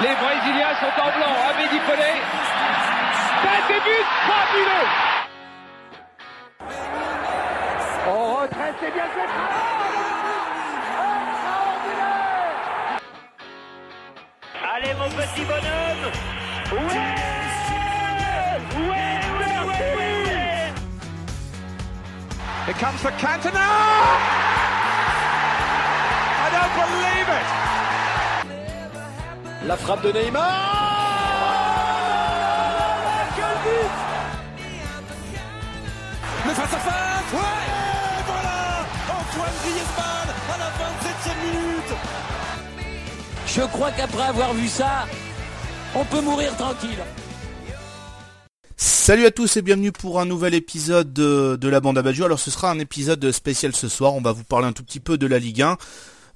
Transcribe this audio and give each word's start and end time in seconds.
Les 0.00 0.14
Brésiliens 0.14 0.74
sont 0.80 0.94
en 0.98 1.10
blanc. 1.12 1.34
Abedi 1.50 1.78
Pelé. 1.80 2.12
Tête 3.42 3.70
et 3.70 3.80
but 3.84 4.06
fabuleux. 4.26 4.88
On 8.08 8.34
retraite, 8.34 8.74
c'est 8.80 8.92
bien 8.94 9.04
fait. 9.04 9.28
Allez 14.74 14.94
mon 14.94 15.10
petit 15.10 15.44
bonhomme 15.44 16.12
Ouais 16.72 17.30
Ouais, 18.78 19.20
ouais, 19.38 19.58
ouais, 19.66 20.72
Here 22.66 22.74
comes 22.74 23.02
the 23.02 23.10
Cantona. 23.20 23.68
I 26.42 26.48
don't 26.52 26.72
believe 26.74 27.28
it. 27.28 27.69
La 29.66 29.76
frappe 29.76 30.02
de 30.02 30.10
Neymar. 30.10 30.46
Quel 33.36 33.44
but 33.64 33.90
Le 36.46 36.54
face-à-face. 36.54 37.32
Ouais. 37.32 37.38
Et 38.18 38.24
voilà. 38.26 38.86
Antoine 39.10 39.56
Griezmann 39.62 40.28
à 40.48 40.58
la 40.58 40.70
27e 40.80 41.40
minute. 41.44 41.92
Je 43.46 43.62
crois 43.62 43.90
qu'après 43.90 44.22
avoir 44.22 44.54
vu 44.54 44.66
ça, 44.68 45.06
on 45.94 46.04
peut 46.06 46.22
mourir 46.22 46.56
tranquille. 46.56 47.04
Salut 48.76 49.26
à 49.26 49.30
tous 49.30 49.56
et 49.58 49.62
bienvenue 49.62 49.92
pour 49.92 50.20
un 50.20 50.24
nouvel 50.24 50.54
épisode 50.54 51.12
de, 51.12 51.56
de 51.60 51.68
la 51.68 51.80
bande 51.80 51.98
à. 51.98 52.24
Alors 52.24 52.38
ce 52.38 52.50
sera 52.50 52.70
un 52.70 52.78
épisode 52.78 53.30
spécial 53.32 53.74
ce 53.74 53.88
soir, 53.88 54.14
on 54.14 54.22
va 54.22 54.32
vous 54.32 54.44
parler 54.44 54.68
un 54.68 54.72
tout 54.72 54.84
petit 54.84 55.00
peu 55.00 55.18
de 55.18 55.26
la 55.26 55.38
Ligue 55.38 55.62
1, 55.62 55.76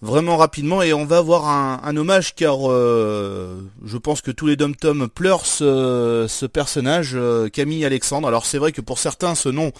vraiment 0.05 0.37
rapidement, 0.37 0.83
et 0.83 0.93
on 0.93 1.05
va 1.05 1.19
avoir 1.19 1.49
un, 1.49 1.97
hommage 1.97 2.35
car 2.35 2.71
euh, 2.71 3.63
je 3.85 3.97
pense 3.97 4.21
que 4.21 4.31
tous 4.31 4.47
les 4.47 4.57
dom-tom 4.57 5.09
pleurent 5.09 5.47
ce, 5.47 6.27
ce 6.29 6.47
personnage, 6.47 7.13
euh, 7.15 7.49
Camille 7.49 7.85
Alexandre. 7.85 8.29
Alors 8.29 8.47
c'est 8.47 8.59
vrai 8.59 8.73
que 8.73 8.81
pour 8.81 8.99
certains 8.99 9.35
ce 9.35 9.49
nom 9.49 9.73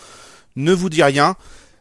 ne 0.57 0.73
vous 0.73 0.89
dit 0.89 1.03
rien, 1.03 1.37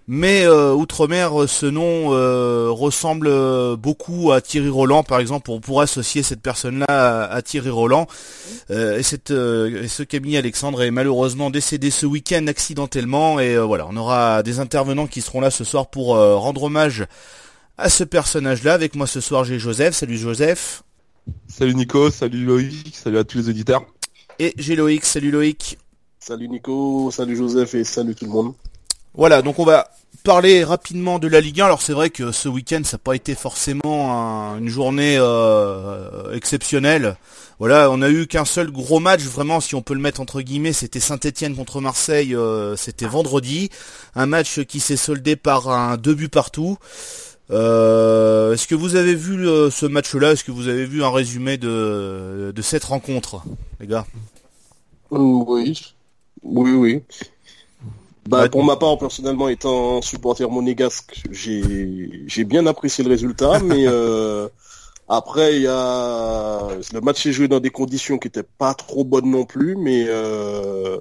mais 0.07 0.45
euh, 0.45 0.73
outre-mer, 0.73 1.47
ce 1.47 1.65
nom 1.65 2.13
euh, 2.13 2.67
ressemble 2.69 3.27
euh, 3.27 3.77
beaucoup 3.77 4.33
à 4.33 4.41
Thierry 4.41 4.67
Roland, 4.67 5.03
par 5.03 5.19
exemple. 5.19 5.49
On 5.49 5.61
pourrait 5.61 5.83
associer 5.83 6.23
cette 6.23 6.41
personne-là 6.41 7.23
à, 7.23 7.41
Thierry 7.41 7.69
Roland. 7.69 8.07
Euh, 8.69 8.97
et, 8.97 9.03
cette, 9.03 9.31
euh, 9.31 9.83
et 9.83 9.87
ce 9.87 10.03
Camille 10.03 10.35
Alexandre 10.35 10.83
est 10.83 10.91
malheureusement 10.91 11.49
décédé 11.49 11.89
ce 11.89 12.05
week-end 12.05 12.47
accidentellement. 12.47 13.39
Et 13.39 13.55
euh, 13.55 13.63
voilà, 13.63 13.87
on 13.89 13.95
aura 13.95 14.43
des 14.43 14.59
intervenants 14.59 15.07
qui 15.07 15.21
seront 15.21 15.39
là 15.39 15.51
ce 15.51 15.63
soir 15.63 15.87
pour 15.87 16.15
euh, 16.15 16.35
rendre 16.35 16.63
hommage 16.63 17.05
à 17.77 17.89
ce 17.89 18.03
personnage-là. 18.03 18.73
Avec 18.73 18.95
moi 18.95 19.07
ce 19.07 19.21
soir, 19.21 19.43
j'ai 19.43 19.59
Joseph. 19.59 19.95
Salut 19.95 20.17
Joseph. 20.17 20.83
Salut 21.47 21.73
Nico, 21.75 22.09
salut 22.11 22.43
Loïc, 22.45 22.95
salut 22.95 23.17
à 23.17 23.23
tous 23.23 23.37
les 23.37 23.49
auditeurs. 23.49 23.85
Et 24.39 24.53
j'ai 24.57 24.75
Loïc. 24.75 25.05
Salut 25.05 25.31
Loïc. 25.31 25.77
Salut 26.19 26.49
Nico, 26.49 27.11
salut 27.11 27.35
Joseph 27.35 27.73
et 27.75 27.83
salut 27.83 28.15
tout 28.15 28.25
le 28.25 28.31
monde. 28.31 28.53
Voilà, 29.13 29.41
donc 29.41 29.59
on 29.59 29.65
va 29.65 29.89
parler 30.23 30.63
rapidement 30.63 31.19
de 31.19 31.27
la 31.27 31.39
Ligue 31.41 31.61
1. 31.61 31.65
Alors 31.65 31.81
c'est 31.81 31.93
vrai 31.93 32.09
que 32.09 32.31
ce 32.31 32.47
week-end, 32.49 32.81
ça 32.83 32.95
n'a 32.95 33.01
pas 33.03 33.13
été 33.15 33.35
forcément 33.35 34.11
un- 34.53 34.57
une 34.57 34.69
journée 34.69 35.17
euh, 35.19 36.33
exceptionnelle. 36.33 37.17
Voilà, 37.59 37.89
on 37.91 38.01
a 38.01 38.09
eu 38.09 38.25
qu'un 38.25 38.45
seul 38.45 38.71
gros 38.71 38.99
match, 38.99 39.21
vraiment, 39.21 39.59
si 39.59 39.75
on 39.75 39.81
peut 39.81 39.93
le 39.93 39.99
mettre 39.99 40.19
entre 40.21 40.41
guillemets, 40.41 40.73
c'était 40.73 40.99
Saint-Etienne 40.99 41.55
contre 41.55 41.79
Marseille, 41.81 42.35
euh, 42.35 42.75
c'était 42.75 43.05
vendredi. 43.05 43.69
Un 44.15 44.25
match 44.25 44.61
qui 44.63 44.79
s'est 44.79 44.97
soldé 44.97 45.35
par 45.35 45.69
un 45.69 45.97
deux 45.97 46.15
buts 46.15 46.29
partout. 46.29 46.77
Euh, 47.53 48.53
Est-ce 48.53 48.67
que 48.67 48.75
vous 48.75 48.95
avez 48.95 49.15
vu 49.15 49.47
euh, 49.47 49.69
ce 49.69 49.85
match-là? 49.85 50.31
Est-ce 50.31 50.43
que 50.43 50.51
vous 50.51 50.67
avez 50.67 50.85
vu 50.85 51.03
un 51.03 51.11
résumé 51.11 51.57
de, 51.57 52.51
de 52.53 52.61
cette 52.61 52.83
rencontre, 52.83 53.43
les 53.79 53.87
gars? 53.87 54.05
Mm, 55.11 55.43
Oui, 55.47 55.73
oui, 56.43 56.71
oui. 56.71 57.03
Bah, 58.27 58.47
pour 58.49 58.63
ma 58.63 58.77
part, 58.77 58.97
personnellement, 58.97 59.49
étant 59.49 60.01
supporter 60.01 60.49
monégasque, 60.49 61.23
j'ai 61.31 62.43
bien 62.45 62.65
apprécié 62.65 63.03
le 63.03 63.09
résultat, 63.09 63.59
mais 63.63 63.85
euh, 63.85 64.47
après, 65.09 65.57
il 65.57 65.63
y 65.63 65.67
a 65.67 66.69
le 66.93 67.01
match 67.01 67.23
s'est 67.23 67.33
joué 67.33 67.47
dans 67.49 67.59
des 67.59 67.69
conditions 67.71 68.17
qui 68.17 68.29
étaient 68.29 68.43
pas 68.43 68.73
trop 68.73 69.03
bonnes 69.03 69.29
non 69.29 69.45
plus, 69.45 69.75
mais 69.75 70.05
euh, 70.07 70.99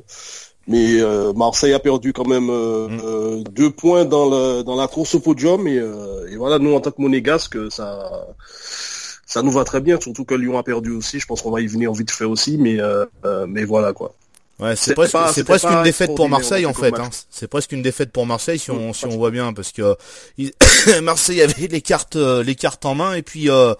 mais 0.68 1.00
euh, 1.00 1.32
Marseille 1.32 1.72
a 1.74 1.78
perdu 1.78 2.12
quand 2.12 2.26
même 2.26 2.48
euh, 2.50 2.88
Mm. 2.88 3.00
euh, 3.04 3.42
deux 3.50 3.70
points 3.70 4.04
dans 4.04 4.28
le 4.30 4.62
dans 4.62 4.76
la 4.76 4.86
course 4.88 5.14
au 5.14 5.20
podium 5.20 5.66
et, 5.66 5.78
euh, 5.78 6.28
et 6.30 6.36
voilà, 6.36 6.58
nous 6.58 6.74
en 6.74 6.80
tant 6.80 6.90
que 6.90 7.00
monégasque, 7.02 7.56
ça 7.70 8.26
ça 9.26 9.42
nous 9.42 9.50
va 9.52 9.64
très 9.64 9.80
bien, 9.80 9.98
surtout 10.00 10.24
que 10.24 10.34
Lyon 10.34 10.58
a 10.58 10.62
perdu 10.62 10.90
aussi. 10.92 11.18
Je 11.18 11.26
pense 11.26 11.40
qu'on 11.42 11.50
va 11.50 11.60
y 11.62 11.66
venir 11.66 11.92
vite 11.92 12.10
fait 12.10 12.24
aussi, 12.26 12.58
mais 12.58 12.80
euh, 12.80 13.04
euh, 13.24 13.46
mais 13.48 13.64
voilà 13.64 13.92
quoi. 13.92 14.14
Ouais, 14.60 14.76
c'est 14.76 14.94
presque, 14.94 15.12
pas- 15.12 15.32
c'est 15.32 15.42
presque 15.42 15.64
une 15.68 15.82
défaite 15.82 16.14
pour 16.14 16.28
Marseille 16.28 16.66
en 16.66 16.74
fait, 16.74 16.94
Hein. 16.96 17.08
C'est 17.30 17.48
presque 17.48 17.72
une 17.72 17.82
défaite 17.82 18.12
pour 18.12 18.26
Marseille 18.26 18.58
si 18.58 18.70
on 18.70 18.90
Mm, 18.90 18.94
si 18.94 19.06
on 19.06 19.16
voit 19.16 19.30
bien 19.32 19.52
parce 19.52 19.72
que 19.72 19.96
Marseille 21.02 21.42
avait 21.42 21.66
les 21.68 21.80
cartes 21.80 22.16
les 22.16 22.54
cartes 22.54 22.84
en 22.84 22.94
main 22.94 23.14
et 23.14 23.22
puis 23.22 23.50
euh, 23.50 23.74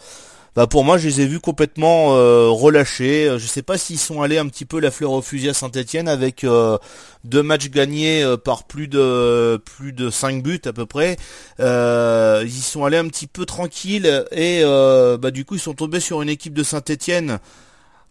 bah 0.55 0.67
pour 0.67 0.85
moi 0.85 0.99
je 0.99 1.09
les 1.09 1.23
ai 1.23 1.27
vus 1.27 1.41
complètement 1.41 2.15
euh, 2.15 2.49
relâchés. 2.49 3.27
Euh, 3.29 3.39
Je 3.39 3.47
sais 3.47 3.63
pas 3.63 3.79
s'ils 3.79 3.99
sont 3.99 4.21
allés 4.21 4.37
un 4.39 4.47
petit 4.49 4.65
peu 4.67 4.81
la 4.81 4.91
fleur 4.91 5.13
au 5.13 5.23
fusil 5.23 5.49
à 5.49 5.55
Saint-Etienne 5.55 6.09
avec 6.09 6.45
euh, 6.45 6.77
deux 7.25 7.43
matchs 7.43 7.71
gagnés 7.71 8.23
euh, 8.23 8.37
par 8.37 8.65
plus 8.65 8.87
de 8.89 9.57
plus 9.65 9.93
de 9.93 10.11
5 10.11 10.43
buts 10.43 10.61
à 10.67 10.73
peu 10.75 10.85
près. 10.85 11.17
Euh, 11.61 12.43
ils 12.45 12.59
y 12.59 12.61
sont 12.63 12.85
allés 12.85 12.99
un 12.99 13.09
petit 13.09 13.27
peu 13.27 13.47
tranquilles 13.47 14.25
et 14.31 14.61
euh, 14.63 15.17
bah 15.17 15.31
du 15.31 15.45
coup 15.47 15.55
ils 15.55 15.61
sont 15.61 15.75
tombés 15.75 16.01
sur 16.01 16.21
une 16.21 16.29
équipe 16.29 16.53
de 16.55 16.63
Saint-Etienne 16.63 17.39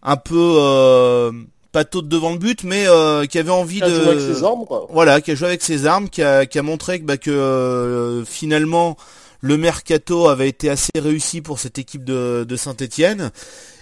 un 0.02 0.16
peu 0.16 0.34
euh, 0.58 1.30
pas 1.70 1.84
tôt 1.84 2.02
devant 2.02 2.32
le 2.32 2.38
but, 2.38 2.64
mais 2.64 2.86
euh, 2.88 3.24
qui 3.24 3.38
avait 3.38 3.50
envie 3.52 3.76
Il 3.78 3.84
a 3.84 3.88
de 3.88 3.94
joué 3.94 4.08
avec 4.08 4.20
ses 4.20 4.42
armes 4.44 4.64
quoi. 4.66 4.86
voilà, 4.90 5.20
qui 5.20 5.30
a 5.30 5.34
joué 5.36 5.46
avec 5.46 5.62
ses 5.62 5.86
armes, 5.86 6.08
qui 6.08 6.22
a, 6.22 6.44
qui 6.44 6.58
a 6.58 6.62
montré 6.62 6.98
que, 7.00 7.04
bah, 7.04 7.16
que 7.16 7.30
euh, 7.30 8.24
finalement 8.24 8.96
le 9.42 9.56
mercato 9.56 10.28
avait 10.28 10.48
été 10.48 10.70
assez 10.70 10.92
réussi 10.94 11.42
pour 11.42 11.58
cette 11.58 11.78
équipe 11.78 12.04
de, 12.04 12.46
de 12.48 12.56
Saint-Étienne 12.56 13.32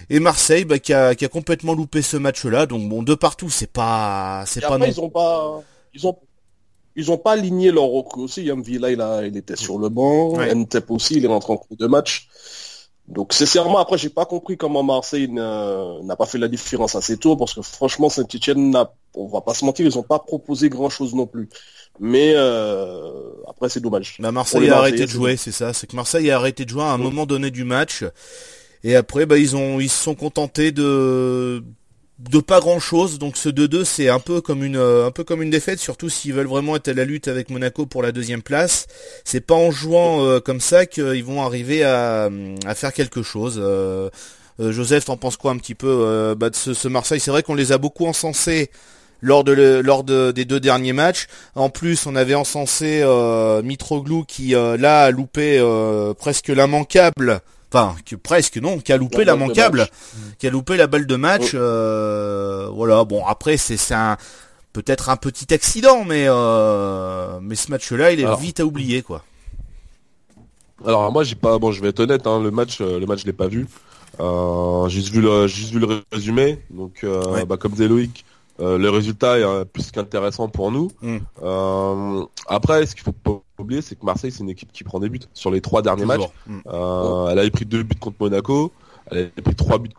et 0.09 0.19
Marseille 0.19 0.65
bah, 0.65 0.79
qui, 0.79 0.91
a, 0.91 1.15
qui 1.15 1.23
a 1.23 1.29
complètement 1.29 1.73
loupé 1.73 2.01
ce 2.01 2.17
match-là. 2.17 2.65
Donc 2.65 2.89
bon, 2.89 3.03
de 3.03 3.13
partout, 3.13 3.49
c'est 3.49 3.71
pas 3.71 4.43
c'est 4.47 4.59
pas 4.59 4.75
après, 4.75 4.79
non. 4.79 4.85
ils 4.87 4.99
ont 4.99 5.09
pas, 5.09 5.61
ils 5.93 6.07
ont, 6.07 6.17
ils 6.95 7.11
ont 7.11 7.17
pas 7.17 7.33
aligné 7.33 7.71
leur 7.71 7.85
recrue 7.85 8.23
aussi. 8.23 8.43
Yam 8.43 8.63
Villa, 8.63 8.89
il 8.89 8.99
a, 9.01 9.23
il 9.25 9.37
était 9.37 9.55
sur 9.55 9.77
le 9.77 9.89
banc. 9.89 10.35
Ouais. 10.35 10.53
Ntep 10.53 10.89
aussi, 10.89 11.15
il 11.17 11.25
est 11.25 11.27
rentré 11.27 11.53
en 11.53 11.57
cours 11.57 11.77
de 11.77 11.87
match. 11.87 12.27
Donc, 13.07 13.33
sincèrement, 13.33 13.79
après, 13.79 13.97
j'ai 13.97 14.09
pas 14.09 14.25
compris 14.25 14.57
comment 14.57 14.83
Marseille 14.83 15.27
n'a 15.27 16.15
pas 16.17 16.25
fait 16.25 16.37
la 16.37 16.47
différence 16.47 16.95
assez 16.95 17.17
tôt, 17.17 17.35
parce 17.35 17.53
que 17.53 17.61
franchement, 17.61 18.09
Saint-Etienne 18.09 18.75
on 19.15 19.27
va 19.27 19.41
pas 19.41 19.53
se 19.53 19.65
mentir, 19.65 19.85
ils 19.85 19.97
ont 19.97 20.03
pas 20.03 20.19
proposé 20.19 20.69
grand 20.69 20.89
chose 20.89 21.13
non 21.13 21.27
plus. 21.27 21.49
Mais, 21.99 22.33
euh, 22.35 23.33
après, 23.49 23.67
c'est 23.67 23.81
dommage. 23.81 24.15
Bah, 24.19 24.31
Marseille 24.31 24.69
a 24.69 24.77
arrêté 24.77 25.05
de 25.05 25.11
jouer, 25.11 25.35
c'est 25.35 25.51
ça. 25.51 25.73
C'est 25.73 25.87
que 25.87 25.95
Marseille 25.95 26.31
a 26.31 26.37
arrêté 26.37 26.63
de 26.63 26.69
jouer 26.69 26.83
à 26.83 26.91
un 26.91 26.97
moment 26.97 27.25
donné 27.25 27.51
du 27.51 27.63
match. 27.65 28.05
Et 28.83 28.95
après, 28.95 29.25
bah, 29.25 29.37
ils 29.37 29.55
ont, 29.55 29.79
ils 29.79 29.89
se 29.89 30.01
sont 30.01 30.15
contentés 30.15 30.71
de, 30.71 31.63
de 32.29 32.39
pas 32.39 32.59
grand 32.59 32.79
chose. 32.79 33.19
Donc 33.19 33.37
ce 33.37 33.49
2-2, 33.49 33.83
c'est 33.83 34.09
un 34.09 34.19
peu 34.19 34.41
comme 34.41 34.63
une, 34.63 34.77
euh, 34.77 35.07
un 35.07 35.11
peu 35.11 35.23
comme 35.23 35.41
une 35.41 35.49
défaite, 35.49 35.79
surtout 35.79 36.09
s'ils 36.09 36.33
veulent 36.33 36.47
vraiment 36.47 36.75
être 36.75 36.87
à 36.87 36.93
la 36.93 37.05
lutte 37.05 37.27
avec 37.27 37.49
Monaco 37.49 37.85
pour 37.85 38.03
la 38.03 38.11
deuxième 38.11 38.41
place. 38.41 38.87
C'est 39.23 39.41
pas 39.41 39.55
en 39.55 39.71
jouant 39.71 40.25
euh, 40.25 40.39
comme 40.39 40.59
ça 40.59 40.85
qu'ils 40.85 41.23
vont 41.23 41.41
arriver 41.41 41.83
à, 41.83 42.29
faire 42.75 42.93
quelque 42.93 43.23
chose. 43.23 43.59
Euh, 43.61 44.09
Joseph, 44.59 45.05
t'en 45.05 45.17
penses 45.17 45.37
quoi 45.37 45.51
un 45.51 45.57
petit 45.57 45.75
peu 45.75 46.35
bah, 46.37 46.49
de 46.49 46.55
ce, 46.55 46.87
Marseille? 46.87 47.19
C'est 47.19 47.31
vrai 47.31 47.41
qu'on 47.41 47.55
les 47.55 47.71
a 47.71 47.77
beaucoup 47.79 48.05
encensés 48.05 48.69
lors 49.21 49.43
des 49.43 50.45
deux 50.45 50.59
derniers 50.59 50.93
matchs. 50.93 51.27
En 51.55 51.69
plus, 51.69 52.05
on 52.05 52.15
avait 52.15 52.35
encensé 52.35 53.03
Mitroglou 53.63 54.23
qui 54.23 54.49
là 54.49 55.03
a 55.03 55.11
loupé 55.11 55.59
presque 56.19 56.49
l'immanquable. 56.49 57.41
Enfin, 57.73 57.95
que 58.05 58.15
presque 58.17 58.57
non, 58.57 58.79
qui 58.79 58.91
a 58.91 58.97
loupé 58.97 59.23
La 59.23 59.33
balle 59.35 59.35
de 59.35 59.41
l'immanquable, 59.53 59.77
match. 59.79 59.89
qui 60.39 60.47
a 60.47 60.49
loupé 60.49 60.75
la 60.77 60.87
balle 60.87 61.05
de 61.07 61.15
match. 61.15 61.53
Oh. 61.53 61.57
euh, 61.57 62.69
voilà. 62.73 63.03
Bon, 63.05 63.25
après 63.25 63.55
c'est 63.57 63.93
un 63.93 64.17
peut-être 64.73 65.09
un 65.09 65.15
petit 65.17 65.53
accident, 65.53 66.03
mais 66.05 66.25
euh, 66.27 67.39
mais 67.41 67.55
ce 67.55 67.71
match-là, 67.71 68.11
il 68.11 68.19
est 68.19 68.25
Alors. 68.25 68.39
vite 68.39 68.59
à 68.59 68.65
oublier 68.65 69.01
quoi. 69.01 69.23
Alors 70.85 71.11
moi 71.11 71.23
j'ai 71.23 71.35
pas 71.35 71.59
bon 71.59 71.71
je 71.71 71.81
vais 71.81 71.89
être 71.89 71.99
honnête 71.99 72.25
hein, 72.25 72.41
le 72.41 72.49
match 72.51 72.79
euh, 72.81 72.99
le 72.99 73.05
match 73.05 73.21
je 73.21 73.25
l'ai 73.25 73.33
pas 73.33 73.47
vu. 73.47 73.67
Euh, 74.19 74.87
j'ai 74.89 74.99
juste 74.99 75.13
vu 75.13 75.21
le 75.21 75.47
juste 75.47 75.71
vu 75.71 75.79
le 75.79 76.03
résumé 76.11 76.59
donc 76.69 76.99
Ouais. 77.03 77.45
bah, 77.45 77.57
comme 77.57 77.71
disait 77.73 77.87
Loïc 77.87 78.25
le 78.59 78.89
résultat 78.89 79.39
est 79.39 79.65
plus 79.65 79.91
qu'intéressant 79.91 80.47
pour 80.47 80.71
nous. 80.71 80.91
Mm. 81.01 81.17
Euh, 81.43 82.25
après 82.47 82.85
ce 82.85 82.93
qu'il 82.95 83.03
faut 83.03 83.11
pas 83.11 83.40
oublier 83.61 83.81
c'est 83.81 83.95
que 83.95 84.05
Marseille 84.05 84.31
c'est 84.31 84.43
une 84.43 84.49
équipe 84.49 84.71
qui 84.71 84.83
prend 84.83 84.99
des 84.99 85.09
buts 85.09 85.19
sur 85.33 85.51
les 85.51 85.61
trois 85.61 85.81
derniers 85.81 86.05
matchs. 86.05 86.17
Toujours. 86.17 86.33
Mm. 86.47 86.59
Euh, 86.67 87.27
elle 87.31 87.39
avait 87.39 87.51
pris 87.51 87.65
deux 87.65 87.83
buts 87.83 87.95
contre 87.99 88.17
Monaco, 88.19 88.71
elle 89.09 89.17
avait 89.17 89.41
pris 89.43 89.55
trois 89.55 89.77
buts 89.79 89.89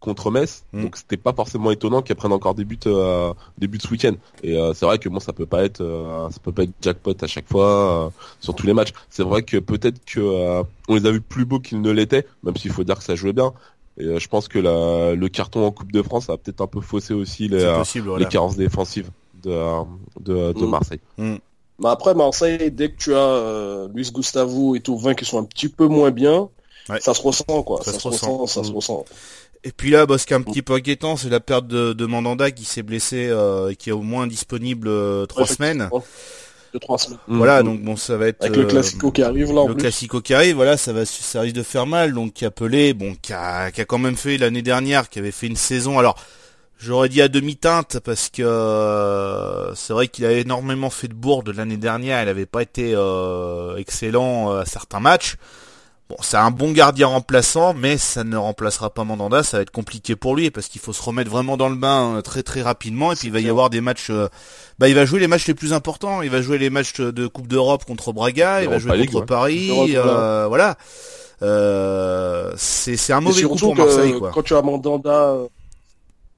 contre 0.00 0.32
Metz, 0.32 0.64
Mm. 0.72 0.82
donc 0.82 0.96
c'était 0.96 1.16
pas 1.16 1.32
forcément 1.32 1.70
étonnant 1.70 2.02
qu'elle 2.02 2.16
prenne 2.16 2.32
encore 2.32 2.54
des 2.56 2.64
buts, 2.64 2.76
euh, 2.86 3.32
des 3.58 3.68
buts 3.68 3.78
ce 3.80 3.88
week-end. 3.88 4.14
Et 4.42 4.56
euh, 4.56 4.74
c'est 4.74 4.84
vrai 4.84 4.98
que 4.98 5.08
bon, 5.08 5.20
ça 5.20 5.32
peut 5.32 5.46
pas 5.46 5.62
être, 5.62 5.80
euh, 5.80 6.28
ça 6.30 6.38
peut 6.42 6.50
pas 6.50 6.64
être 6.64 6.72
jackpot 6.80 7.14
à 7.20 7.26
chaque 7.28 7.48
fois 7.48 8.06
euh, 8.06 8.10
sur 8.40 8.54
tous 8.56 8.66
les 8.66 8.74
matchs. 8.74 8.92
C'est 9.10 9.22
vrai 9.22 9.42
que 9.44 9.58
peut-être 9.58 10.04
que 10.04 10.18
euh, 10.18 10.64
on 10.88 10.96
les 10.96 11.06
a 11.06 11.12
vus 11.12 11.20
plus 11.20 11.44
beaux 11.44 11.60
qu'ils 11.60 11.80
ne 11.80 11.90
l'étaient, 11.92 12.26
même 12.42 12.56
s'il 12.56 12.72
faut 12.72 12.82
dire 12.82 12.98
que 12.98 13.04
ça 13.04 13.14
jouait 13.14 13.32
bien. 13.32 13.52
Et 13.98 14.04
euh, 14.06 14.18
je 14.18 14.26
pense 14.26 14.48
que 14.48 14.58
la, 14.58 15.14
le 15.14 15.28
carton 15.28 15.64
en 15.66 15.70
Coupe 15.70 15.92
de 15.92 16.02
France 16.02 16.30
a 16.30 16.36
peut-être 16.36 16.62
un 16.62 16.66
peu 16.66 16.80
faussé 16.80 17.14
aussi 17.14 17.46
les, 17.46 17.62
euh, 17.62 18.24
carences 18.28 18.56
défensives 18.56 19.10
de, 19.44 19.50
de, 20.18 20.52
de 20.52 20.64
Mm. 20.66 20.68
Marseille. 20.70 21.00
Mais 21.78 21.88
après, 21.88 22.14
Marseille, 22.14 22.70
dès 22.70 22.90
que 22.90 22.96
tu 22.98 23.14
as 23.14 23.18
euh, 23.18 23.88
Luis 23.94 24.10
Gustavo 24.12 24.74
et 24.76 24.80
Tauvin 24.80 25.14
qui 25.14 25.24
sont 25.24 25.38
un 25.38 25.44
petit 25.44 25.68
peu 25.68 25.86
moins 25.86 26.10
bien, 26.10 26.48
Ouais. 26.88 27.00
ça 27.00 27.14
se 27.14 27.22
ressent, 27.22 27.62
quoi. 27.62 27.78
Ça 27.84 27.92
Ça, 27.92 27.92
se 27.92 28.00
se 28.02 28.08
ressent. 28.08 28.36
ressent, 28.38 28.46
ça 28.62 28.66
se 28.66 28.72
Mm. 28.72 28.76
ressent. 28.76 29.04
Et 29.64 29.70
puis 29.70 29.90
là, 29.90 30.06
bah, 30.06 30.18
ce 30.18 30.26
qui 30.26 30.32
est 30.32 30.36
un 30.36 30.42
petit 30.42 30.62
peu 30.62 30.74
inquiétant, 30.74 31.16
c'est 31.16 31.28
la 31.28 31.38
perte 31.40 31.68
de, 31.68 31.92
de 31.92 32.06
Mandanda 32.06 32.50
qui 32.50 32.64
s'est 32.64 32.82
blessé 32.82 33.28
euh, 33.30 33.70
et 33.70 33.76
qui 33.76 33.90
est 33.90 33.92
au 33.92 34.02
moins 34.02 34.26
disponible 34.26 34.88
euh, 34.88 35.24
trois 35.26 35.42
Ouais, 35.44 35.48
semaine. 35.48 35.88
Deux, 36.72 36.80
trois 36.80 36.98
semaines. 36.98 37.18
Voilà, 37.28 37.62
Mm. 37.62 37.66
donc 37.66 37.82
bon, 37.82 37.96
ça 37.96 38.16
va 38.16 38.26
être 38.28 38.42
Avec 38.44 38.56
le 38.56 38.64
euh, 38.64 38.66
classico 38.66 39.12
qui 39.12 39.22
arrive 39.22 39.52
là, 39.52 39.60
en 39.60 39.68
le 39.68 39.74
plus. 39.74 39.82
classico 39.82 40.20
qui 40.20 40.34
arrive, 40.34 40.56
voilà, 40.56 40.76
ça 40.76 40.92
va, 40.92 41.04
ça 41.04 41.40
risque 41.42 41.54
de 41.54 41.62
faire 41.62 41.86
mal. 41.86 42.12
Donc, 42.14 42.32
qui 42.32 42.44
a 42.44 42.50
Pelé, 42.50 42.94
bon, 42.94 43.14
qui 43.22 43.32
a, 43.32 43.70
qui 43.70 43.80
a 43.80 43.84
quand 43.84 43.98
même 43.98 44.16
fait 44.16 44.36
l'année 44.38 44.62
dernière, 44.62 45.08
qui 45.08 45.18
avait 45.20 45.30
fait 45.30 45.46
une 45.46 45.56
saison. 45.56 45.98
Alors, 46.00 46.16
j'aurais 46.82 47.08
dit 47.08 47.22
à 47.22 47.28
demi-teinte 47.28 48.00
parce 48.00 48.28
que 48.28 48.42
euh, 48.42 49.74
c'est 49.74 49.92
vrai 49.92 50.08
qu'il 50.08 50.26
a 50.26 50.32
énormément 50.32 50.90
fait 50.90 51.08
de 51.08 51.14
bourde 51.14 51.50
l'année 51.50 51.76
dernière. 51.76 52.20
Il 52.22 52.26
n'avait 52.26 52.46
pas 52.46 52.62
été 52.62 52.92
euh, 52.94 53.76
excellent 53.76 54.52
euh, 54.52 54.60
à 54.60 54.64
certains 54.66 55.00
matchs. 55.00 55.36
Bon, 56.08 56.16
c'est 56.20 56.36
un 56.36 56.50
bon 56.50 56.72
gardien 56.72 57.06
remplaçant, 57.06 57.72
mais 57.72 57.96
ça 57.96 58.24
ne 58.24 58.36
remplacera 58.36 58.90
pas 58.90 59.04
Mandanda. 59.04 59.42
Ça 59.42 59.58
va 59.58 59.62
être 59.62 59.70
compliqué 59.70 60.16
pour 60.16 60.36
lui 60.36 60.50
parce 60.50 60.68
qu'il 60.68 60.80
faut 60.80 60.92
se 60.92 61.02
remettre 61.02 61.30
vraiment 61.30 61.56
dans 61.56 61.68
le 61.68 61.76
bain 61.76 62.16
euh, 62.16 62.20
très 62.20 62.42
très 62.42 62.60
rapidement. 62.60 63.12
Et 63.12 63.16
puis 63.16 63.28
il 63.28 63.32
va 63.32 63.40
y 63.40 63.48
avoir 63.48 63.70
des 63.70 63.80
matchs. 63.80 64.10
euh, 64.10 64.28
bah, 64.78 64.88
il 64.88 64.94
va 64.94 65.06
jouer 65.06 65.20
les 65.20 65.28
matchs 65.28 65.46
les 65.46 65.54
plus 65.54 65.72
importants. 65.72 66.20
Il 66.22 66.30
va 66.30 66.42
jouer 66.42 66.58
les 66.58 66.70
matchs 66.70 67.00
de 67.00 67.26
Coupe 67.26 67.46
d'Europe 67.46 67.84
contre 67.84 68.12
Braga. 68.12 68.62
Il 68.62 68.68
va 68.68 68.78
jouer 68.78 69.06
contre 69.06 69.20
ouais. 69.20 69.26
Paris. 69.26 69.96
Euh, 69.96 70.46
voilà. 70.48 70.76
Euh, 71.42 72.52
c'est 72.56 73.12
un 73.12 73.20
mauvais 73.20 73.42
coup 73.42 73.56
pour 73.56 73.74
que 73.74 73.82
Marseille, 73.82 74.14
quoi. 74.18 74.30
quand 74.32 74.42
tu 74.42 74.54
as 74.54 74.62
Mandanda, 74.62 75.10
euh, 75.10 75.46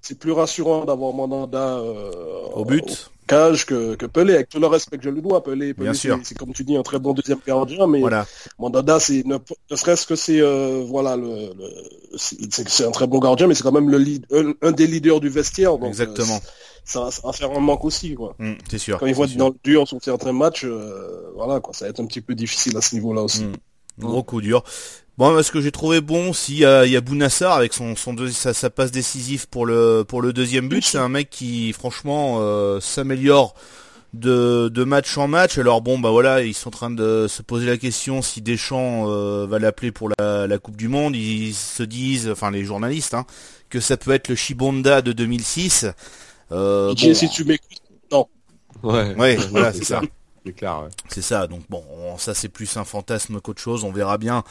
c'est 0.07 0.19
plus 0.19 0.33
rassurant 0.33 0.85
d'avoir 0.85 1.15
Mandanda 1.15 1.79
euh, 1.79 2.11
Au 2.55 2.65
but. 2.67 3.11
cage 3.27 3.65
que, 3.65 3.95
que 3.95 4.05
Pelé, 4.05 4.35
avec 4.35 4.51
tout 4.51 4.61
le 4.61 4.67
respect 4.67 4.99
que 4.99 5.05
je 5.05 5.09
lui 5.09 5.23
dois. 5.23 5.43
Pelé, 5.43 5.73
Pelé 5.73 5.95
c'est- 5.95 6.37
comme 6.39 6.53
tu 6.53 6.63
dis 6.63 6.77
un 6.77 6.83
très 6.83 6.99
bon 6.99 7.15
deuxième 7.15 7.39
gardien, 7.47 7.87
mais 7.87 8.01
Voilà. 8.01 8.27
Mandanda, 8.59 9.01
c'est 9.01 9.25
ne, 9.27 9.39
ne 9.71 9.77
serait-ce 9.77 10.07
que 10.07 10.15
c'est 10.15 10.41
euh, 10.43 10.85
voilà 10.87 11.17
le, 11.17 11.25
le- 11.57 12.19
c'est 12.19 12.85
un 12.85 12.91
très 12.91 13.07
bon 13.07 13.19
gardien, 13.19 13.47
mais 13.47 13.55
c'est 13.55 13.63
quand 13.63 13.73
même 13.73 13.89
le 13.89 13.97
lead, 13.99 14.27
un, 14.31 14.53
un 14.61 14.73
des 14.73 14.87
leaders 14.87 15.21
du 15.21 15.31
vestiaire. 15.31 15.79
Donc, 15.79 15.89
Exactement. 15.89 16.35
euh, 16.37 16.49
ça, 16.85 17.11
ça 17.11 17.23
va 17.25 17.33
faire 17.33 17.51
un 17.51 17.61
manque 17.61 17.85
aussi, 17.87 18.15
quoi. 18.15 18.35
Mm, 18.39 18.53
c'est 18.71 18.77
sûr. 18.79 18.99
Quand 18.99 19.07
ils 19.07 19.19
être 19.19 19.27
sûr. 19.27 19.39
dans 19.39 19.49
le 19.49 19.55
dur 19.65 19.89
sur 19.89 19.99
certains 20.03 20.33
matchs, 20.35 20.67
voilà, 21.35 21.61
quoi, 21.61 21.73
ça 21.73 21.87
va 21.87 21.91
être 21.91 22.01
un 22.01 22.07
petit 22.07 22.21
peu 22.21 22.35
difficile 22.35 22.77
à 22.77 22.83
ce 22.83 22.95
niveau-là 22.95 23.23
aussi. 23.23 23.45
Mm. 23.45 23.53
Gros 24.01 24.23
coup 24.23 24.41
dur. 24.43 24.63
Bon, 25.17 25.41
ce 25.43 25.53
que 25.53 25.61
j'ai 25.61 25.71
trouvé 25.71 26.01
bon, 26.01 26.33
s'il 26.33 26.59
y 26.59 26.65
a, 26.65 26.85
il 26.87 26.93
y 26.93 26.97
a 26.97 27.01
Bounassar 27.01 27.53
avec 27.57 27.73
son, 27.73 27.95
son 27.95 28.15
deux- 28.15 28.31
sa, 28.33 28.53
sa 28.53 28.69
passe 28.69 28.91
décisive 28.91 29.47
pour 29.49 29.65
le 29.65 30.05
pour 30.07 30.21
le 30.23 30.33
deuxième 30.33 30.69
but, 30.69 30.85
c'est 30.85 30.99
un 30.99 31.09
mec 31.09 31.31
qui 31.31 31.73
franchement 31.73 32.39
euh, 32.41 32.81
s'améliore 32.81 33.55
de, 34.15 34.69
de 34.73 34.85
match 34.85 35.17
en 35.19 35.29
match. 35.29 35.59
Alors 35.59 35.83
bon, 35.83 35.99
bah 36.01 36.11
voilà, 36.11 36.43
ils 36.43 36.55
sont 36.55 36.69
en 36.69 36.73
train 36.73 36.91
de 36.91 37.27
se 37.29 37.43
poser 37.43 37.67
la 37.67 37.77
question 37.77 38.23
si 38.23 38.43
Deschamps 38.43 39.09
euh, 39.09 39.47
va 39.49 39.61
l'appeler 39.61 39.93
pour 39.93 40.11
la, 40.19 40.47
la 40.49 40.59
Coupe 40.59 40.77
du 40.77 40.89
Monde. 40.89 41.15
Ils 41.17 41.55
se 41.55 41.85
disent, 41.85 42.29
enfin 42.31 42.51
les 42.51 42.65
journalistes, 42.65 43.15
hein, 43.15 43.27
que 43.71 43.81
ça 43.81 43.97
peut 43.97 44.13
être 44.13 44.29
le 44.29 44.35
Shibonda 44.35 45.03
de 45.03 45.13
2006. 45.13 45.87
Euh, 46.53 46.91
Didier, 46.95 47.11
bon, 47.13 47.15
si 47.15 47.29
tu 47.29 47.45
m'écoutes, 47.45 47.79
Ouais, 48.83 49.15
Ouais, 49.17 49.37
voilà, 49.51 49.73
c'est 49.73 49.85
ça. 49.85 50.03
C'est 50.45 50.53
clair, 50.53 50.83
ouais. 50.83 50.89
C'est 51.09 51.23
ça, 51.23 51.47
donc 51.47 51.63
bon, 51.71 51.83
on- 51.91 52.19
ça 52.19 52.35
c'est 52.35 52.49
plus 52.51 52.77
un 52.77 52.85
fantasme 52.85 53.41
qu'autre 53.41 53.63
chose, 53.63 53.83
on 53.85 53.93
verra 53.93 54.19
bien 54.19 54.45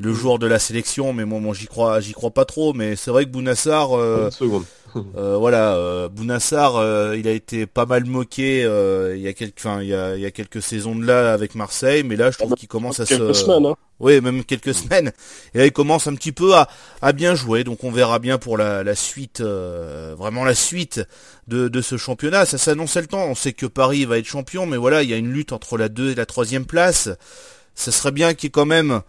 le 0.00 0.14
jour 0.14 0.38
de 0.38 0.46
la 0.46 0.58
sélection, 0.58 1.12
mais 1.12 1.26
moi, 1.26 1.40
moi 1.40 1.54
j'y 1.54 1.66
crois, 1.66 2.00
j'y 2.00 2.12
crois 2.12 2.30
pas 2.30 2.46
trop, 2.46 2.72
mais 2.72 2.96
c'est 2.96 3.10
vrai 3.10 3.26
que 3.26 3.30
Bounassar, 3.30 3.94
euh, 3.94 4.30
euh, 5.14 5.36
voilà, 5.36 5.74
euh, 5.74 6.08
Bounassar, 6.08 6.76
euh, 6.76 7.14
il 7.18 7.28
a 7.28 7.32
été 7.32 7.66
pas 7.66 7.84
mal 7.84 8.06
moqué 8.06 8.64
euh, 8.64 9.14
il 9.14 9.20
y 9.20 9.28
a 9.28 9.34
quelques, 9.34 9.58
enfin, 9.58 9.82
il 9.82 9.88
y 9.88 9.94
a, 9.94 10.16
il 10.16 10.22
y 10.22 10.26
a 10.26 10.30
quelques 10.30 10.62
saisons 10.62 10.96
de 10.96 11.04
là 11.04 11.34
avec 11.34 11.54
Marseille, 11.54 12.02
mais 12.02 12.16
là 12.16 12.30
je 12.30 12.38
trouve 12.38 12.54
qu'il 12.54 12.66
commence 12.66 12.98
à 12.98 13.04
quelques 13.04 13.34
se, 13.34 13.44
semaines, 13.44 13.66
hein. 13.66 13.76
oui, 14.00 14.22
même 14.22 14.42
quelques 14.42 14.72
semaines. 14.72 15.12
Et 15.52 15.58
là, 15.58 15.66
il 15.66 15.72
commence 15.72 16.06
un 16.06 16.14
petit 16.14 16.32
peu 16.32 16.54
à, 16.54 16.66
à 17.02 17.12
bien 17.12 17.34
jouer. 17.34 17.62
Donc, 17.62 17.84
on 17.84 17.90
verra 17.90 18.18
bien 18.18 18.38
pour 18.38 18.56
la, 18.56 18.82
la 18.82 18.94
suite, 18.94 19.42
euh, 19.42 20.14
vraiment 20.18 20.44
la 20.44 20.54
suite 20.54 21.02
de, 21.46 21.68
de 21.68 21.80
ce 21.82 21.98
championnat. 21.98 22.46
Ça 22.46 22.56
s'annonçait 22.56 23.02
le 23.02 23.06
temps. 23.06 23.26
On 23.26 23.34
sait 23.34 23.52
que 23.52 23.66
Paris 23.66 24.06
va 24.06 24.16
être 24.16 24.24
champion, 24.24 24.64
mais 24.64 24.78
voilà, 24.78 25.02
il 25.02 25.10
y 25.10 25.12
a 25.12 25.18
une 25.18 25.30
lutte 25.30 25.52
entre 25.52 25.76
la 25.76 25.90
2 25.90 26.12
et 26.12 26.14
la 26.14 26.24
troisième 26.24 26.64
place. 26.64 27.10
Ça 27.74 27.92
serait 27.92 28.12
bien 28.12 28.32
qu'il 28.32 28.44
y 28.44 28.48
ait 28.48 28.50
quand 28.50 28.66
même 28.66 29.02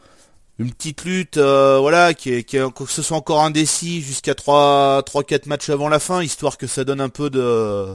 une 0.61 0.71
petite 0.71 1.03
lutte, 1.05 1.37
euh, 1.37 1.77
voilà, 1.79 2.13
qui 2.13 2.31
est, 2.33 2.43
qui 2.43 2.57
est- 2.57 2.73
que 2.73 2.85
ce 2.85 3.01
soit 3.01 3.17
encore 3.17 3.41
indécis 3.43 4.01
jusqu'à 4.01 4.35
3, 4.35 5.01
3, 5.05 5.23
4 5.23 5.45
matchs 5.47 5.69
avant 5.69 5.89
la 5.89 5.99
fin, 5.99 6.21
histoire 6.23 6.57
que 6.57 6.67
ça 6.67 6.83
donne 6.83 7.01
un 7.01 7.09
peu 7.09 7.29
de, 7.29 7.87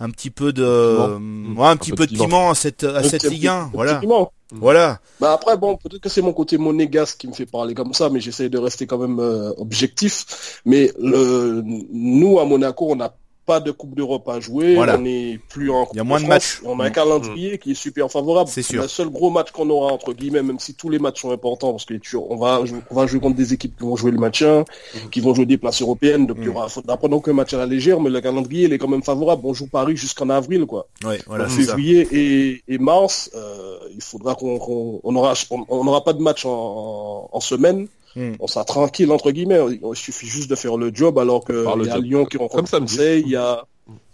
un 0.00 0.10
petit 0.10 0.30
peu 0.30 0.52
de, 0.52 0.96
Piment. 1.16 1.60
ouais, 1.62 1.68
un 1.68 1.76
petit 1.76 1.90
peu 1.90 1.96
peu 1.98 2.06
de 2.06 2.10
piment. 2.12 2.24
piment 2.26 2.50
à 2.50 2.54
cette, 2.54 2.84
à 2.84 2.98
Un 2.98 3.02
cette 3.02 3.24
Ligue 3.24 3.46
1. 3.48 3.52
un 3.54 3.70
Voilà. 3.72 3.94
piment. 3.96 4.32
Voilà. 4.52 5.00
Bah 5.20 5.32
après 5.32 5.56
bon 5.56 5.76
peut-être 5.76 6.00
que 6.02 6.08
c'est 6.08 6.22
mon 6.22 6.32
côté 6.32 6.58
monégasque 6.58 7.18
qui 7.18 7.26
me 7.26 7.32
fait 7.32 7.46
parler 7.46 7.74
comme 7.74 7.92
ça 7.92 8.08
mais 8.08 8.20
j'essaie 8.20 8.48
de 8.48 8.58
rester 8.58 8.86
quand 8.86 8.98
même 8.98 9.18
euh, 9.18 9.52
objectif 9.56 10.60
mais 10.64 10.92
le 11.00 11.60
nous 11.64 12.38
à 12.38 12.44
Monaco 12.44 12.86
on 12.90 12.94
n'a 12.96 13.12
pas 13.46 13.60
de 13.60 13.70
Coupe 13.70 13.94
d'Europe 13.94 14.28
à 14.28 14.40
jouer 14.40 14.74
Voilà. 14.74 14.96
on 14.96 15.02
n'est 15.02 15.38
plus 15.48 15.70
en 15.70 15.86
Il 15.92 15.96
y 15.96 15.98
a 15.98 16.02
Coupe 16.02 16.08
moins 16.08 16.20
de 16.20 16.26
matchs. 16.26 16.60
on 16.64 16.78
a 16.80 16.84
un 16.86 16.90
calendrier 16.90 17.58
qui 17.58 17.72
est 17.72 17.74
super 17.74 18.10
favorable 18.10 18.48
C'est 18.50 18.62
sûr. 18.62 18.82
le 18.82 18.88
seul 18.88 19.08
gros 19.10 19.30
match 19.30 19.50
qu'on 19.50 19.68
aura 19.70 19.92
entre 19.92 20.12
guillemets 20.12 20.42
même 20.42 20.58
si 20.58 20.74
tous 20.74 20.88
les 20.88 20.98
matchs 20.98 21.20
sont 21.22 21.30
importants 21.30 21.72
parce 21.72 21.84
que 21.84 21.94
tu- 21.94 22.16
on 22.16 22.36
va 22.36 22.60
on 22.90 22.94
va 22.94 23.06
jouer 23.06 23.20
contre 23.20 23.36
des 23.36 23.52
équipes 23.52 23.76
qui 23.76 23.84
vont 23.84 23.96
jouer 23.96 24.10
le 24.12 24.18
maintien 24.18 24.64
qui 25.10 25.20
vont 25.20 25.34
jouer 25.34 25.46
des 25.46 25.58
places 25.58 25.82
européennes 25.82 26.26
donc 26.26 26.38
il 26.40 26.44
y 26.44 26.48
Mm. 26.48 26.56
aura 26.56 26.68
faudra 26.68 26.96
pas 26.96 27.08
donc 27.08 27.28
un 27.28 27.32
match 27.32 27.52
à 27.54 27.58
la 27.58 27.66
légère 27.66 28.00
mais 28.00 28.10
le 28.10 28.20
calendrier 28.20 28.64
il 28.64 28.72
est 28.72 28.78
quand 28.78 28.88
même 28.88 29.02
favorable 29.02 29.42
on 29.44 29.54
joue 29.54 29.66
Paris 29.66 29.96
jusqu'en 29.96 30.30
avril 30.30 30.64
quoi 30.66 30.86
Ouais, 31.04 31.20
voilà, 31.26 31.46
février 31.48 32.08
et, 32.12 32.62
et 32.68 32.78
mars, 32.78 33.30
euh, 33.34 33.76
il 33.94 34.02
faudra 34.02 34.34
qu'on 34.34 34.58
qu'on- 34.58 35.00
on 35.04 35.16
aura 35.16 35.34
on 35.50 35.64
on 35.68 35.84
n'aura 35.84 36.02
pas 36.02 36.12
de 36.14 36.22
match 36.22 36.46
en, 36.46 37.28
en 37.30 37.40
semaine. 37.40 37.88
Hmm. 38.16 38.32
On 38.40 38.46
sera 38.46 38.64
tranquille 38.64 39.10
entre 39.10 39.30
guillemets. 39.32 39.60
Il 39.82 39.96
suffit 39.96 40.26
juste 40.26 40.48
de 40.48 40.54
faire 40.54 40.76
le 40.76 40.90
job 40.94 41.18
alors 41.18 41.44
que 41.44 41.64
Par 41.64 41.76
le 41.76 41.84
il 41.84 41.88
y 41.88 41.90
a 41.90 41.94
job. 41.96 42.04
Lyon 42.04 42.24
qui 42.26 42.36
Comme 42.38 42.46
rencontre 42.46 42.68
samedi. 42.68 42.96
Marseille. 42.96 43.22
Il 43.26 43.32
y 43.32 43.36
a 43.36 43.64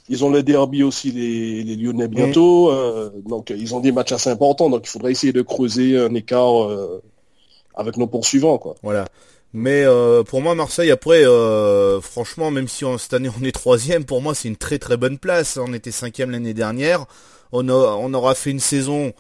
ils 0.08 0.24
ont 0.24 0.30
le 0.30 0.42
derby 0.42 0.82
aussi 0.82 1.12
les, 1.12 1.62
les 1.62 1.76
Lyonnais 1.76 2.08
bientôt. 2.08 2.70
euh, 2.72 3.10
donc 3.28 3.50
ils 3.56 3.74
ont 3.74 3.80
des 3.80 3.92
matchs 3.92 4.12
assez 4.12 4.30
importants. 4.30 4.68
Donc 4.70 4.82
il 4.84 4.88
faudra 4.90 5.10
essayer 5.10 5.32
de 5.32 5.42
creuser 5.42 5.98
un 5.98 6.14
écart 6.14 6.64
euh, 6.64 7.02
avec 7.74 7.96
nos 7.96 8.06
poursuivants 8.06 8.58
quoi. 8.58 8.74
Voilà. 8.82 9.06
Mais 9.52 9.82
euh, 9.84 10.22
pour 10.22 10.40
moi, 10.42 10.54
Marseille, 10.54 10.92
après, 10.92 11.24
euh, 11.26 12.00
franchement, 12.00 12.52
même 12.52 12.68
si 12.68 12.84
on- 12.84 12.98
cette 12.98 13.14
année 13.14 13.28
on 13.40 13.44
est 13.44 13.50
troisième, 13.52 14.04
pour 14.04 14.22
moi 14.22 14.34
c'est 14.34 14.46
une 14.48 14.56
très 14.56 14.78
très 14.78 14.96
bonne 14.96 15.18
place. 15.18 15.58
On 15.60 15.72
était 15.74 15.90
cinquième 15.90 16.30
l'année 16.30 16.54
dernière. 16.54 17.04
On, 17.52 17.68
a- 17.68 17.96
on 18.00 18.14
aura 18.14 18.34
fait 18.36 18.50
une 18.50 18.60
saison, 18.60 19.12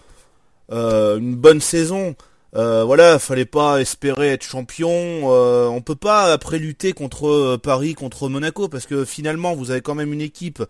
euh, 0.72 1.18
une 1.18 1.34
bonne 1.34 1.60
saison. 1.60 2.14
Euh, 2.56 2.82
voilà, 2.82 3.20
fallait 3.20 3.44
pas 3.44 3.80
espérer 3.80 4.30
être 4.30 4.42
champion. 4.42 4.90
Euh, 4.92 5.68
on 5.68 5.82
peut 5.82 5.94
pas 5.94 6.32
après 6.32 6.58
lutter 6.58 6.92
contre 6.92 7.28
euh, 7.28 7.58
Paris, 7.58 7.94
contre 7.94 8.28
Monaco, 8.28 8.68
parce 8.68 8.86
que 8.86 9.04
finalement 9.04 9.54
vous 9.54 9.70
avez 9.70 9.82
quand 9.82 9.94
même 9.94 10.12
une 10.12 10.20
équipe 10.20 10.62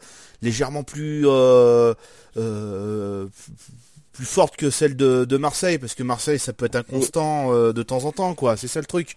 légèrement 0.42 0.82
plus 0.82 1.26
euh, 1.26 1.94
euh, 2.37 3.26
plus 4.12 4.26
forte 4.26 4.56
que 4.56 4.68
celle 4.68 4.94
de, 4.94 5.25
de 5.25 5.37
Marseille, 5.38 5.78
parce 5.78 5.94
que 5.94 6.02
Marseille 6.02 6.38
ça 6.38 6.52
peut 6.52 6.66
être 6.66 6.76
inconstant 6.76 7.52
de 7.72 7.82
temps 7.82 8.04
en 8.04 8.12
temps, 8.12 8.34
quoi. 8.34 8.58
C'est 8.58 8.68
ça 8.68 8.80
le 8.80 8.87
truc. 8.87 9.16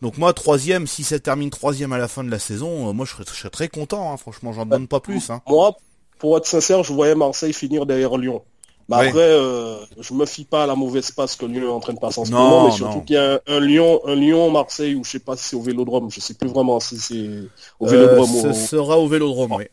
Donc 0.00 0.16
moi 0.16 0.32
troisième, 0.32 0.86
si 0.86 1.04
ça 1.04 1.18
termine 1.18 1.50
troisième 1.50 1.92
à 1.92 1.98
la 1.98 2.08
fin 2.08 2.24
de 2.24 2.30
la 2.30 2.38
saison, 2.38 2.94
moi 2.94 3.04
je 3.04 3.12
serais, 3.12 3.24
je 3.30 3.38
serais 3.38 3.50
très 3.50 3.68
content. 3.68 4.12
hein. 4.12 4.16
Franchement, 4.16 4.52
j'en 4.54 4.64
demande 4.64 4.88
pas 4.88 5.00
plus. 5.00 5.28
Hein. 5.28 5.42
Moi, 5.46 5.76
pour 6.18 6.38
être 6.38 6.46
sincère, 6.46 6.82
je 6.84 6.92
voyais 6.92 7.14
Marseille 7.14 7.52
finir 7.52 7.84
derrière 7.84 8.16
Lyon. 8.16 8.42
Mais 8.90 8.96
Ouais. 8.96 9.08
après, 9.08 9.20
euh, 9.20 9.76
je 10.00 10.14
me 10.14 10.24
fie 10.24 10.44
pas 10.46 10.64
à 10.64 10.66
la 10.66 10.74
mauvaise 10.74 11.10
passe 11.10 11.36
que 11.36 11.44
Lyon 11.44 11.68
est 11.68 11.70
en 11.70 11.80
train 11.80 11.92
de 11.92 11.98
passer 11.98 12.20
en 12.20 12.24
ce 12.24 12.30
Non, 12.30 12.38
moment, 12.38 12.64
mais 12.66 12.70
surtout 12.72 13.02
qu'il 13.02 13.16
y 13.16 13.18
a 13.18 13.34
un, 13.34 13.40
un 13.46 13.60
Lyon, 13.60 14.00
un 14.06 14.14
Lyon 14.14 14.50
Marseille 14.50 14.94
ou 14.94 15.04
je 15.04 15.10
sais 15.10 15.18
pas 15.18 15.36
si 15.36 15.44
c'est 15.44 15.56
au 15.56 15.60
Vélodrome, 15.60 16.10
je 16.10 16.20
sais 16.20 16.32
plus 16.34 16.48
vraiment 16.48 16.80
si 16.80 16.98
c'est 16.98 17.28
au 17.80 17.86
Euh, 17.86 17.90
Vélodrome 17.90 18.26
ce 18.42 18.46
ou 18.48 18.54
sera 18.54 18.98
au 18.98 19.06
Vélodrome, 19.06 19.52
oui. 19.52 19.64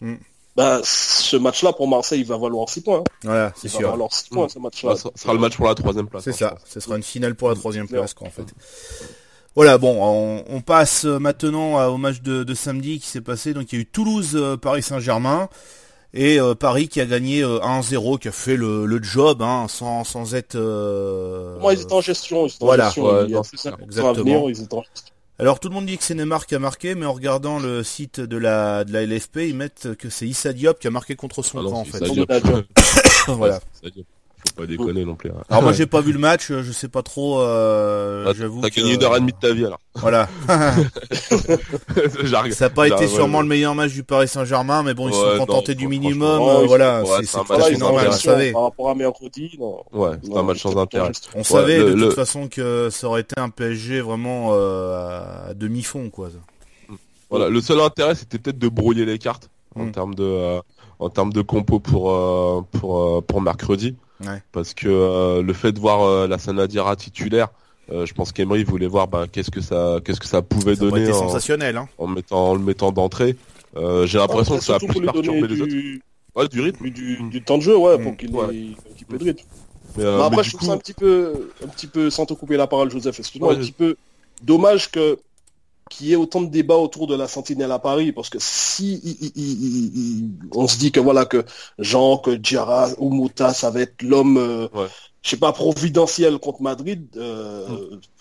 Mm. 0.00 0.14
bah, 0.56 0.80
ce 0.82 1.36
match-là 1.36 1.72
pour 1.74 1.86
Marseille, 1.86 2.20
il 2.22 2.26
va 2.26 2.38
valoir 2.38 2.68
6 2.68 2.80
points. 2.80 2.98
hein. 2.98 3.04
Voilà, 3.22 3.52
c'est 3.54 3.68
Il 3.68 3.72
va 3.72 3.78
sûr. 3.78 3.90
valoir 3.92 4.12
6 4.12 4.28
points 4.30 4.48
ce 4.48 4.58
match-là. 4.58 4.94
Bah, 4.94 4.96
ce 4.96 5.22
sera 5.22 5.32
le 5.32 5.38
match 5.38 5.56
pour 5.56 5.66
la 5.68 5.74
troisième 5.76 6.08
place. 6.08 6.24
C'est 6.24 6.30
hein, 6.30 6.34
ça. 6.50 6.58
Ce 6.66 6.80
sera 6.80 6.96
une 6.96 7.02
finale 7.04 7.36
pour 7.36 7.50
la 7.50 7.54
troisième 7.54 7.86
Clair. 7.86 8.00
place, 8.00 8.14
quoi, 8.14 8.26
en 8.26 8.30
fait. 8.30 8.46
Voilà, 9.54 9.78
bon, 9.78 9.96
on, 10.00 10.44
on 10.56 10.60
passe 10.60 11.04
euh, 11.04 11.18
maintenant 11.18 11.76
à- 11.78 11.88
au 11.88 11.98
match 11.98 12.20
de, 12.22 12.42
de 12.44 12.54
samedi 12.54 12.98
qui 13.00 13.06
s'est 13.08 13.20
passé. 13.20 13.52
Donc 13.54 13.72
il 13.72 13.76
y 13.76 13.78
a 13.78 13.82
eu 13.82 13.86
Toulouse, 13.86 14.30
euh, 14.34 14.56
Paris 14.56 14.82
Saint-Germain. 14.82 15.48
Et 16.12 16.40
euh, 16.40 16.54
Paris 16.54 16.88
qui 16.88 17.00
a 17.00 17.06
gagné 17.06 17.42
euh, 17.42 17.60
1-0, 17.60 18.18
qui 18.18 18.28
a 18.28 18.32
fait 18.32 18.56
le, 18.56 18.84
le 18.84 19.02
job, 19.02 19.42
hein, 19.42 19.66
sans, 19.68 20.02
sans 20.04 20.34
être... 20.34 20.56
euh, 20.56 21.58
Moi, 21.60 21.74
ils 21.74 21.82
étaient 21.82 21.92
en 21.92 22.00
gestion. 22.00 22.46
Ils 22.46 22.50
étaient 22.50 22.64
Voilà. 22.64 22.88
en 22.88 22.90
gestion. 22.90 23.26
Il 23.26 23.30
y 23.30 23.36
a 23.36 24.12
venir, 24.12 24.42
ils 24.48 24.62
étaient 24.62 24.74
en 24.74 24.82
gestion. 24.82 25.14
Alors 25.38 25.58
tout 25.58 25.68
le 25.68 25.74
monde 25.74 25.86
dit 25.86 25.96
que 25.96 26.04
c'est 26.04 26.14
Neymar 26.14 26.46
qui 26.46 26.54
a 26.54 26.58
marqué, 26.58 26.94
mais 26.94 27.06
en 27.06 27.14
regardant 27.14 27.58
le 27.58 27.82
site 27.82 28.20
de 28.20 28.36
la, 28.36 28.84
de 28.84 28.92
la 28.92 29.06
LFP, 29.06 29.36
ils 29.48 29.54
mettent 29.56 29.94
que 29.96 30.10
c'est 30.10 30.26
Issa 30.26 30.52
Diop 30.52 30.78
qui 30.78 30.86
a 30.86 30.90
marqué 30.90 31.16
contre 31.16 31.42
son 31.42 31.60
Ah 31.60 31.62
non, 31.62 31.70
camp, 31.70 31.76
en 31.78 31.84
fait. 31.86 31.98
Issa 32.04 32.12
Diop. 32.12 32.28
Diop. 32.44 32.66
voilà. 33.28 33.60
Faut 34.48 34.62
pas 34.62 34.66
déconner 34.66 35.04
non 35.04 35.14
plus. 35.14 35.30
hein. 35.30 35.42
Alors 35.50 35.62
moi 35.62 35.72
j'ai 35.72 35.86
pas 35.86 36.00
vu 36.00 36.12
le 36.12 36.18
match, 36.18 36.50
euh, 36.50 36.62
je 36.62 36.72
sais 36.72 36.88
pas 36.88 37.02
trop. 37.02 37.40
Euh, 37.40 38.24
Ah, 38.28 38.32
J'avoue. 38.36 38.60
T'as 38.62 38.70
que- 38.70 38.76
gagné 38.80 38.94
une 38.94 39.02
heure 39.04 39.16
et 39.16 39.20
demie 39.20 39.32
de 39.32 39.38
ta 39.38 39.52
vie 39.52 39.64
alors. 39.66 39.78
Voilà. 39.94 40.28
J'arrive. 42.24 42.52
Ça 42.54 42.66
n'a 42.66 42.70
pas 42.70 42.86
été 42.86 42.96
Ouais, 42.96 43.06
sûrement 43.08 43.38
ouais. 43.38 43.44
le 43.44 43.48
meilleur 43.48 43.74
match 43.74 43.92
du 43.92 44.02
Paris 44.02 44.28
Saint-Germain, 44.28 44.82
mais 44.82 44.94
bon, 44.94 45.08
ils 45.08 45.14
se 45.14 45.18
Ouais, 45.20 45.32
sont 45.38 45.46
contentés 45.46 45.74
non, 45.74 45.78
du 45.80 45.88
minimum. 45.88 46.40
euh, 46.42 46.66
voilà, 46.66 47.02
c'est 47.22 47.78
normal. 47.78 48.10
Par 48.52 48.62
rapport 48.62 48.90
à 48.90 48.94
mercredi, 48.94 49.50
non. 49.58 49.78
Ouais, 49.92 50.10
c'est 50.22 50.36
un 50.36 50.42
match 50.42 50.60
sans 50.62 50.76
intérêt. 50.76 51.10
On 51.34 51.44
savait 51.44 51.78
le- 51.78 51.90
de 51.90 51.94
le- 51.94 52.06
toute 52.06 52.14
façon 52.16 52.48
que 52.48 52.88
ça 52.90 53.06
aurait 53.08 53.22
été 53.22 53.38
un 53.38 53.50
PSG 53.50 54.00
vraiment 54.00 54.48
euh, 54.52 55.50
à 55.50 55.54
demi-fond, 55.54 56.10
quoi. 56.10 56.28
Voilà, 57.30 57.48
le 57.48 57.60
seul 57.60 57.80
intérêt 57.80 58.14
c'était 58.16 58.38
peut-être 58.38 58.58
de 58.58 58.68
brouiller 58.68 59.04
les 59.04 59.18
cartes 59.18 59.50
en 59.76 59.84
Mm. 59.84 59.92
termes 59.92 60.14
de 60.16 60.58
en 60.98 61.08
termes 61.10 61.32
de 61.32 61.42
compo 61.42 61.78
pour 61.78 62.66
pour 62.72 63.22
pour 63.22 63.40
mercredi 63.40 63.94
Ouais. 64.24 64.42
parce 64.52 64.74
que 64.74 64.86
euh, 64.88 65.42
le 65.42 65.52
fait 65.52 65.72
de 65.72 65.80
voir 65.80 66.02
euh, 66.02 66.26
la 66.28 66.38
Sanadira 66.38 66.94
titulaire 66.96 67.48
euh, 67.90 68.04
je 68.06 68.12
pense 68.14 68.30
qu'Emery 68.32 68.64
voulait 68.64 68.86
voir 68.86 69.08
ben, 69.08 69.26
qu'est-ce 69.26 69.50
que 69.50 69.60
ça 69.60 69.98
qu'est-ce 70.04 70.20
que 70.20 70.26
ça 70.26 70.42
pouvait 70.42 70.74
Ça 70.76 70.80
donner 70.82 71.10
en, 71.10 71.14
sensationnel, 71.14 71.76
hein. 71.76 71.88
en 71.98 72.06
mettant 72.06 72.50
en 72.50 72.54
le 72.54 72.60
mettant 72.60 72.92
d'entrée 72.92 73.36
Euh, 73.76 74.06
j'ai 74.06 74.18
l'impression 74.18 74.58
que 74.58 74.64
ça 74.64 74.74
a 74.74 74.78
plus 74.78 75.00
perturbé 75.00 75.46
les 75.48 75.60
autres 75.62 75.70
du, 75.72 76.02
ouais 76.36 76.48
du 76.48 76.60
rythme 76.60 76.90
du, 76.90 77.42
temps 77.42 77.56
de 77.58 77.62
jeu, 77.62 77.76
ouais, 77.76 77.98
Mm. 77.98 78.02
pour 78.02 78.16
qu'il 78.16 78.34
Ouais. 78.34 78.54
ait 78.54 78.70
un 78.76 78.92
petit 78.94 79.04
peu 79.04 79.16
de 79.18 79.24
rythme. 79.24 79.44
mais, 79.96 80.04
euh, 80.04 80.18
mais 80.18 80.24
après, 80.24 80.42
je 80.44 80.50
trouve 80.50 80.60
coup 80.60 80.66
ça 80.66 80.72
un 80.72 80.78
petit 80.78 80.92
peu, 80.92 81.48
un 81.64 81.68
petit 81.68 81.86
peu, 81.86 82.10
sans 82.10 82.26
te 82.26 82.34
couper 82.34 82.56
la 82.56 82.66
parole, 82.66 82.90
Joseph, 82.90 83.18
excuse-moi, 83.20 83.50
Ouais, 83.52 83.56
un 83.58 83.60
je- 83.60 83.66
petit 83.66 83.72
peu 83.72 83.96
dommage 84.42 84.90
que 84.90 85.18
qu'il 85.90 86.06
y 86.06 86.12
ait 86.12 86.16
autant 86.16 86.40
de 86.40 86.46
débats 86.48 86.76
autour 86.76 87.06
de 87.06 87.14
la 87.14 87.28
sentinelle 87.28 87.72
à 87.72 87.78
Paris, 87.78 88.12
parce 88.12 88.30
que 88.30 88.38
si 88.40 88.94
il- 89.04 89.16
il- 89.20 89.32
il- 89.34 89.64
il- 89.64 89.98
il- 89.98 90.30
on 90.54 90.66
se 90.66 90.78
dit 90.78 90.92
que 90.92 91.00
voilà 91.00 91.26
que 91.26 91.44
Jean, 91.78 92.16
que 92.16 92.30
Diarra 92.30 92.88
ou 92.98 93.10
Mouta, 93.10 93.52
ça 93.52 93.70
va 93.70 93.80
être 93.82 94.00
l'homme, 94.02 94.38
euh, 94.38 94.68
Ouais. 94.72 94.86
je 95.22 95.30
sais 95.30 95.36
pas, 95.36 95.52
providentiel 95.52 96.38
contre 96.38 96.62
Madrid, 96.62 97.06
euh, 97.16 97.66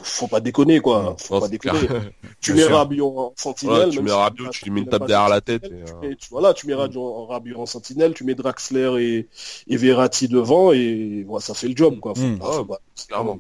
faut 0.02 0.28
pas 0.28 0.40
déconner 0.40 0.80
quoi, 0.82 1.16
faut 1.20 1.36
Non, 1.36 1.40
pas 1.42 1.48
déconner. 1.48 1.80
Tu 2.42 2.54
mets. 2.56 2.64
Rabiot 2.66 3.14
en 3.20 3.34
sentinelle, 3.38 3.76
Voilà, 3.76 3.92
tu 3.92 4.02
mets 4.02 4.10
si 4.10 4.16
Rabiot, 4.16 4.50
tu 4.50 4.66
lui 4.66 4.72
mets 4.72 4.80
une 4.82 4.88
tape 4.90 5.00
pas 5.02 5.08
derrière 5.08 5.30
la 5.30 5.42
tête, 5.42 5.64
et, 5.66 5.70
tu 5.70 5.74
euh, 5.76 6.00
mets- 6.02 6.16
tu- 6.16 6.28
voilà, 6.32 6.54
tu 6.56 6.66
mets 6.68 6.74
Rabiot 6.74 7.04
en, 7.04 7.26
Rabiot 7.28 7.60
en 7.60 7.66
sentinelle, 7.68 8.14
tu 8.16 8.24
mets 8.24 8.36
Draxler 8.36 8.96
et, 9.00 9.28
et 9.72 9.78
Verratti 9.78 10.28
devant 10.28 10.72
et 10.74 11.24
voilà, 11.28 11.42
ça 11.46 11.54
fait 11.54 11.68
le 11.68 11.78
job 11.78 12.00
quoi. 12.00 12.14
Faut 12.16 12.22
Mm. 12.24 12.40
pas- 12.40 12.52
faut 12.52 12.66
pas- 12.66 12.80
clairement 13.08 13.40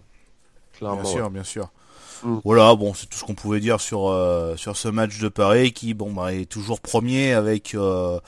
clairement 0.77 1.01
Bien 1.01 1.09
ouais. 1.09 1.15
sûr, 1.17 1.29
bien 1.31 1.43
sûr. 1.43 1.69
Mm. 2.23 2.38
Voilà, 2.43 2.75
bon, 2.75 2.93
c'est 2.93 3.07
tout 3.07 3.17
ce 3.17 3.23
qu'on 3.23 3.35
pouvait 3.35 3.59
dire 3.59 3.79
sur 3.79 4.09
euh, 4.09 4.55
sur 4.55 4.77
ce 4.77 4.88
match 4.88 5.19
de 5.19 5.29
Paris 5.29 5.73
qui, 5.73 5.93
bon, 5.93 6.11
bah, 6.11 6.33
est 6.33 6.45
toujours 6.45 6.79
premier 6.79 7.33
avec, 7.33 7.75
euh, 7.75 8.19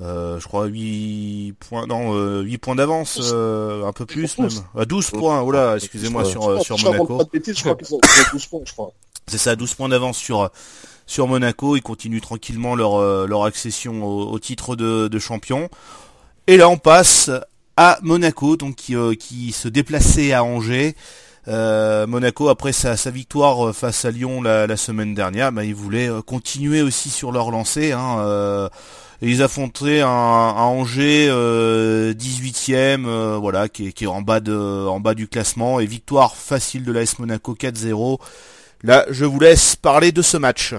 euh, 0.00 0.38
je 0.40 0.46
crois, 0.46 0.66
8 0.66 1.54
points, 1.58 1.86
non, 1.86 2.40
8 2.40 2.58
points 2.58 2.74
d'avance, 2.74 3.18
un 3.20 3.92
peu 3.92 4.06
plus 4.06 4.38
même. 4.38 4.48
12. 4.48 4.64
À 4.76 4.84
12 4.84 5.10
points, 5.10 5.42
voilà, 5.42 5.76
excusez-moi, 5.76 6.24
sur, 6.24 6.42
Monaco. 6.82 7.18
pas 7.18 7.24
de 7.24 7.30
bêtises, 7.30 7.56
je 7.56 7.62
crois 7.62 7.76
qu'ils 7.76 7.94
ont 7.94 8.00
ils 8.02 8.20
ont 8.20 8.32
12 8.32 8.46
points, 8.46 8.60
je 8.64 8.72
crois. 8.72 8.92
C'est 9.26 9.38
ça, 9.38 9.56
12 9.56 9.74
points 9.74 9.88
d'avance 9.88 10.18
sur 10.18 10.50
sur 11.06 11.28
Monaco. 11.28 11.76
Ils 11.76 11.82
continuent 11.82 12.20
tranquillement 12.20 12.74
leur 12.74 13.26
leur 13.26 13.44
accession 13.44 14.04
au, 14.04 14.30
au 14.30 14.38
titre 14.38 14.76
de, 14.76 15.08
de 15.08 15.18
champion. 15.18 15.68
Et 16.46 16.56
là, 16.56 16.68
on 16.68 16.78
passe 16.78 17.30
à 17.76 17.98
Monaco, 18.02 18.56
donc 18.56 18.76
qui, 18.76 18.96
euh, 18.96 19.14
qui 19.14 19.52
se 19.52 19.68
déplaçait 19.68 20.32
à 20.32 20.42
Angers. 20.42 20.96
Euh, 21.48 22.06
Monaco, 22.08 22.48
après 22.48 22.72
sa, 22.72 22.96
sa 22.96 23.10
victoire 23.10 23.68
euh, 23.68 23.72
face 23.72 24.04
à 24.04 24.10
Lyon 24.10 24.42
la, 24.42 24.66
la 24.66 24.76
semaine 24.76 25.14
dernière, 25.14 25.52
bah, 25.52 25.64
ils 25.64 25.74
voulaient 25.74 26.10
euh, 26.10 26.20
continuer 26.22 26.82
aussi 26.82 27.08
sur 27.08 27.30
leur 27.32 27.50
lancée. 27.50 27.92
Hein, 27.92 28.18
euh, 28.20 28.68
et 29.22 29.30
ils 29.30 29.42
affrontaient 29.42 30.00
un, 30.00 30.08
un 30.08 30.62
Angers 30.64 31.28
euh, 31.30 32.12
18e, 32.12 33.06
euh, 33.06 33.38
voilà, 33.40 33.68
qui 33.68 33.88
est, 33.88 33.92
qui 33.92 34.04
est 34.04 34.08
en 34.08 34.22
bas 34.22 34.40
de 34.40 34.86
en 34.86 35.00
bas 35.00 35.14
du 35.14 35.28
classement 35.28 35.80
et 35.80 35.86
victoire 35.86 36.36
facile 36.36 36.84
de 36.84 36.92
l'AS 36.92 37.18
Monaco 37.18 37.54
4-0. 37.54 38.18
Là, 38.82 39.06
je 39.10 39.24
vous 39.24 39.40
laisse 39.40 39.76
parler 39.76 40.12
de 40.12 40.22
ce 40.22 40.36
match. 40.36 40.74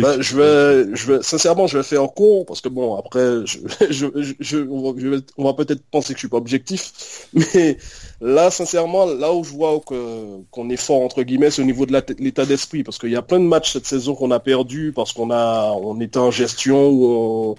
Bah, 0.00 0.16
je 0.20 0.36
vais, 0.36 0.96
je 0.96 1.12
vais, 1.12 1.22
sincèrement, 1.22 1.66
je 1.68 1.78
vais 1.78 1.84
faire 1.84 2.02
court 2.14 2.46
parce 2.46 2.60
que 2.60 2.68
bon, 2.68 2.96
après, 2.96 3.46
je, 3.46 3.58
je, 3.90 4.06
je, 4.16 4.32
je- 4.40 4.58
on 4.68 4.92
va, 4.92 4.98
je 5.00 5.06
vais- 5.08 5.20
on 5.36 5.44
va 5.44 5.54
peut-être 5.54 5.82
penser 5.90 6.14
que 6.14 6.18
je 6.18 6.22
suis 6.22 6.28
pas 6.28 6.38
objectif, 6.38 7.28
mais 7.32 7.78
là, 8.22 8.50
sincèrement, 8.50 9.04
là 9.04 9.32
où 9.34 9.42
je 9.44 9.50
vois 9.50 9.78
qu'on 9.80 10.70
est 10.70 10.76
fort 10.76 11.02
entre 11.02 11.22
guillemets, 11.22 11.50
c'est 11.50 11.60
au 11.60 11.64
niveau 11.66 11.84
de 11.86 11.92
l'état 12.18 12.46
d'esprit, 12.46 12.82
parce 12.84 12.96
qu'il 12.98 13.10
y 13.10 13.16
a 13.16 13.22
plein 13.22 13.40
de 13.40 13.44
matchs 13.44 13.72
cette 13.72 13.86
saison 13.86 14.14
qu'on 14.14 14.30
a 14.30 14.38
perdu 14.40 14.92
parce 14.94 15.12
qu'on 15.12 15.30
a, 15.30 15.72
on 15.72 16.00
était 16.00 16.18
en 16.18 16.30
gestion 16.30 17.56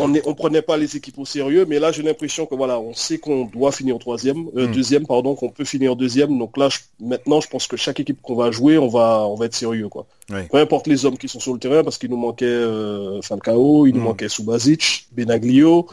on, 0.00 0.14
on 0.26 0.34
prenait 0.34 0.62
pas 0.62 0.76
les 0.76 0.96
équipes 0.96 1.18
au 1.18 1.24
sérieux, 1.24 1.66
mais 1.68 1.80
là, 1.80 1.90
j'ai 1.90 2.02
l'impression 2.02 2.46
que 2.46 2.54
voilà, 2.54 2.78
on 2.78 2.94
sait 2.94 3.18
qu'on 3.18 3.46
doit 3.46 3.72
finir 3.72 3.98
troisième, 3.98 4.46
euh, 4.56 4.68
Mm. 4.68 4.72
deuxième, 4.72 5.06
pardon, 5.06 5.34
qu'on 5.34 5.48
peut 5.48 5.64
finir 5.64 5.96
deuxième. 5.96 6.38
Donc 6.38 6.56
là, 6.56 6.68
je- 6.68 6.78
maintenant, 7.04 7.40
je 7.40 7.48
pense 7.48 7.66
que 7.66 7.76
chaque 7.76 7.98
équipe 7.98 8.20
qu'on 8.22 8.36
va 8.36 8.50
jouer, 8.52 8.78
on 8.78 8.86
va, 8.88 9.26
on 9.26 9.34
va 9.34 9.46
être 9.46 9.54
sérieux, 9.54 9.88
quoi. 9.88 10.06
Peu 10.52 10.58
importe 10.58 10.86
les 10.86 11.04
hommes 11.06 11.16
qui 11.18 11.26
sont 11.26 11.40
sur 11.40 11.52
le 11.54 11.58
terrain, 11.58 11.82
parce 11.82 11.98
qu'il 11.98 12.10
nous 12.10 12.16
manquait 12.18 12.44
euh, 12.44 13.20
Falcao, 13.22 13.86
il 13.86 13.94
nous 13.94 14.00
Mm. 14.00 14.04
manquait 14.04 14.28
Subasic, 14.28 15.06
Benaglio, 15.12 15.86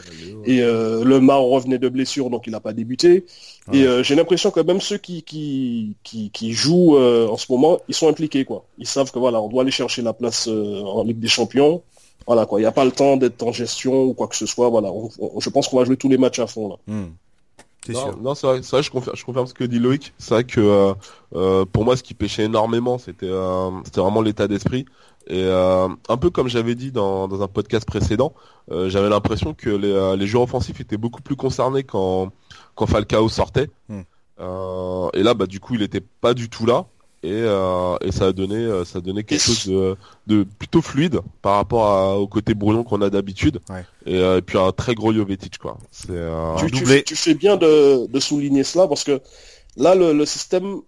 et 0.45 0.61
euh, 0.61 1.03
le 1.03 1.19
Mar 1.19 1.41
revenait 1.41 1.79
de 1.79 1.89
blessure, 1.89 2.29
donc 2.29 2.43
il 2.45 2.51
n'a 2.51 2.59
pas 2.59 2.73
débuté. 2.73 3.25
Ouais. 3.67 3.77
Et 3.79 3.88
euh, 3.88 4.03
j'ai 4.03 4.15
l'impression 4.15 4.51
que 4.51 4.60
même 4.60 4.79
ceux 4.81 4.98
qui 4.98 5.24
qui, 5.24 5.95
qui, 6.03 6.29
qui 6.29 6.51
jouent 6.53 6.98
euh, 6.98 7.27
en 7.27 7.38
ce 7.38 7.51
moment, 7.51 7.79
ils 7.88 7.95
sont 7.95 8.07
impliqués, 8.07 8.45
quoi. 8.45 8.65
Ils 8.77 8.88
savent 8.88 9.12
que 9.12 9.17
voilà, 9.19 9.41
on 9.41 9.48
doit 9.50 9.63
aller 9.63 9.72
chercher 9.72 10.01
la 10.03 10.13
place 10.13 10.48
euh, 10.48 10.81
en 10.84 11.03
Ligue 11.03 11.19
des 11.19 11.27
Champions. 11.27 11.81
Voilà 12.27 12.45
quoi, 12.45 12.60
il 12.60 12.63
n'y 12.63 12.67
a 12.67 12.72
pas 12.72 12.86
le 12.86 12.91
temps 12.91 13.17
d'être 13.17 13.41
en 13.43 13.51
gestion 13.51 14.03
ou 14.03 14.13
quoi 14.13 14.27
que 14.27 14.36
ce 14.36 14.45
soit. 14.45 14.69
Voilà, 14.69 14.91
On- 14.91 15.10
on- 15.19 15.39
je 15.39 15.50
pense 15.50 15.67
qu'on 15.67 15.77
va 15.77 15.86
jouer 15.86 15.98
tous 15.98 16.10
les 16.10 16.17
matchs 16.17 16.39
à 16.39 16.48
fond 16.48 16.69
là. 16.69 16.75
C'est 17.86 17.93
Non, 17.93 18.00
sûr. 18.00 18.17
non, 18.22 18.34
c'est 18.36 18.48
vrai, 18.48 18.60
c'est 18.63 18.72
vrai, 18.72 18.81
je 18.84 18.89
confirme, 18.89 19.15
je 19.15 19.24
confirme 19.24 19.45
ce 19.45 19.53
que 19.53 19.63
dit 19.63 19.77
Loïc. 19.77 20.12
C'est 20.17 20.34
vrai 20.34 20.43
que 20.43 20.60
euh, 20.60 20.93
euh, 21.36 21.65
pour 21.72 21.86
moi, 21.86 21.95
ce 21.95 22.01
qui 22.01 22.15
pêchait 22.15 22.45
énormément, 22.45 22.98
c'était 22.98 23.27
euh, 23.29 23.69
c'était 23.84 24.01
vraiment 24.01 24.22
l'état 24.22 24.48
d'esprit. 24.48 24.86
Et 25.27 25.41
euh, 25.43 25.88
un 26.10 26.17
peu 26.17 26.29
comme 26.31 26.48
j'avais 26.48 26.74
dit 26.75 26.91
dans, 26.91 27.27
dans 27.27 27.41
un 27.43 27.48
podcast 27.48 27.86
précédent, 27.86 28.34
euh, 28.72 28.89
j'avais 28.89 29.10
l'impression 29.10 29.53
que 29.53 29.69
les, 29.69 29.91
euh, 29.91 30.15
les 30.15 30.25
joueurs 30.25 30.43
offensifs 30.43 30.79
étaient 30.81 30.98
beaucoup 30.98 31.22
plus 31.22 31.36
concernés 31.36 31.84
quand, 31.84 32.31
quand 32.75 32.86
Falcao 32.86 33.27
sortait. 33.29 33.70
Hmm. 33.89 34.01
Euh, 34.39 35.08
et 35.13 35.24
là, 35.24 35.34
bah, 35.34 35.46
du 35.48 35.60
coup, 35.60 35.75
il 35.75 35.82
était 35.82 36.01
pas 36.01 36.34
du 36.34 36.50
tout 36.50 36.65
là. 36.65 36.86
Et, 37.24 37.32
euh, 37.32 37.96
et 38.01 38.12
ça 38.12 38.27
a 38.27 38.32
donné, 38.34 38.55
euh, 38.58 38.86
ça 38.86 39.00
a 39.00 39.01
donné 39.01 39.24
quelque 39.24 39.41
chose 39.41 39.65
de, 39.65 39.96
de 40.27 40.44
plutôt 40.44 40.84
fluide 40.84 41.22
par 41.41 41.55
rapport 41.55 41.86
à- 41.88 42.20
au 42.20 42.27
côté 42.27 42.53
brouillon 42.53 42.84
qu'on 42.84 43.01
a 43.01 43.10
d'habitude. 43.10 43.60
Ouais. 43.70 43.84
Et, 44.05 44.20
euh, 44.20 44.38
et 44.38 44.41
puis 44.44 44.60
un 44.60 44.72
très 44.72 44.94
gros 44.94 45.12
Jovetic, 45.12 45.58
quoi. 45.58 45.77
C'est 45.91 46.12
euh, 46.12 46.55
tu, 46.58 46.70
tu 46.70 47.03
tu 47.03 47.15
fais 47.15 47.34
bien 47.34 47.58
de, 47.58 48.05
de 48.05 48.20
souligner 48.20 48.63
cela 48.63 48.88
parce 48.88 49.03
que 49.03 49.22
là, 49.75 49.96
le, 49.96 50.13
le 50.13 50.25
système, 50.27 50.82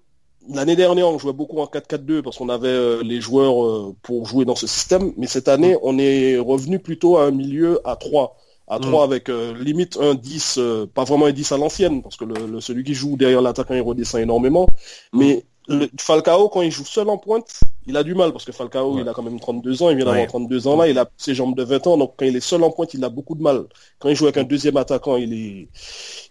l'année 0.54 0.76
dernière, 0.76 1.08
on 1.08 1.18
jouait 1.18 1.34
beaucoup 1.34 1.58
en 1.60 1.66
4-4-2 1.66 2.22
parce 2.22 2.38
qu'on 2.38 2.50
avait 2.50 3.02
les 3.02 3.20
joueurs 3.20 3.94
pour 4.04 4.28
jouer 4.28 4.46
dans 4.46 4.56
ce 4.56 4.68
système. 4.68 5.14
Mais 5.18 5.26
cette 5.26 5.48
année, 5.48 5.76
on 5.82 5.98
est 5.98 6.38
revenu 6.38 6.78
plutôt 6.78 7.18
à 7.18 7.24
un 7.24 7.32
milieu 7.32 7.80
à 7.84 7.96
3. 7.96 8.38
À 8.70 8.80
3 8.80 9.04
avec 9.06 9.30
euh, 9.30 9.54
limite 9.58 9.98
un 10.02 10.14
10, 10.14 10.56
euh, 10.58 10.86
pas 10.94 11.06
vraiment 11.06 11.28
un 11.28 11.32
10 11.32 11.52
à 11.54 11.58
l'ancienne, 11.58 12.02
parce 12.04 12.18
que 12.18 12.26
le, 12.26 12.34
le- 12.48 12.60
celui 12.62 12.84
qui 12.84 12.94
joue 12.94 13.16
derrière 13.16 13.42
l'attaquant, 13.42 13.74
il 13.76 13.82
redescend 13.82 14.20
énormément. 14.22 14.68
Mais 15.14 15.46
le, 15.70 15.88
Falcao, 16.00 16.50
quand 16.50 16.62
il 16.62 16.72
joue 16.72 16.84
seul 16.86 17.08
en 17.10 17.18
pointe, 17.18 17.62
il 17.86 17.96
a 17.96 18.04
du 18.04 18.14
mal, 18.14 18.34
parce 18.34 18.44
que 18.44 18.52
Falcao, 18.52 18.96
Ouais. 18.96 19.02
il 19.04 19.08
a 19.10 19.14
quand 19.14 19.24
même 19.24 19.40
32 19.40 19.84
ans, 19.84 19.90
il 19.90 19.96
vient 19.96 20.06
d'avoir 20.06 20.22
Ouais. 20.22 20.28
32 20.28 20.68
ans 20.68 20.76
là, 20.76 20.90
il 20.90 20.98
a 21.00 21.10
ses 21.16 21.34
jambes 21.34 21.56
de 21.56 21.64
20 21.64 21.88
ans, 21.88 21.98
donc 21.98 22.16
quand 22.18 22.26
il 22.26 22.36
est 22.36 22.42
seul 22.42 22.62
en 22.64 22.70
pointe, 22.72 22.94
il 22.94 23.04
a 23.06 23.10
beaucoup 23.10 23.36
de 23.36 23.42
mal. 23.42 23.66
Quand 24.00 24.10
il 24.10 24.16
joue 24.18 24.26
avec 24.26 24.36
un 24.38 24.44
deuxième 24.44 24.76
attaquant, 24.76 25.16
il 25.16 25.34
est, 25.34 25.68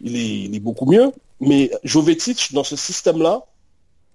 il 0.02 0.16
est, 0.16 0.38
il 0.46 0.54
est 0.54 0.60
beaucoup 0.60 0.84
mieux. 0.84 1.10
Mais 1.40 1.70
Jovetic, 1.84 2.52
dans 2.52 2.64
ce 2.64 2.76
système-là, 2.76 3.44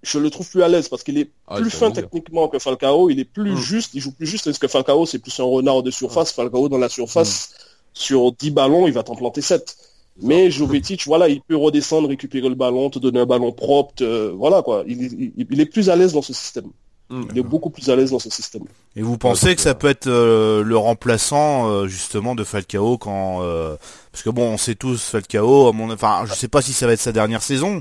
je 0.04 0.18
le 0.18 0.30
trouve 0.30 0.48
plus 0.48 0.62
à 0.62 0.68
l'aise 0.68 0.88
parce 0.88 1.02
qu'il 1.04 1.18
est 1.18 1.30
Ah, 1.48 1.56
plus 1.60 1.70
fin 1.70 1.90
techniquement 1.90 2.46
que 2.48 2.58
Falcao, 2.60 3.10
il 3.10 3.18
est 3.20 3.24
plus 3.24 3.52
Mm. 3.52 3.56
juste, 3.56 3.94
il 3.94 4.00
joue 4.00 4.12
plus 4.12 4.26
juste, 4.26 4.44
parce 4.44 4.58
que 4.58 4.68
Falcao, 4.68 5.06
c'est 5.06 5.18
plus 5.20 5.38
un 5.40 5.44
renard 5.44 5.82
de 5.82 5.90
surface. 5.90 6.32
Falcao, 6.32 6.68
dans 6.68 6.78
la 6.78 6.88
surface, 6.88 7.54
sur 7.94 8.32
10 8.32 8.50
ballons, 8.50 8.86
il 8.86 8.92
va 8.92 9.02
t'en 9.02 9.14
planter 9.16 9.42
7. 9.42 9.76
Mais 10.22 10.50
Jovetic, 10.50 11.04
voilà, 11.06 11.28
il 11.28 11.40
peut 11.40 11.56
redescendre, 11.56 12.08
récupérer 12.08 12.48
le 12.48 12.54
ballon, 12.54 12.90
te 12.90 12.98
donner 12.98 13.20
un 13.20 13.26
ballon 13.26 13.50
propre, 13.52 13.94
te- 13.94 14.28
voilà 14.30 14.62
quoi. 14.62 14.84
Il, 14.86 15.02
il- 15.02 15.46
il 15.50 15.60
est 15.60 15.66
plus 15.66 15.88
à 15.88 15.96
l'aise 15.96 16.12
dans 16.12 16.20
ce 16.22 16.34
système. 16.34 16.66
Mm. 17.08 17.22
Il 17.32 17.38
est 17.38 17.42
beaucoup 17.42 17.70
plus 17.70 17.88
à 17.90 17.96
l'aise 17.96 18.10
dans 18.10 18.18
ce 18.18 18.28
système. 18.30 18.62
Et 18.94 19.02
vous 19.02 19.16
pensez 19.18 19.54
que 19.54 19.60
ça 19.62 19.74
peut 19.74 19.88
être 19.88 20.06
euh, 20.06 20.62
le 20.62 20.76
remplaçant 20.76 21.68
euh, 21.70 21.86
justement 21.86 22.34
de 22.34 22.44
Falcao 22.44 22.98
quand 22.98 23.40
euh, 23.42 23.76
parce 24.12 24.22
que 24.22 24.30
bon 24.30 24.44
on 24.52 24.58
sait 24.58 24.74
tous 24.74 25.02
Falcao 25.02 25.68
à 25.68 25.72
mon 25.72 25.90
enfin 25.90 26.24
je 26.26 26.34
sais 26.34 26.48
pas 26.48 26.60
si 26.62 26.72
ça 26.74 26.86
va 26.86 26.92
être 26.92 27.00
sa 27.00 27.12
dernière 27.12 27.42
saison 27.42 27.80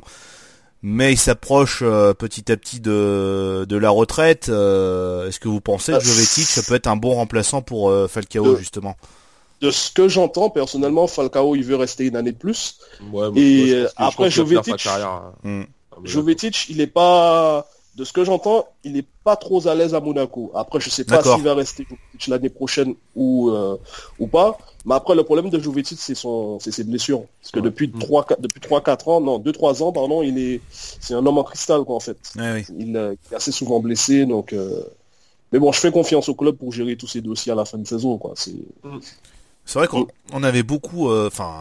mais 0.84 1.13
il 1.13 1.18
s'approche 1.18 1.82
euh, 1.84 2.13
petit 2.13 2.51
à 2.51 2.58
petit 2.58 2.80
de 2.80 3.65
de 3.70 3.77
la 3.77 3.89
retraite 3.91 4.50
euh, 4.50 5.27
est-ce 5.27 5.39
que 5.39 5.48
vous 5.48 5.62
pensez 5.62 5.91
que 5.91 5.98
Euh, 5.98 6.01
Jovetic 6.01 6.46
ça 6.46 6.63
peut 6.63 6.75
être 6.75 6.88
un 6.88 6.96
bon 6.98 7.13
remplaçant 7.15 7.62
pour 7.62 7.89
euh, 7.89 8.08
Falcao 8.08 8.56
justement? 8.58 8.96
De 9.62 9.70
ce 9.70 9.91
que 9.91 10.08
j'entends, 10.08 10.50
personnellement, 10.50 11.08
Falcao, 11.08 11.56
il 11.56 11.63
veut 11.63 11.75
rester 11.75 12.06
une 12.06 12.15
année 12.15 12.32
de 12.32 12.38
plus. 12.38 12.80
Ouais, 13.12 13.27
Et, 13.36 13.74
euh, 13.74 13.88
après 13.96 14.30
Jovetic, 14.32 14.77
carrière, 14.77 15.34
Hmm. 15.44 15.62
euh, 15.62 15.65
Jovetic, 16.03 16.68
il 16.70 16.82
est 16.82 16.88
pas, 16.88 17.68
de 17.96 18.06
ce 18.06 18.13
que 18.13 18.24
j'entends, 18.24 18.68
il 18.84 18.94
n'est 18.94 19.06
pas 19.24 19.36
trop 19.36 19.68
à 19.68 19.75
l'aise 19.75 19.94
à 19.94 20.00
Monaco. 20.00 20.51
Après, 20.56 20.80
je 20.80 20.89
sais 20.89 21.03
pas 21.03 21.22
s'il 21.22 21.44
va 21.44 21.53
rester 21.53 21.86
l'année 22.27 22.50
prochaine 22.50 22.96
ou 23.15 23.50
euh, 23.50 23.77
ou 24.18 24.27
pas. 24.27 24.58
Mais 24.86 24.96
après, 24.96 25.13
le 25.13 25.24
problème 25.24 25.50
de 25.50 25.60
Jovetic, 25.60 26.00
c'est 26.00 26.15
son, 26.15 26.60
c'est 26.60 26.72
ses 26.72 26.84
blessures. 26.84 27.24
Parce 27.41 27.51
que 27.51 27.60
depuis 27.60 27.91
trois, 27.91 28.25
depuis 28.39 28.62
trois, 28.62 28.82
quatre 28.82 29.10
ans, 29.10 29.20
non, 29.22 29.39
deux, 29.39 29.51
trois 29.51 29.84
ans, 29.84 29.91
pardon, 29.91 30.24
il 30.24 30.39
est, 30.39 30.62
c'est 30.72 31.13
un 31.13 31.25
homme 31.25 31.38
en 31.38 31.44
cristal, 31.44 31.84
quoi, 31.84 31.96
en 31.98 32.00
fait. 32.00 32.18
Euh, 32.38 32.62
il, 32.80 32.96
est 32.96 33.36
assez 33.36 33.51
souvent 33.51 33.80
blessé, 33.80 34.25
donc. 34.25 34.53
Euh, 34.53 34.84
mais 35.51 35.60
bon, 35.60 35.74
je 35.74 35.80
fais 35.82 35.91
confiance 35.91 36.30
au 36.30 36.34
club 36.34 36.56
pour 36.56 36.72
gérer 36.72 36.96
tous 36.96 37.08
ces 37.08 37.20
dossiers 37.20 37.51
à 37.51 37.56
la 37.56 37.65
fin 37.65 37.77
de 37.77 37.86
saison, 37.86 38.18
quoi. 38.18 38.34
C'est. 38.36 38.56
C'est 39.65 39.80
vrai 39.80 39.88
qu'on 39.88 40.08
on 40.34 40.44
avait 40.44 40.63
beaucoup, 40.63 41.10
euh, 41.10 41.27
enfin, 41.27 41.53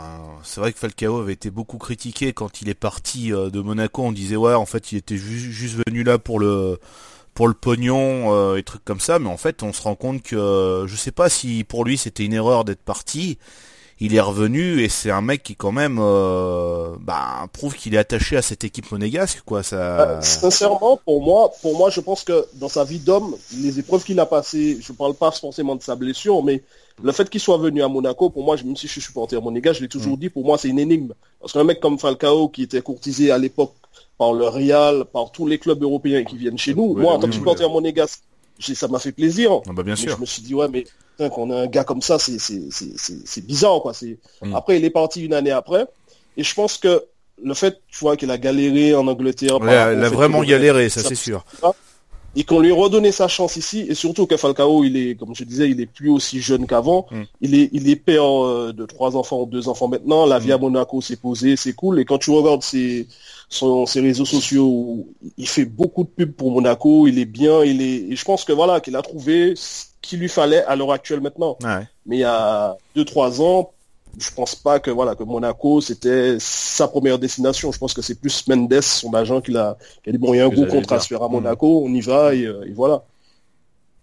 c'est 0.42 0.61
vrai 0.61 0.73
que 0.73 0.78
Falcao 0.78 1.21
avait 1.21 1.35
été 1.35 1.50
beaucoup 1.50 1.78
critiqué 1.78 2.33
quand 2.33 2.62
il 2.62 2.69
est 2.69 2.75
parti 2.75 3.33
euh, 3.33 3.50
de 3.50 3.61
Monaco. 3.61 4.02
On 4.02 4.12
disait 4.12 4.37
ouais, 4.37 4.54
en 4.54 4.66
fait, 4.66 4.92
il 4.92 4.99
était 4.99 5.16
juste 5.16 5.76
venu 5.87 6.02
là 6.02 6.19
pour 6.19 6.40
le 6.40 6.78
pour 7.35 7.47
le 7.47 7.54
pognon 7.54 8.35
euh, 8.35 8.57
et 8.57 8.62
trucs 8.62 8.85
comme 8.85 9.00
ça. 9.00 9.19
Mais 9.19 9.28
en 9.28 9.37
fait, 9.37 9.62
on 9.62 9.73
se 9.73 9.83
rend 9.83 9.95
compte 9.95 10.23
que 10.23 10.85
je 10.87 10.97
sais 10.97 11.12
pas 11.12 11.28
si 11.28 11.64
pour 11.64 11.85
lui 11.85 11.99
c'était 11.99 12.25
une 12.25 12.33
erreur 12.33 12.64
d'être 12.64 12.83
parti. 12.83 13.38
Il 14.02 14.14
est 14.14 14.21
revenu 14.21 14.80
et 14.80 14.88
c'est 14.88 15.11
un 15.11 15.21
mec 15.21 15.42
qui 15.42 15.57
quand 15.57 15.73
même 15.73 15.97
bah, 15.97 17.47
prouve 17.52 17.75
qu'il 17.75 17.95
est 17.95 17.99
attaché 17.99 18.35
à 18.35 18.40
cette 18.40 18.64
équipe 18.64 18.90
monégasque 18.90 19.42
quoi. 19.45 19.62
Ça. 19.62 20.23
sincèrement, 20.23 20.99
pour 21.04 21.23
moi, 21.23 21.52
pour 21.61 21.76
moi, 21.76 21.90
je 21.90 22.00
pense 22.00 22.25
que 22.25 22.47
dans 22.54 22.71
sa 22.71 22.83
vie 22.85 22.99
d'homme, 22.99 23.37
les 23.59 23.78
épreuves 23.78 24.02
qu'il 24.02 24.19
a 24.19 24.25
passées, 24.25 24.78
je 24.80 24.92
parle 24.95 25.14
pas 25.14 25.30
forcément 25.33 25.76
de 25.76 25.83
sa 25.83 25.97
blessure, 25.97 26.42
mais 26.42 26.62
le 27.02 27.12
fait 27.12 27.28
qu'il 27.30 27.40
soit 27.40 27.57
venu 27.59 27.83
à 27.83 27.88
Monaco, 27.88 28.30
pour 28.30 28.45
moi, 28.45 28.57
même 28.64 28.76
si 28.76 28.87
je 28.87 28.92
suis 28.92 29.00
supporter 29.00 29.40
monégasque, 29.40 29.78
je 29.78 29.83
l'ai 29.83 29.88
toujours 29.88 30.16
mm. 30.16 30.21
dit, 30.21 30.28
pour 30.28 30.45
moi, 30.45 30.59
c'est 30.59 30.69
une 30.69 30.78
énigme. 30.78 31.12
Parce 31.40 31.52
qu'un 31.52 31.64
mec 31.64 31.80
comme 31.80 31.99
Falcao, 31.99 32.49
qui 32.49 32.62
était 32.62 32.83
courtisé 32.83 33.30
à 33.30 33.38
l'époque 33.38 33.75
par 34.19 34.33
le 34.33 34.47
Real, 34.47 35.04
par 35.07 35.33
tous 35.33 35.47
les 35.47 35.59
clubs 35.59 35.83
européens 35.83 36.25
qui 36.25 36.37
viennent 36.37 36.59
chez 36.59 36.75
nous, 36.75 36.95
moi, 36.95 37.14
en 37.14 37.19
tant 37.19 37.28
que 37.28 37.35
supporter 37.35 37.69
monégasque, 37.69 38.21
ça 38.59 38.88
m'a 38.88 38.99
fait 38.99 39.12
plaisir. 39.12 39.61
Ah 39.66 39.73
bah 39.73 39.83
bien 39.83 39.97
sûr. 39.97 40.14
je 40.14 40.21
me 40.21 40.26
suis 40.26 40.42
dit, 40.42 40.54
ouais, 40.54 40.69
mais 40.69 40.85
qu'on 41.30 41.50
a 41.50 41.62
un 41.62 41.66
gars 41.66 41.85
comme 41.85 42.02
ça, 42.02 42.19
c'est 42.19 43.47
bizarre, 43.47 43.80
quoi. 43.83 43.92
Mm. 44.42 44.54
Après, 44.54 44.78
il 44.78 44.85
est 44.85 44.90
parti 44.90 45.25
une 45.25 45.35
année 45.35 45.50
après. 45.50 45.87
Et 46.37 46.45
je 46.45 46.54
pense 46.54 46.76
que 46.78 47.04
le 47.42 47.54
fait, 47.54 47.80
tu 47.88 47.99
vois, 48.00 48.16
qu'il 48.16 48.30
a 48.30 48.37
galéré 48.37 48.95
en 48.95 49.07
Angleterre. 49.07 49.59
il 49.62 49.69
a 49.69 50.09
vraiment 50.11 50.42
galéré, 50.42 50.88
ça, 50.88 51.02
c'est 51.02 51.14
sûr 51.14 51.45
et 52.37 52.44
qu'on 52.44 52.60
lui 52.60 52.70
redonné 52.70 53.10
sa 53.10 53.28
chance 53.28 53.56
ici 53.56 53.87
et 53.88 53.94
surtout 53.94 54.26
que 54.26 54.37
Falcao 54.37 54.84
il 54.84 54.96
est 54.96 55.14
comme 55.16 55.34
je 55.34 55.44
disais 55.44 55.68
il 55.68 55.80
est 55.80 55.87
plus 55.87 56.10
aussi 56.10 56.40
jeune 56.40 56.66
qu'avant. 56.66 57.06
Mm. 57.10 57.22
il 57.40 57.54
est 57.54 57.70
il 57.72 57.88
est 57.88 57.96
père 57.96 58.44
euh, 58.44 58.72
de 58.72 58.87
trois 58.87 59.16
enfants 59.16 59.46
deux 59.46 59.68
enfants 59.68 59.88
maintenant. 59.88 60.26
La 60.26 60.38
vie 60.38 60.52
à 60.52 60.58
mm. 60.58 60.60
Monaco 60.60 61.00
s'est 61.00 61.16
posée 61.16 61.56
c'est 61.56 61.72
cool. 61.72 61.99
Et 61.99 62.04
quand 62.04 62.18
tu 62.18 62.30
regardes 62.30 62.62
ses 62.62 63.08
son, 63.49 63.84
ses 63.84 64.00
réseaux 64.00 64.25
sociaux 64.25 65.06
il 65.37 65.49
fait 65.49 65.64
beaucoup 65.64 66.04
de 66.04 66.08
pubs 66.08 66.32
pour 66.32 66.52
Monaco. 66.52 67.06
Il 67.08 67.18
est 67.18 67.25
bien 67.25 67.64
il 67.64 67.82
est 67.82 68.12
et 68.12 68.16
je 68.16 68.25
pense 68.25 68.44
que 68.44 68.52
voilà 68.52 68.80
qu'il 68.80 68.94
a 68.96 69.02
trouvé 69.02 69.54
ce 69.56 69.87
qu'il 70.00 70.20
lui 70.20 70.28
fallait 70.28 70.64
à 70.64 70.76
l'heure 70.76 70.92
actuelle 70.92 71.20
maintenant. 71.20 71.58
Mais 72.06 72.16
il 72.16 72.20
y 72.20 72.25
a 72.25 72.76
deux 72.94 73.04
trois 73.04 73.42
ans 73.42 73.72
je 74.18 74.30
pense 74.34 74.54
pas 74.54 74.80
que 74.80 74.90
voilà 74.90 75.14
que 75.14 75.22
Monaco 75.22 75.80
c'était 75.80 76.36
sa 76.38 76.88
première 76.88 77.18
destination. 77.18 77.72
Je 77.72 77.78
pense 77.78 77.94
que 77.94 78.02
c'est 78.02 78.20
plus 78.20 78.46
Mendes, 78.48 78.80
son 78.80 79.12
agent, 79.14 79.40
qui 79.40 79.56
a, 79.56 79.76
qui 80.02 80.10
a 80.10 80.12
dit 80.12 80.18
bon 80.18 80.34
il 80.34 80.38
y 80.38 80.40
a 80.40 80.46
un 80.46 80.48
gros 80.48 80.66
contrat 80.66 80.96
à 80.96 81.00
se 81.00 81.08
faire 81.08 81.22
à 81.22 81.28
Monaco, 81.28 81.82
on 81.84 81.92
y 81.92 82.00
va 82.00 82.34
et, 82.34 82.44
euh, 82.44 82.64
voilà. 82.74 83.02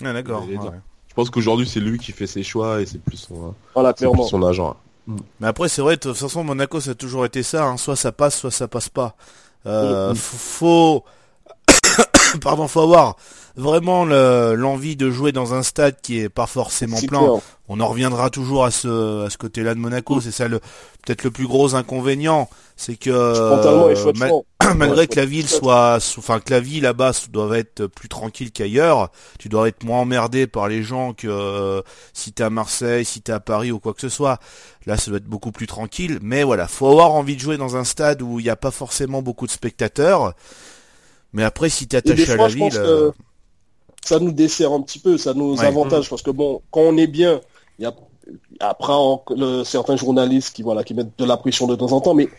Ah, 0.04 0.14
d'accord. 0.14 0.46
Je 0.48 1.14
pense 1.16 1.30
qu'aujourd'hui 1.30 1.68
c'est 1.68 1.80
lui 1.80 1.98
qui 1.98 2.12
fait 2.12 2.28
ses 2.28 2.44
choix 2.44 2.82
et 2.82 2.86
c'est 2.86 3.02
plus 3.02 3.18
son, 3.18 3.56
voilà, 3.74 3.94
son 3.98 4.44
agent. 4.44 4.76
Mais 5.40 5.48
après 5.48 5.70
c'est 5.70 5.82
vrai 5.82 5.96
de 5.96 6.02
toute 6.02 6.18
façon 6.18 6.44
Monaco 6.44 6.80
ça 6.80 6.92
a 6.92 6.96
toujours 6.96 7.26
été 7.26 7.42
ça, 7.44 7.66
hein. 7.66 7.78
soit 7.78 7.96
ça 7.96 8.12
passe, 8.12 8.38
soit 8.40 8.52
ça 8.52 8.68
passe 8.68 8.90
pas. 8.90 9.16
Euh, 9.66 10.12
mm. 10.12 10.16
Faut 10.16 11.04
pardon 12.42 12.68
faut 12.68 12.82
avoir 12.82 13.16
vraiment 13.58 14.06
l'envie 14.06 14.96
de 14.96 15.10
jouer 15.10 15.32
dans 15.32 15.54
un 15.54 15.64
stade 15.64 15.96
qui 16.02 16.20
est 16.20 16.30
pas 16.30 16.46
forcément 16.46 17.00
plein. 17.02 17.22
On 17.68 17.80
en 17.82 17.88
reviendra 17.88 18.30
toujours 18.30 18.64
à 18.64 18.72
ce, 18.72 19.26
à 19.26 19.30
ce 19.30 19.38
côté-là 19.38 19.74
de 19.74 19.80
Monaco. 19.80 20.16
Mm. 20.16 20.22
C'est 20.22 20.32
ça 20.32 20.48
le 20.48 20.60
peut-être 21.08 21.24
le 21.24 21.32
plus 21.32 21.48
gros 21.48 21.74
inconvénient, 21.74 22.50
c'est 22.76 22.98
que 22.98 23.10
euh, 23.10 24.14
malgré 24.76 25.08
que 25.08 25.16
la 25.16 25.26
ville 25.26 25.48
soit, 25.48 26.00
enfin 26.18 26.42
que 26.42 26.52
la 26.52 26.60
vie 26.60 26.82
là-bas 26.82 27.14
doit 27.32 27.58
être 27.58 27.88
plus 27.88 28.10
tranquille 28.10 28.52
qu'ailleurs, 28.52 29.10
tu 29.40 29.48
dois 29.48 29.70
être 29.70 29.86
moins 29.86 30.02
emmerdé 30.02 30.48
par 30.48 30.68
les 30.68 30.84
gens 30.84 31.14
que 31.14 31.28
euh, 31.28 31.82
si 32.14 32.34
t'es 32.34 32.44
à 32.44 32.50
Marseille, 32.50 33.06
si 33.06 33.22
t'es 33.22 33.32
à 33.32 33.40
Paris 33.40 33.72
ou 33.72 33.80
quoi 33.80 33.94
que 33.94 34.02
ce 34.02 34.10
soit. 34.10 34.40
Là, 34.86 34.98
ça 34.98 35.12
doit 35.12 35.18
être 35.18 35.26
beaucoup 35.26 35.52
plus 35.52 35.68
tranquille. 35.68 36.20
Mais 36.22 36.44
voilà, 36.44 36.68
faut 36.68 36.88
avoir 36.88 37.14
envie 37.14 37.36
de 37.36 37.42
jouer 37.42 37.58
dans 37.58 37.78
un 37.78 37.86
stade 37.86 38.22
où 38.22 38.40
il 38.40 38.44
n'y 38.44 38.50
a 38.50 38.56
pas 38.58 38.72
forcément 38.72 39.22
beaucoup 39.22 39.48
de 39.48 39.52
spectateurs. 39.52 40.34
Mais 41.38 41.44
après, 41.44 41.70
si 41.70 41.88
t'es 41.88 41.98
attaché 41.98 42.32
à 42.32 42.36
la 42.36 42.48
ville 42.48 42.72
ça 44.08 44.20
nous 44.20 44.32
dessert 44.32 44.72
un 44.72 44.82
petit 44.82 45.00
peu, 45.00 45.18
ça 45.18 45.34
nous 45.34 45.62
avantage 45.62 46.10
parce 46.10 46.22
que 46.22 46.32
bon, 46.32 46.62
quand 46.72 46.82
on 46.82 46.98
est 46.98 47.08
bien, 47.08 47.42
il 47.78 47.84
y 47.84 47.86
a 47.86 47.94
après 48.60 48.94
certains 49.66 49.96
journalistes 49.96 50.56
qui 50.56 50.64
voilà 50.64 50.84
qui 50.84 50.94
mettent 50.94 51.18
de 51.18 51.26
la 51.26 51.38
pression 51.38 51.68
de 51.68 51.76
temps 51.76 51.92
en 51.92 52.02
temps, 52.02 52.14
mais 52.14 52.30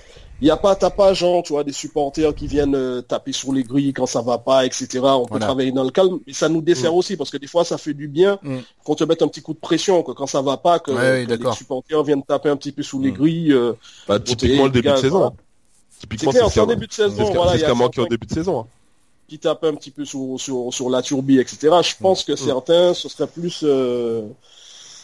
il 0.40 0.44
n'y 0.44 0.50
a 0.50 0.56
pas 0.56 0.76
t'as 0.76 0.90
pas 0.90 1.12
genre 1.14 1.42
tu 1.42 1.52
vois 1.52 1.64
des 1.64 1.72
supporters 1.72 2.34
qui 2.34 2.46
viennent 2.46 2.74
euh, 2.74 3.02
taper 3.02 3.32
sur 3.32 3.52
les 3.52 3.64
grilles 3.64 3.92
quand 3.92 4.06
ça 4.06 4.22
va 4.22 4.38
pas, 4.38 4.64
etc. 4.64 5.00
On 5.02 5.26
peut 5.26 5.38
travailler 5.38 5.72
dans 5.72 5.84
le 5.84 5.90
calme, 5.90 6.20
mais 6.26 6.32
ça 6.32 6.48
nous 6.48 6.62
dessert 6.62 6.92
mm. 6.92 6.96
aussi 6.96 7.16
parce 7.16 7.30
que 7.30 7.36
des 7.36 7.46
fois 7.46 7.64
ça 7.64 7.76
fait 7.76 7.94
du 7.94 8.08
bien 8.08 8.38
mm. 8.42 8.58
qu'on 8.84 8.94
te 8.94 9.04
mette 9.04 9.20
un 9.22 9.28
petit 9.28 9.42
coup 9.42 9.52
de 9.52 9.58
pression 9.58 10.02
que 10.02 10.12
quand 10.12 10.26
ça 10.26 10.40
va 10.40 10.56
pas 10.56 10.78
que, 10.78 10.92
les 10.92 11.52
supporters 11.52 12.02
viennent 12.02 12.22
taper 12.22 12.48
un 12.48 12.56
petit 12.56 12.72
peu 12.72 12.82
sous 12.82 13.00
les 13.00 13.10
mm. 13.10 13.14
grilles. 13.14 13.52
Euh, 13.52 13.72
bah, 14.06 14.20
typiquement 14.20 14.64
le 14.64 14.70
début 14.70 14.90
de 14.90 14.96
saison. 14.96 15.32
Typiquement 15.98 16.32
c'est 16.32 16.66
début 16.66 16.86
de 16.86 16.92
saison. 16.92 17.14
C'est 17.18 17.58
ce 17.58 17.64
qui 17.64 17.64
a 17.64 17.74
manqué 17.74 18.00
au 18.00 18.06
début 18.06 18.26
de 18.26 18.32
saison. 18.32 18.60
Hein 18.60 18.66
qui 19.28 19.38
tape 19.38 19.62
un 19.64 19.74
petit 19.74 19.90
peu 19.90 20.04
sur, 20.04 20.36
sur, 20.38 20.72
sur 20.72 20.88
la 20.88 21.02
turbie, 21.02 21.38
etc. 21.38 21.76
Je 21.82 21.94
pense 22.00 22.24
que 22.24 22.32
mm. 22.32 22.36
certains 22.36 22.94
ce 22.94 23.08
serait 23.08 23.26
plus 23.26 23.60
euh, 23.62 24.22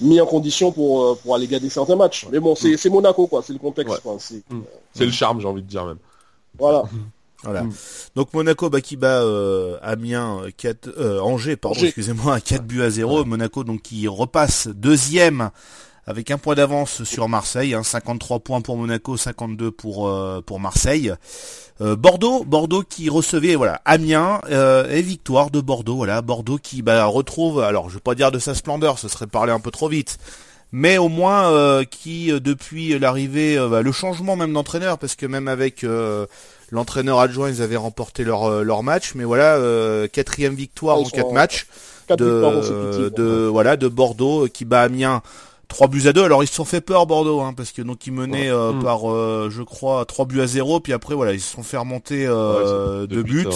mis 0.00 0.20
en 0.20 0.26
condition 0.26 0.72
pour, 0.72 1.04
euh, 1.04 1.18
pour 1.22 1.34
aller 1.34 1.46
gagner 1.46 1.68
certains 1.68 1.94
matchs. 1.94 2.26
Mais 2.32 2.40
bon, 2.40 2.54
c'est 2.54 2.82
mm. 2.82 2.92
Monaco, 2.92 3.26
quoi. 3.26 3.42
C'est 3.46 3.52
le 3.52 3.58
contexte. 3.58 4.02
Mm. 4.04 4.60
C'est 4.94 5.04
le 5.04 5.12
charme, 5.12 5.40
j'ai 5.40 5.46
envie 5.46 5.62
de 5.62 5.68
dire 5.68 5.84
même. 5.84 5.98
Voilà. 6.58 6.84
Voilà. 7.42 7.66
Donc 8.14 8.32
Monaco 8.32 8.70
bah, 8.70 8.80
qui 8.80 8.96
bat 8.96 9.20
euh, 9.20 9.76
Amiens 9.82 10.44
4 10.56 11.20
Angers 11.20 11.56
pardon 11.56 11.78
excusez-moi 11.78 12.34
à 12.36 12.40
4 12.40 12.64
buts 12.64 12.80
à 12.80 12.88
0 12.88 13.26
Monaco 13.26 13.64
donc 13.64 13.82
qui 13.82 14.08
repasse 14.08 14.66
deuxième 14.68 15.50
avec 16.06 16.30
un 16.30 16.38
point 16.38 16.54
d'avance 16.54 17.04
sur 17.04 17.28
Marseille, 17.28 17.74
hein, 17.74 17.82
53 17.82 18.40
points 18.40 18.60
pour 18.60 18.76
Monaco, 18.76 19.16
52 19.16 19.70
pour 19.70 20.12
pour 20.46 20.60
Marseille. 20.60 21.14
Euh, 21.80 21.96
Bordeaux, 21.96 22.44
Bordeaux 22.44 22.84
qui 22.88 23.08
recevait 23.08 23.56
voilà 23.56 23.80
Amiens 23.84 24.40
euh, 24.48 24.88
et 24.90 25.02
victoire 25.02 25.50
de 25.50 25.60
Bordeaux, 25.60 25.96
voilà. 25.96 26.22
Bordeaux 26.22 26.56
qui 26.56 26.82
bah, 26.82 27.04
retrouve, 27.06 27.60
alors 27.60 27.90
je 27.90 27.94
vais 27.94 28.00
pas 28.00 28.14
dire 28.14 28.30
de 28.30 28.38
sa 28.38 28.54
splendeur, 28.54 29.00
ce 29.00 29.08
serait 29.08 29.26
parler 29.26 29.50
un 29.50 29.58
peu 29.58 29.72
trop 29.72 29.88
vite, 29.88 30.18
mais 30.70 30.98
au 30.98 31.08
moins 31.08 31.50
euh, 31.50 31.82
qui 31.82 32.28
depuis 32.40 32.96
l'arrivée, 32.96 33.58
bah, 33.68 33.82
le 33.82 33.90
changement 33.90 34.36
même 34.36 34.52
d'entraîneur, 34.52 34.98
parce 34.98 35.16
que 35.16 35.26
même 35.26 35.48
avec 35.48 35.84
l'entraîneur 36.70 37.18
adjoint 37.18 37.50
ils 37.50 37.60
avaient 37.60 37.74
remporté 37.74 38.22
leur 38.22 38.62
leur 38.62 38.84
match, 38.84 39.16
mais 39.16 39.24
voilà 39.24 39.58
quatrième 40.12 40.54
victoire 40.54 40.98
en 40.98 41.04
quatre 41.04 41.32
matchs 41.32 41.66
de, 42.08 43.08
de 43.16 43.48
voilà 43.50 43.76
de 43.76 43.88
Bordeaux 43.88 44.46
qui 44.46 44.64
bat 44.64 44.82
Amiens 44.82 45.22
3 45.68 45.88
buts 45.88 46.06
à 46.06 46.12
2. 46.12 46.22
Alors 46.22 46.42
ils 46.42 46.46
se 46.46 46.54
sont 46.54 46.64
fait 46.64 46.80
peur 46.80 47.06
Bordeaux, 47.06 47.40
hein, 47.40 47.54
parce 47.54 47.72
que 47.72 47.82
donc 47.82 48.06
ils 48.06 48.12
menaient 48.12 48.50
euh, 48.50 48.72
mm. 48.72 48.82
par, 48.82 49.10
euh, 49.10 49.48
je 49.50 49.62
crois, 49.62 50.04
3 50.04 50.26
buts 50.26 50.40
à 50.40 50.46
0. 50.46 50.80
Puis 50.80 50.92
après 50.92 51.14
voilà, 51.14 51.32
ils 51.32 51.40
se 51.40 51.52
sont 51.52 51.62
fait 51.62 51.76
remonter 51.76 52.26
euh, 52.26 53.06
deux 53.06 53.22
buts. 53.22 53.46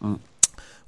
Mm. 0.00 0.14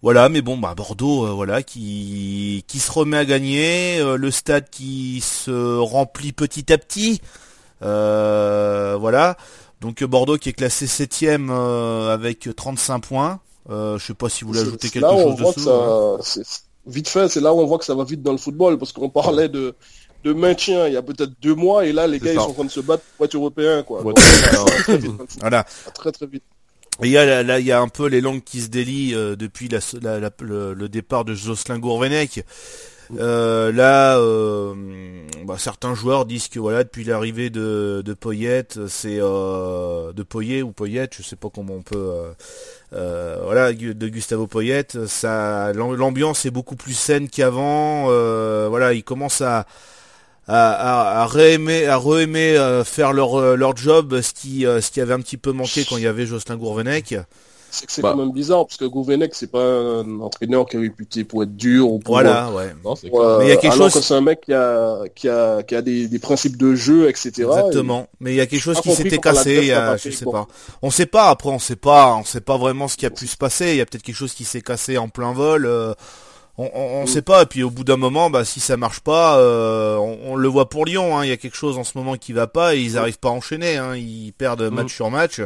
Voilà, 0.02 0.28
mais 0.28 0.42
bon, 0.42 0.56
bah 0.58 0.74
Bordeaux, 0.76 1.34
voilà, 1.34 1.62
qui 1.62 2.64
qui 2.68 2.78
se 2.78 2.92
remet 2.92 3.16
à 3.16 3.24
gagner, 3.24 4.00
le 4.16 4.30
stade 4.30 4.68
qui 4.70 5.20
se 5.20 5.78
remplit 5.78 6.32
petit 6.32 6.72
à 6.72 6.78
petit, 6.78 7.20
voilà. 7.80 9.36
Donc 9.80 10.02
Bordeaux 10.04 10.38
qui 10.38 10.50
est 10.50 10.54
classé 10.54 10.86
septième 10.86 11.50
avec 11.50 12.48
35 12.54 13.00
points. 13.00 13.40
je 13.68 13.98
sais 13.98 14.14
pas 14.14 14.28
si 14.28 14.44
vous 14.44 14.52
voulez 14.52 14.60
ajouter 14.60 14.90
quelque 14.90 15.08
chose 15.08 15.36
dessus. 15.36 15.68
Hein. 15.68 16.42
vite 16.86 17.08
fait, 17.08 17.28
c'est 17.28 17.40
là 17.40 17.52
où 17.52 17.60
on 17.60 17.66
voit 17.66 17.78
que 17.78 17.84
ça 17.84 17.94
va 17.94 18.04
vite 18.04 18.22
dans 18.22 18.32
le 18.32 18.38
football, 18.38 18.78
parce 18.78 18.92
qu'on 18.92 19.08
parlait 19.08 19.48
de 19.48 19.74
de 20.26 20.32
maintien 20.32 20.88
il 20.88 20.94
y 20.94 20.96
a 20.96 21.02
peut-être 21.02 21.32
deux 21.40 21.54
mois 21.54 21.86
et 21.86 21.92
là 21.92 22.08
les 22.08 22.18
gars 22.18 22.32
ils 22.32 22.40
sont 22.40 22.50
en 22.50 22.52
train 22.52 22.64
de 22.64 22.70
se 22.70 22.80
battre 22.80 23.04
pour 23.16 23.26
être 23.26 23.34
européens 23.34 23.82
quoi. 23.84 24.02
voilà. 25.40 25.64
Très 25.94 26.10
très 26.10 26.26
vite. 26.26 26.42
il 27.02 27.10
y 27.10 27.16
a 27.16 27.44
là, 27.44 27.60
il 27.60 27.66
y 27.66 27.72
a 27.72 27.80
un 27.80 27.88
peu 27.88 28.08
les 28.08 28.20
langues 28.20 28.42
qui 28.42 28.60
se 28.60 28.68
délient 28.68 29.14
euh, 29.14 29.36
depuis 29.36 29.68
la, 29.68 29.78
le, 30.40 30.88
départ 30.88 31.24
de 31.24 31.34
Jocelyn 31.34 31.78
Gourvenec. 31.78 32.44
Euh, 33.20 33.70
là, 33.70 34.18
euh, 34.18 34.74
bah, 35.44 35.54
certains 35.58 35.94
joueurs 35.94 36.26
disent 36.26 36.48
que 36.48 36.58
voilà 36.58 36.82
depuis 36.82 37.04
l'arrivée 37.04 37.50
de, 37.50 38.02
de 38.04 38.14
Poyette, 38.14 38.84
c'est 38.88 39.18
de 39.18 40.22
Poyet 40.24 40.62
ou 40.62 40.72
Poyette, 40.72 41.14
je 41.16 41.22
sais 41.22 41.36
pas 41.36 41.50
comment 41.54 41.74
on 41.74 41.82
peut, 41.82 42.10
voilà, 42.90 43.72
de 43.72 44.08
Gustavo 44.08 44.48
Poyette, 44.48 45.06
ça, 45.06 45.72
l'ambiance 45.72 46.46
est 46.46 46.50
beaucoup 46.50 46.74
plus 46.74 46.94
saine 46.94 47.28
qu'avant. 47.28 48.06
voilà, 48.68 48.92
il 48.92 49.04
commence 49.04 49.40
à 49.40 49.66
à, 50.48 51.22
à, 51.22 51.26
réaimer, 51.26 51.86
à 51.86 51.96
re-aimer 51.96 52.56
euh, 52.56 52.84
faire 52.84 53.12
leur, 53.12 53.38
euh, 53.40 53.56
leur 53.56 53.76
job, 53.76 54.20
ce 54.20 54.32
qui, 54.32 54.64
euh, 54.66 54.80
ce 54.80 54.90
qui 54.90 55.00
avait 55.00 55.14
un 55.14 55.20
petit 55.20 55.36
peu 55.36 55.52
manqué 55.52 55.84
quand 55.88 55.96
il 55.96 56.04
y 56.04 56.06
avait 56.06 56.26
Jocelyn 56.26 56.56
Gourvenec. 56.56 57.16
c'est 57.68 57.84
que 57.86 57.92
c'est 57.92 58.00
Bah. 58.00 58.12
quand 58.12 58.18
même 58.18 58.32
bizarre 58.32 58.64
parce 58.64 58.78
que 58.78 58.84
Gouvenek 58.86 59.34
c'est 59.34 59.50
pas 59.50 59.60
un 59.62 60.20
entraîneur 60.20 60.64
qui 60.66 60.76
est 60.76 60.80
réputé 60.80 61.24
pour 61.24 61.42
être 61.42 61.54
dur 61.56 61.90
ou 61.90 61.98
pour 61.98 62.14
Voilà, 62.14 62.48
ouais. 62.52 62.74
Non, 62.84 62.94
c'est 62.94 63.10
pour, 63.10 63.18
clair. 63.18 63.30
euh, 63.32 63.38
Mais 63.40 63.44
il 63.46 63.48
y 63.48 63.52
a 63.52 63.56
quelque 63.56 63.74
alors 63.74 63.90
chose- 63.90 64.00
que 64.00 64.06
c'est 64.06 64.14
un 64.14 64.20
mec 64.22 64.40
qui 64.42 64.54
a 64.54 65.00
qui 65.14 65.28
a 65.28 65.62
qui 65.64 65.74
a 65.74 65.82
des, 65.82 66.06
des 66.08 66.18
principes 66.20 66.56
de 66.56 66.74
jeu 66.76 67.08
etc. 67.08 67.32
Exactement. 67.42 68.06
Mais 68.20 68.32
il 68.32 68.36
y 68.36 68.40
a 68.40 68.46
quelque 68.46 68.62
chose 68.62 68.80
qui 68.80 68.92
s'était 68.94 69.18
cassé, 69.18 69.72
a- 69.72 69.96
je 69.96 70.02
fait, 70.04 70.10
sais 70.12 70.24
quoi. 70.24 70.46
pas. 70.46 70.52
On 70.80 70.90
sait 70.90 71.06
pas, 71.06 71.28
après 71.28 71.50
on 71.50 71.58
sait 71.58 71.76
pas, 71.76 72.14
on 72.14 72.24
sait 72.24 72.40
pas 72.40 72.56
vraiment 72.56 72.86
ce 72.88 72.96
qui 72.96 73.04
a 73.04 73.10
pu 73.10 73.26
se 73.26 73.36
passer, 73.36 73.70
il 73.72 73.76
y 73.76 73.80
a 73.80 73.84
peut-être 73.84 74.04
quelque 74.04 74.14
chose 74.16 74.32
qui 74.32 74.44
s'est 74.44 74.62
cassé 74.62 74.96
en 74.96 75.08
plein 75.08 75.32
vol. 75.32 75.68
on, 76.58 76.70
on, 76.74 76.80
on 77.00 77.02
Mm. 77.04 77.06
sait 77.06 77.22
pas, 77.22 77.42
et 77.42 77.46
puis 77.46 77.62
au 77.62 77.70
bout 77.70 77.84
d'un 77.84 77.96
moment, 77.96 78.30
bah 78.30 78.44
si 78.44 78.60
ça 78.60 78.76
marche 78.76 79.00
pas, 79.00 79.38
euh, 79.38 79.96
on, 79.96 80.32
on 80.32 80.36
le 80.36 80.48
voit 80.48 80.68
pour 80.68 80.84
Lyon, 80.86 81.16
hein, 81.18 81.24
il 81.24 81.28
y 81.28 81.32
a 81.32 81.36
quelque 81.36 81.56
chose 81.56 81.76
en 81.78 81.84
ce 81.84 81.96
moment 81.98 82.16
qui 82.16 82.32
va 82.32 82.46
pas 82.46 82.74
et 82.74 82.80
ils 82.80 82.96
arrivent 82.98 83.18
pas 83.18 83.28
à 83.28 83.32
enchaîner, 83.32 83.76
hein, 83.76 83.94
ils 83.96 84.32
perdent 84.32 84.70
match 84.70 84.94
sur 84.94 85.10
match. 85.10 85.40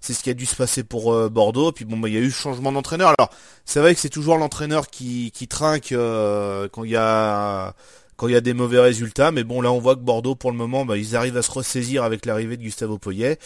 C'est 0.00 0.12
ce 0.14 0.22
qui 0.22 0.30
a 0.30 0.34
dû 0.34 0.46
se 0.46 0.56
passer 0.56 0.82
pour 0.84 1.12
euh, 1.14 1.28
Bordeaux. 1.28 1.72
Puis 1.72 1.84
bon, 1.84 1.96
bah 1.96 2.08
il 2.08 2.14
y 2.14 2.18
a 2.18 2.20
eu 2.20 2.30
changement 2.30 2.72
d'entraîneur. 2.72 3.14
Alors 3.18 3.30
c'est 3.64 3.80
vrai 3.80 3.94
que 3.94 4.00
c'est 4.00 4.08
toujours 4.08 4.36
l'entraîneur 4.36 4.88
qui 4.88 5.30
qui 5.32 5.46
trinque 5.48 5.92
euh, 5.92 6.68
quand 6.72 6.84
il 6.84 6.90
y 6.90 6.96
a 6.96 7.74
quand 8.18 8.26
il 8.26 8.32
y 8.34 8.36
a 8.36 8.40
des 8.42 8.52
mauvais 8.52 8.80
résultats, 8.80 9.30
mais 9.30 9.44
bon 9.44 9.62
là 9.62 9.72
on 9.72 9.78
voit 9.78 9.94
que 9.94 10.00
Bordeaux 10.00 10.34
pour 10.34 10.50
le 10.50 10.56
moment, 10.56 10.84
bah, 10.84 10.96
ils 10.98 11.14
arrivent 11.16 11.36
à 11.36 11.42
se 11.42 11.50
ressaisir 11.52 12.02
avec 12.02 12.26
l'arrivée 12.26 12.56
de 12.56 12.62
Gustavo 12.62 12.98
Poyet. 12.98 13.38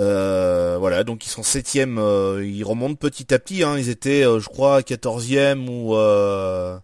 Euh, 0.00 0.76
voilà, 0.78 1.04
donc 1.04 1.24
ils 1.24 1.28
sont 1.28 1.44
septième, 1.44 1.98
euh, 1.98 2.44
ils 2.44 2.64
remontent 2.64 2.96
petit 2.96 3.32
à 3.32 3.38
petit. 3.38 3.62
Hein, 3.62 3.76
ils 3.78 3.88
étaient, 3.88 4.24
euh, 4.24 4.40
je 4.40 4.48
crois, 4.48 4.82
quatorzième 4.82 5.68
ou 5.68 5.94
euh... 5.94 6.76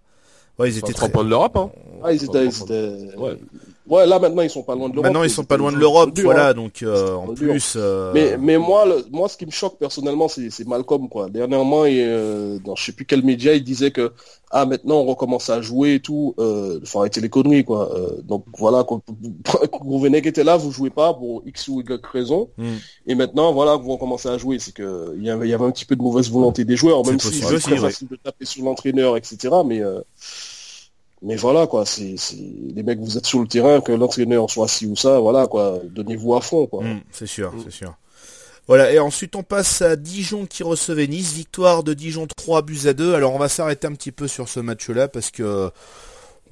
ouais, 0.58 0.70
ils 0.70 0.78
étaient 0.78 0.92
trois 0.92 1.08
très... 1.08 1.12
points 1.12 1.24
de 1.24 1.30
l'Europe, 1.30 1.56
hein. 1.56 1.70
Ah, 2.02 2.12
ils 2.12 2.24
étaient, 2.24 2.46
ils 2.46 2.62
étaient- 2.62 3.16
Ouais. 3.16 3.36
Ouais, 3.86 4.06
là 4.06 4.18
maintenant 4.18 4.40
ils 4.42 4.48
sont 4.48 4.62
pas 4.62 4.74
loin 4.74 4.88
de 4.88 4.94
l'Europe. 4.94 5.04
Maintenant 5.04 5.24
ils 5.24 5.30
sont 5.30 5.44
pas 5.44 5.58
loin 5.58 5.70
de 5.70 5.76
l'Europe, 5.76 6.18
voilà. 6.20 6.48
hein. 6.48 6.54
Donc 6.54 6.82
euh, 6.82 7.12
en 7.14 7.34
plus, 7.34 7.74
euh, 7.76 8.12
Mais, 8.14 8.38
mais 8.38 8.56
moi, 8.56 8.86
le- 8.86 9.04
moi, 9.10 9.28
ce 9.28 9.36
qui 9.36 9.44
me 9.44 9.50
choque 9.50 9.78
personnellement, 9.78 10.26
c'est 10.28 10.48
c'est 10.50 10.66
Malcolm, 10.66 11.08
quoi. 11.10 11.28
Dernièrement, 11.28 11.84
il, 11.84 11.98
euh, 12.00 12.58
dans 12.64 12.74
je 12.76 12.84
sais 12.84 12.92
plus 12.92 13.04
quel 13.04 13.22
média, 13.22 13.52
il 13.54 13.62
disait 13.62 13.90
que 13.90 14.12
ah 14.50 14.64
maintenant 14.64 14.96
on 15.00 15.04
recommence 15.04 15.50
à 15.50 15.60
jouer 15.60 15.94
et 15.94 16.00
tout. 16.00 16.34
Euh, 16.38 16.80
faut 16.84 17.00
arrêter 17.00 17.20
les 17.20 17.28
conneries, 17.28 17.64
quoi. 17.64 17.94
Euh, 17.94 18.22
donc 18.22 18.44
voilà, 18.56 18.84
quand 18.84 19.02
Gouvenek 19.82 20.24
était 20.26 20.44
là, 20.44 20.56
vous 20.56 20.70
jouez 20.70 20.90
pas 20.90 21.12
pour 21.12 21.42
x 21.44 21.68
ou 21.68 21.82
y 21.82 22.00
raison. 22.10 22.48
Mm. 22.56 22.64
Et 23.08 23.14
maintenant, 23.14 23.52
voilà, 23.52 23.76
vous 23.76 23.90
recommencez 23.92 24.28
à 24.30 24.38
jouer. 24.38 24.58
C'est 24.60 24.72
que 24.72 25.14
il 25.18 25.24
y 25.24 25.30
avait, 25.30 25.46
il 25.46 25.50
y 25.50 25.54
avait 25.54 25.64
un 25.66 25.70
petit 25.70 25.84
peu 25.84 25.94
de 25.94 26.02
mauvaise 26.02 26.30
volonté 26.30 26.64
des 26.64 26.76
joueurs, 26.76 27.04
même 27.04 27.20
si 27.20 27.34
c'est 27.34 27.52
ouais. 27.70 27.76
facile 27.76 28.08
de 28.08 28.16
taper 28.16 28.46
sur 28.46 28.64
l'entraîneur, 28.64 29.18
etc. 29.18 29.36
Mais 29.66 29.82
euh, 29.82 30.00
mais 31.24 31.36
voilà, 31.36 31.66
quoi. 31.66 31.84
C'est 31.86 32.16
les 32.74 32.82
mecs, 32.82 33.00
vous 33.00 33.18
êtes 33.18 33.26
sur 33.26 33.40
le 33.40 33.46
terrain, 33.46 33.80
que 33.80 33.92
l'entraîneur 33.92 34.50
soit 34.50 34.68
ci 34.68 34.86
ou 34.86 34.96
ça, 34.96 35.18
voilà, 35.18 35.46
quoi. 35.46 35.80
Donnez-vous 35.84 36.34
à 36.34 36.40
fond, 36.40 36.66
quoi. 36.66 36.84
Mm, 36.84 37.00
c'est 37.10 37.26
sûr, 37.26 37.52
c'est 37.64 37.72
sûr. 37.72 37.94
Voilà, 38.66 38.92
et 38.92 38.98
ensuite 38.98 39.36
on 39.36 39.42
passe 39.42 39.82
à 39.82 39.94
Dijon 39.94 40.46
qui 40.46 40.62
recevait 40.62 41.06
Nice, 41.06 41.34
victoire 41.34 41.82
de 41.82 41.92
Dijon 41.92 42.26
3 42.34 42.62
buts 42.62 42.86
à 42.86 42.94
2. 42.94 43.14
Alors 43.14 43.34
on 43.34 43.38
va 43.38 43.50
s'arrêter 43.50 43.86
un 43.86 43.92
petit 43.92 44.10
peu 44.10 44.26
sur 44.26 44.48
ce 44.48 44.58
match-là 44.58 45.06
parce 45.06 45.30
que 45.30 45.70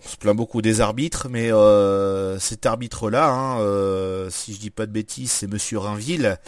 on 0.04 0.08
se 0.08 0.16
plaint 0.16 0.36
beaucoup 0.36 0.60
des 0.60 0.80
arbitres, 0.80 1.28
mais 1.30 1.52
euh, 1.52 2.38
cet 2.38 2.66
arbitre-là, 2.66 3.30
hein, 3.30 3.60
euh, 3.60 4.28
si 4.30 4.52
je 4.52 4.58
dis 4.58 4.70
pas 4.70 4.86
de 4.86 4.92
bêtises, 4.92 5.30
c'est 5.30 5.46
Monsieur 5.46 5.78
Rainville, 5.78 6.38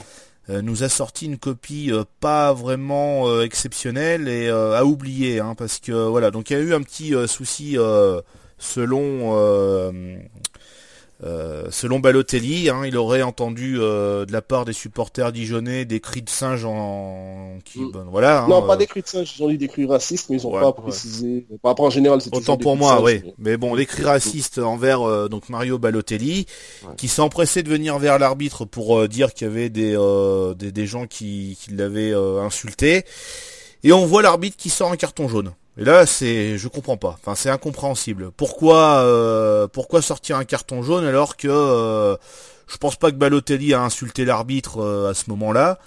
nous 0.48 0.83
a 0.83 0.88
sorti 0.88 1.26
une 1.26 1.38
copie 1.38 1.90
euh, 1.90 2.04
pas 2.20 2.52
vraiment 2.52 3.28
euh, 3.28 3.42
exceptionnelle 3.42 4.28
et 4.28 4.48
euh, 4.48 4.78
à 4.78 4.85
oublier, 4.85 5.40
hein, 5.40 5.54
parce 5.57 5.78
que 5.78 5.92
voilà, 5.92 6.30
donc 6.30 6.50
il 6.50 6.52
y 6.52 6.57
a 6.57 6.61
eu 6.61 6.74
un 6.74 6.83
petit 6.83 7.14
euh, 7.14 7.26
souci 7.26 7.78
euh, 7.78 8.20
selon 8.59 9.90
euh, 11.24 11.68
selon 11.70 12.00
Balotelli, 12.00 12.68
hein, 12.68 12.82
il 12.84 12.96
aurait 12.98 13.22
entendu 13.22 13.76
euh, 13.80 14.26
de 14.26 14.32
la 14.32 14.42
part 14.42 14.64
des 14.66 14.74
supporters 14.74 15.32
dijonnais 15.32 15.87
des 15.87 15.98
cris 16.00 16.20
de 16.20 16.28
singe 16.28 16.64
en 16.66 17.58
qui, 17.64 17.78
Mm. 17.80 17.92
bon, 17.92 18.04
voilà. 18.10 18.42
hein, 18.44 18.48
Non, 18.48 18.60
pas 18.66 18.74
euh, 18.74 18.76
des 18.76 18.87
cris 18.87 19.00
de 19.00 19.06
singe, 19.06 19.34
ils 19.38 19.42
ont 19.42 19.48
dit 19.48 19.56
des 19.56 19.68
cris 19.68 19.87
racistes, 19.87 20.28
mais 20.28 20.37
ils 20.37 20.46
ont 20.46 20.52
Ouais, 20.52 20.60
pas 20.60 20.66
ouais. 20.68 20.74
précisé. 20.76 21.46
Par 21.62 21.70
rapport 21.70 21.87
en 21.87 21.90
général, 21.90 22.20
c'est 22.20 22.34
Autant 22.34 22.56
des 22.56 22.62
pour 22.62 22.76
moi, 22.76 23.02
oui. 23.02 23.22
mais- 23.24 23.34
Mais 23.38 23.56
bon, 23.56 23.74
les 23.74 23.87
cris 23.87 24.02
racistes 24.04 24.58
envers 24.58 25.28
donc 25.30 25.48
Mario 25.48 25.78
Balotelli, 25.78 26.46
Ouais. 26.84 26.90
qui 26.96 27.08
s'est 27.08 27.22
empressé 27.22 27.62
de 27.62 27.70
venir 27.70 27.98
vers 27.98 28.18
l'arbitre 28.18 28.64
pour 28.66 29.08
dire 29.08 29.32
qu'il 29.32 29.46
y 29.46 29.50
avait 29.50 29.70
des, 29.70 29.96
des 30.58 30.72
des 30.72 30.87
gens 30.87 31.06
qui, 31.06 31.56
qui 31.60 31.70
l'avaient 31.72 32.12
insulté. 32.12 33.04
Et 33.82 33.92
on 33.92 34.04
voit 34.06 34.22
l'arbitre 34.22 34.56
qui 34.56 34.68
sort 34.70 34.90
un 34.92 34.96
carton 34.96 35.28
jaune. 35.28 35.52
Et 35.76 35.84
là, 35.84 36.06
c'est, 36.06 36.56
je 36.56 36.68
comprends 36.68 36.96
pas. 36.96 37.16
Enfin, 37.20 37.34
c'est 37.34 37.50
incompréhensible. 37.50 38.30
Pourquoi, 38.37 38.98
euh, 38.98 39.66
pourquoi 39.66 40.02
sortir 40.02 40.37
un 40.37 40.44
carton 40.44 40.82
jaune 40.82 41.04
alors 41.04 41.37
que 41.37 41.48
euh, 41.48 42.16
je 42.68 42.76
pense 42.76 42.96
pas 42.96 43.10
que 43.10 43.16
Balotelli 43.16 43.74
a 43.74 43.82
insulté 43.82 44.24
l'arbitre 44.24 44.80
euh, 44.80 45.10
à 45.10 45.14
ce 45.14 45.28
moment-là. 45.30 45.78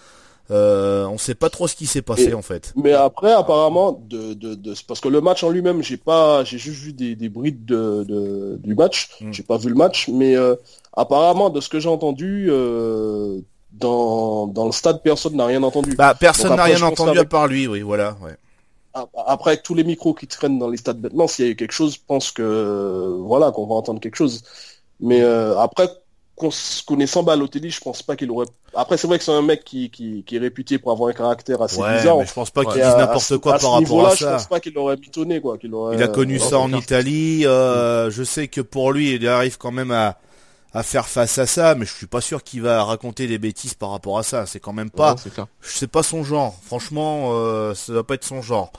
Euh, 0.50 1.06
on 1.08 1.18
sait 1.18 1.36
pas 1.36 1.50
trop 1.50 1.68
ce 1.68 1.76
qui 1.76 1.88
s'est 1.88 2.02
passé 2.02 2.30
Et- 2.30 2.34
en 2.34 2.42
fait. 2.42 2.74
Mais 2.78 2.94
après, 2.94 3.34
apparemment, 3.34 4.02
de, 4.10 4.34
de, 4.34 4.56
de, 4.56 4.74
parce 4.88 5.02
que 5.02 5.10
le 5.10 5.20
match 5.20 5.44
en 5.44 5.50
lui-même, 5.50 5.84
j'ai 5.84 5.98
pas, 5.98 6.44
j'ai 6.46 6.58
juste 6.58 6.80
vu 6.82 6.94
des, 6.94 7.16
des 7.16 7.28
brides 7.28 7.66
de, 7.66 8.06
de, 8.08 8.60
du 8.64 8.74
match. 8.76 9.10
Mm. 9.20 9.34
J'ai 9.34 9.44
pas 9.44 9.58
vu 9.58 9.70
le 9.70 9.76
match, 9.76 10.08
mais 10.08 10.38
euh, 10.38 10.56
apparemment, 10.94 11.50
de 11.50 11.60
ce 11.60 11.68
que 11.68 11.80
j'ai 11.80 11.90
entendu, 11.90 12.48
euh, 12.50 13.40
dans, 13.74 14.48
dans 14.48 14.66
le 14.66 14.72
stade, 14.72 15.02
personne 15.04 15.36
n'a 15.36 15.46
rien 15.46 15.64
entendu. 15.64 15.96
Bah, 15.96 16.16
personne 16.18 16.56
n'a 16.56 16.64
rien 16.64 16.82
entendu 16.82 17.20
à 17.20 17.26
part 17.26 17.48
lui, 17.48 17.68
oui, 17.68 17.82
voilà. 17.82 18.16
Ouais. 18.22 18.36
Après, 19.26 19.52
avec 19.52 19.64
tous 19.64 19.74
les 19.76 19.84
micros 19.84 20.14
qui 20.14 20.28
traînent 20.28 20.60
dans 20.60 20.70
les 20.70 20.78
stades 20.78 21.02
maintenant, 21.02 21.28
s'il 21.28 21.46
y 21.46 21.48
a 21.48 21.52
eu 21.52 21.56
quelque 21.56 21.72
chose, 21.72 21.96
je 21.96 22.00
pense 22.06 22.32
que 22.32 23.18
voilà, 23.22 23.52
qu'on 23.52 23.66
va 23.68 23.76
entendre 23.76 24.00
quelque 24.00 24.16
chose. 24.16 24.44
Mais 25.00 25.22
euh, 25.22 25.58
après, 25.60 25.88
connaissant 26.86 27.24
Balotelli, 27.24 27.70
je 27.72 27.82
pense 27.82 28.04
pas 28.04 28.16
qu'il 28.16 28.30
aurait. 28.32 28.46
Après, 28.76 28.98
c'est 28.98 29.08
vrai 29.08 29.18
que 29.18 29.24
c'est 29.24 29.32
un 29.32 29.42
mec 29.42 29.64
qui, 29.64 29.90
qui, 29.90 30.24
qui 30.24 30.36
est 30.36 30.40
réputé 30.40 30.78
pour 30.78 30.92
avoir 30.92 31.10
un 31.10 31.14
caractère 31.14 31.62
assez 31.62 31.82
Ouais, 31.82 31.98
bizarre. 31.98 32.18
mais 32.18 32.26
je 32.26 32.34
pense 32.34 32.52
pas 32.52 32.64
qu'il 32.66 32.82
dise 32.82 32.96
n'importe 32.96 33.38
quoi 33.38 33.56
à 33.56 33.60
par 33.60 33.72
rapport 33.74 34.08
à 34.08 34.12
Je 34.16 34.24
ça. 34.24 34.34
pense 34.34 34.48
pas 34.48 34.60
qu'il 34.60 34.78
aurait 34.78 34.98
mitonné, 34.98 35.42
quoi. 35.42 35.58
Qu'il 35.58 35.74
aurait, 35.74 35.96
Il 35.96 36.04
a 36.04 36.08
connu 36.08 36.36
euh, 36.36 36.40
ça 36.40 36.60
en 36.60 36.72
Italie. 36.74 37.46
euh, 37.46 38.12
je 38.12 38.24
sais 38.24 38.48
que 38.48 38.62
pour 38.62 38.92
lui, 38.92 39.16
il 39.16 39.28
arrive 39.28 39.58
quand 39.58 39.72
même 39.72 39.92
à, 39.92 40.18
à 40.74 40.84
faire 40.84 41.08
face 41.08 41.38
à 41.38 41.46
ça, 41.48 41.76
mais 41.76 41.86
je 41.86 41.94
suis 41.94 42.08
pas 42.08 42.22
sûr 42.22 42.44
qu'il 42.44 42.62
va 42.62 42.84
raconter 42.84 43.28
des 43.28 43.38
bêtises 43.40 43.74
par 43.74 43.92
rapport 43.92 44.18
à 44.20 44.24
ça. 44.24 44.46
C'est 44.46 44.60
quand 44.60 44.74
même 44.74 44.92
pas, 44.92 45.14
Ouais, 45.14 45.18
c'est 45.18 45.34
clair. 45.34 45.48
je 45.62 45.70
sais 45.78 45.88
pas 45.88 46.04
son 46.04 46.24
genre. 46.24 46.56
Franchement, 46.64 47.30
euh, 47.34 47.74
ça 47.74 47.94
doit 47.94 48.06
pas 48.06 48.16
être 48.16 48.26
son 48.26 48.42
genre. 48.42 48.72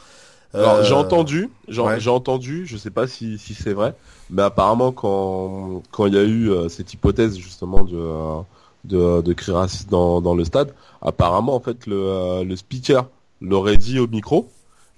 Alors 0.55 0.77
Euh, 0.77 0.83
j'ai 0.83 0.95
entendu, 0.95 1.51
j'ai 1.69 1.81
ouais. 1.83 2.09
entendu, 2.09 2.67
je 2.67 2.77
sais 2.77 2.91
pas 2.91 3.07
si, 3.07 3.39
si 3.39 3.55
c'est 3.55 3.73
vrai, 3.75 3.95
mais 4.31 4.43
apparemment 4.43 4.93
quand 4.93 5.83
quand 5.91 6.07
il 6.07 6.15
y 6.15 6.19
a 6.19 6.23
eu 6.23 6.51
euh, 6.51 6.69
cette 6.69 6.93
hypothèse 6.95 7.37
justement 7.39 7.85
de 7.85 8.43
de, 8.85 9.35
dans, 9.91 10.21
dans 10.21 10.35
le 10.35 10.45
stade, 10.45 10.75
apparemment 11.03 11.55
en 11.55 11.61
fait 11.61 11.87
le, 11.87 12.43
le 12.45 12.57
speaker 12.57 13.09
l'aurait 13.41 13.77
dit 13.77 13.99
au 13.99 14.07
micro. 14.07 14.49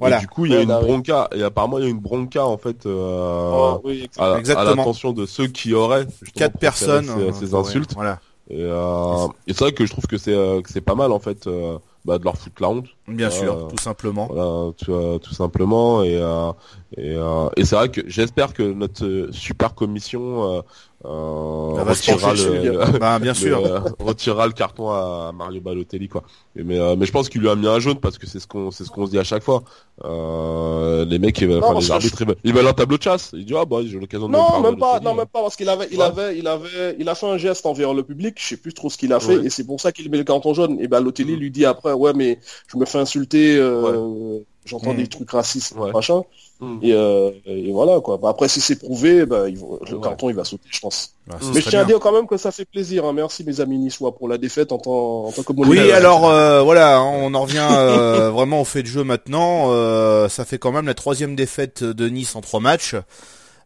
Voilà. 0.00 0.16
Et 0.16 0.20
du 0.20 0.26
coup 0.28 0.46
il 0.46 0.52
y 0.52 0.54
a 0.54 0.58
Ouais, 0.58 0.64
une 0.64 0.72
oui. 0.72 0.80
bronca 0.84 1.28
et 1.34 1.42
apparemment 1.42 1.78
il 1.78 1.84
y 1.84 1.86
a 1.86 1.90
une 1.90 2.00
bronca 2.00 2.44
en 2.44 2.56
fait 2.58 2.86
euh, 2.86 3.74
Ouais, 3.74 3.80
oui, 3.84 4.08
exactement. 4.38 4.58
à, 4.58 4.64
l'attention 4.74 5.12
de 5.12 5.26
ceux 5.26 5.46
qui 5.46 5.74
auraient 5.74 6.06
Quatre 6.34 6.58
personnes. 6.58 7.04
ces, 7.04 7.10
euh, 7.20 7.32
ces 7.32 7.54
ouais, 7.54 7.60
insultes. 7.60 7.92
Voilà. 7.94 8.18
Et, 8.48 8.56
euh, 8.62 9.28
et 9.46 9.52
c'est 9.52 9.60
vrai 9.60 9.72
que 9.72 9.86
je 9.86 9.92
trouve 9.92 10.06
que 10.06 10.16
c'est 10.18 10.34
euh, 10.34 10.60
que 10.60 10.70
c'est 10.72 10.80
pas 10.80 10.96
mal 10.96 11.12
en 11.12 11.20
fait 11.20 11.46
euh, 11.46 11.78
bah, 12.04 12.18
de 12.18 12.24
leur 12.24 12.36
foutre 12.36 12.60
la 12.62 12.68
honte. 12.70 12.86
Bien 13.06 13.28
Euh, 13.28 13.30
sûr, 13.30 13.68
tout 13.68 13.78
simplement. 13.78 14.26
Voilà, 14.32 14.72
tout, 14.72 14.92
euh, 14.92 15.18
tout 15.18 15.34
simplement. 15.34 16.02
Et, 16.02 16.16
euh, 16.16 16.50
et, 16.96 17.14
euh, 17.14 17.48
et 17.56 17.64
c'est 17.64 17.76
vrai 17.76 17.90
que 17.90 18.00
j'espère 18.08 18.52
que 18.54 18.62
notre 18.62 19.28
super 19.30 19.74
commission 19.74 20.64
euh, 21.04 21.82
retirera, 21.82 22.34
le, 22.34 22.98
Bah, 22.98 23.18
bien 23.18 23.32
sûr. 23.34 23.64
euh, 23.64 23.80
retirera 23.98 24.46
le 24.46 24.52
carton 24.52 24.90
à 24.90 25.32
Mario 25.34 25.60
Balotelli 25.60 26.08
quoi. 26.08 26.22
Et 26.56 26.62
mais 26.62 26.78
euh, 26.78 26.94
mais 26.96 27.06
je 27.06 27.12
pense 27.12 27.28
qu'il 27.30 27.40
lui 27.40 27.48
a 27.48 27.56
mis 27.56 27.66
un 27.66 27.78
jaune 27.78 27.98
parce 28.00 28.18
que 28.18 28.26
c'est 28.26 28.38
ce 28.40 28.46
qu'on 28.46 28.70
c'est 28.70 28.84
ce 28.84 28.90
qu'on 28.90 29.06
se 29.06 29.10
dit 29.10 29.18
à 29.18 29.24
chaque 29.24 29.42
fois. 29.42 29.62
Euh, 30.04 31.04
les 31.06 31.18
mecs, 31.18 31.38
ils 31.40 31.48
veulent, 31.48 31.60
Non, 31.60 31.68
enfin, 31.68 31.80
les 31.80 31.90
arbitres, 31.90 32.20
ils 32.20 32.26
veulent, 32.26 32.36
ils 32.44 32.52
veulent 32.54 32.66
un 32.66 32.72
tableau 32.74 32.98
de 32.98 33.02
chasse. 33.02 33.30
Ils 33.32 33.44
disent 33.46 33.56
ah 33.58 33.64
bah 33.64 33.78
j'ai 33.84 33.98
l'occasion 33.98 34.28
de 34.28 34.32
Non, 34.32 34.60
même 34.60 34.76
pas, 34.78 34.98
Balotelli. 34.98 35.04
non, 35.06 35.14
même 35.14 35.26
pas, 35.26 35.42
parce 35.42 35.56
qu'il 35.56 35.68
avait, 35.68 35.88
il 35.90 35.98
Ouais. 35.98 36.04
avait, 36.04 36.38
il 36.38 36.46
avait, 36.46 36.96
il 36.98 37.08
a 37.08 37.14
fait 37.14 37.26
un 37.26 37.38
geste 37.38 37.64
envers 37.66 37.94
le 37.94 38.02
public, 38.02 38.36
je 38.38 38.46
sais 38.48 38.56
plus 38.58 38.72
trop 38.74 38.90
ce 38.90 38.98
qu'il 38.98 39.12
a 39.12 39.20
fait, 39.20 39.38
Ouais. 39.38 39.46
et 39.46 39.50
c'est 39.50 39.64
pour 39.64 39.80
ça 39.80 39.92
qu'il 39.92 40.10
met 40.10 40.18
le 40.18 40.24
carton 40.24 40.52
jaune. 40.54 40.78
Et 40.80 40.86
Lotelli 40.86 41.34
Mm. 41.34 41.40
lui 41.40 41.50
dit 41.50 41.64
après, 41.64 41.92
ouais, 41.92 42.12
mais 42.14 42.38
je 42.70 42.76
me 42.76 42.84
fais 42.84 42.98
insulter, 42.98 43.56
euh, 43.56 44.40
j'entends 44.64 44.92
Mm. 44.92 44.96
des 44.98 45.06
trucs 45.08 45.30
racistes, 45.30 45.74
Ouais. 45.76 45.90
machin. 45.92 46.22
Mm. 46.60 46.78
Et, 46.82 46.92
euh, 46.92 47.30
et 47.46 47.72
voilà, 47.72 48.00
quoi. 48.00 48.18
Bah, 48.18 48.28
après, 48.28 48.46
si 48.48 48.60
c'est 48.60 48.76
prouvé, 48.78 49.24
bah, 49.24 49.44
le 49.48 49.54
Ouais. 49.96 50.00
carton, 50.02 50.28
il 50.28 50.36
va 50.36 50.44
sauter, 50.44 50.64
je 50.70 50.80
pense. 50.80 51.14
Bah, 51.26 51.36
Mais 51.54 51.60
je 51.62 51.68
tiens 51.70 51.80
à 51.80 51.84
dire 51.86 51.98
quand 52.00 52.12
même 52.12 52.26
que 52.26 52.36
ça 52.36 52.52
fait 52.52 52.66
plaisir, 52.66 53.04
hein. 53.06 53.12
Merci, 53.14 53.44
mes 53.44 53.60
amis 53.60 53.78
niçois, 53.78 54.14
pour 54.14 54.28
la 54.28 54.36
défaite 54.36 54.70
en 54.72 54.78
tant, 54.78 55.24
en 55.26 55.32
tant 55.32 55.42
que 55.42 55.52
Oui, 55.56 55.90
alors 55.92 56.28
euh, 56.28 56.60
voilà, 56.62 57.00
on 57.02 57.32
en 57.32 57.42
revient 57.42 57.66
euh, 57.70 58.30
vraiment 58.32 58.60
au 58.60 58.64
fait 58.64 58.82
de 58.82 58.88
jeu 58.88 59.04
maintenant. 59.04 59.68
Euh, 59.72 60.28
ça 60.28 60.44
fait 60.44 60.58
quand 60.58 60.72
même 60.72 60.86
la 60.86 60.94
troisième 60.94 61.34
défaite 61.34 61.82
de 61.82 62.08
Nice 62.10 62.36
en 62.36 62.42
trois 62.42 62.60
matchs. 62.60 62.94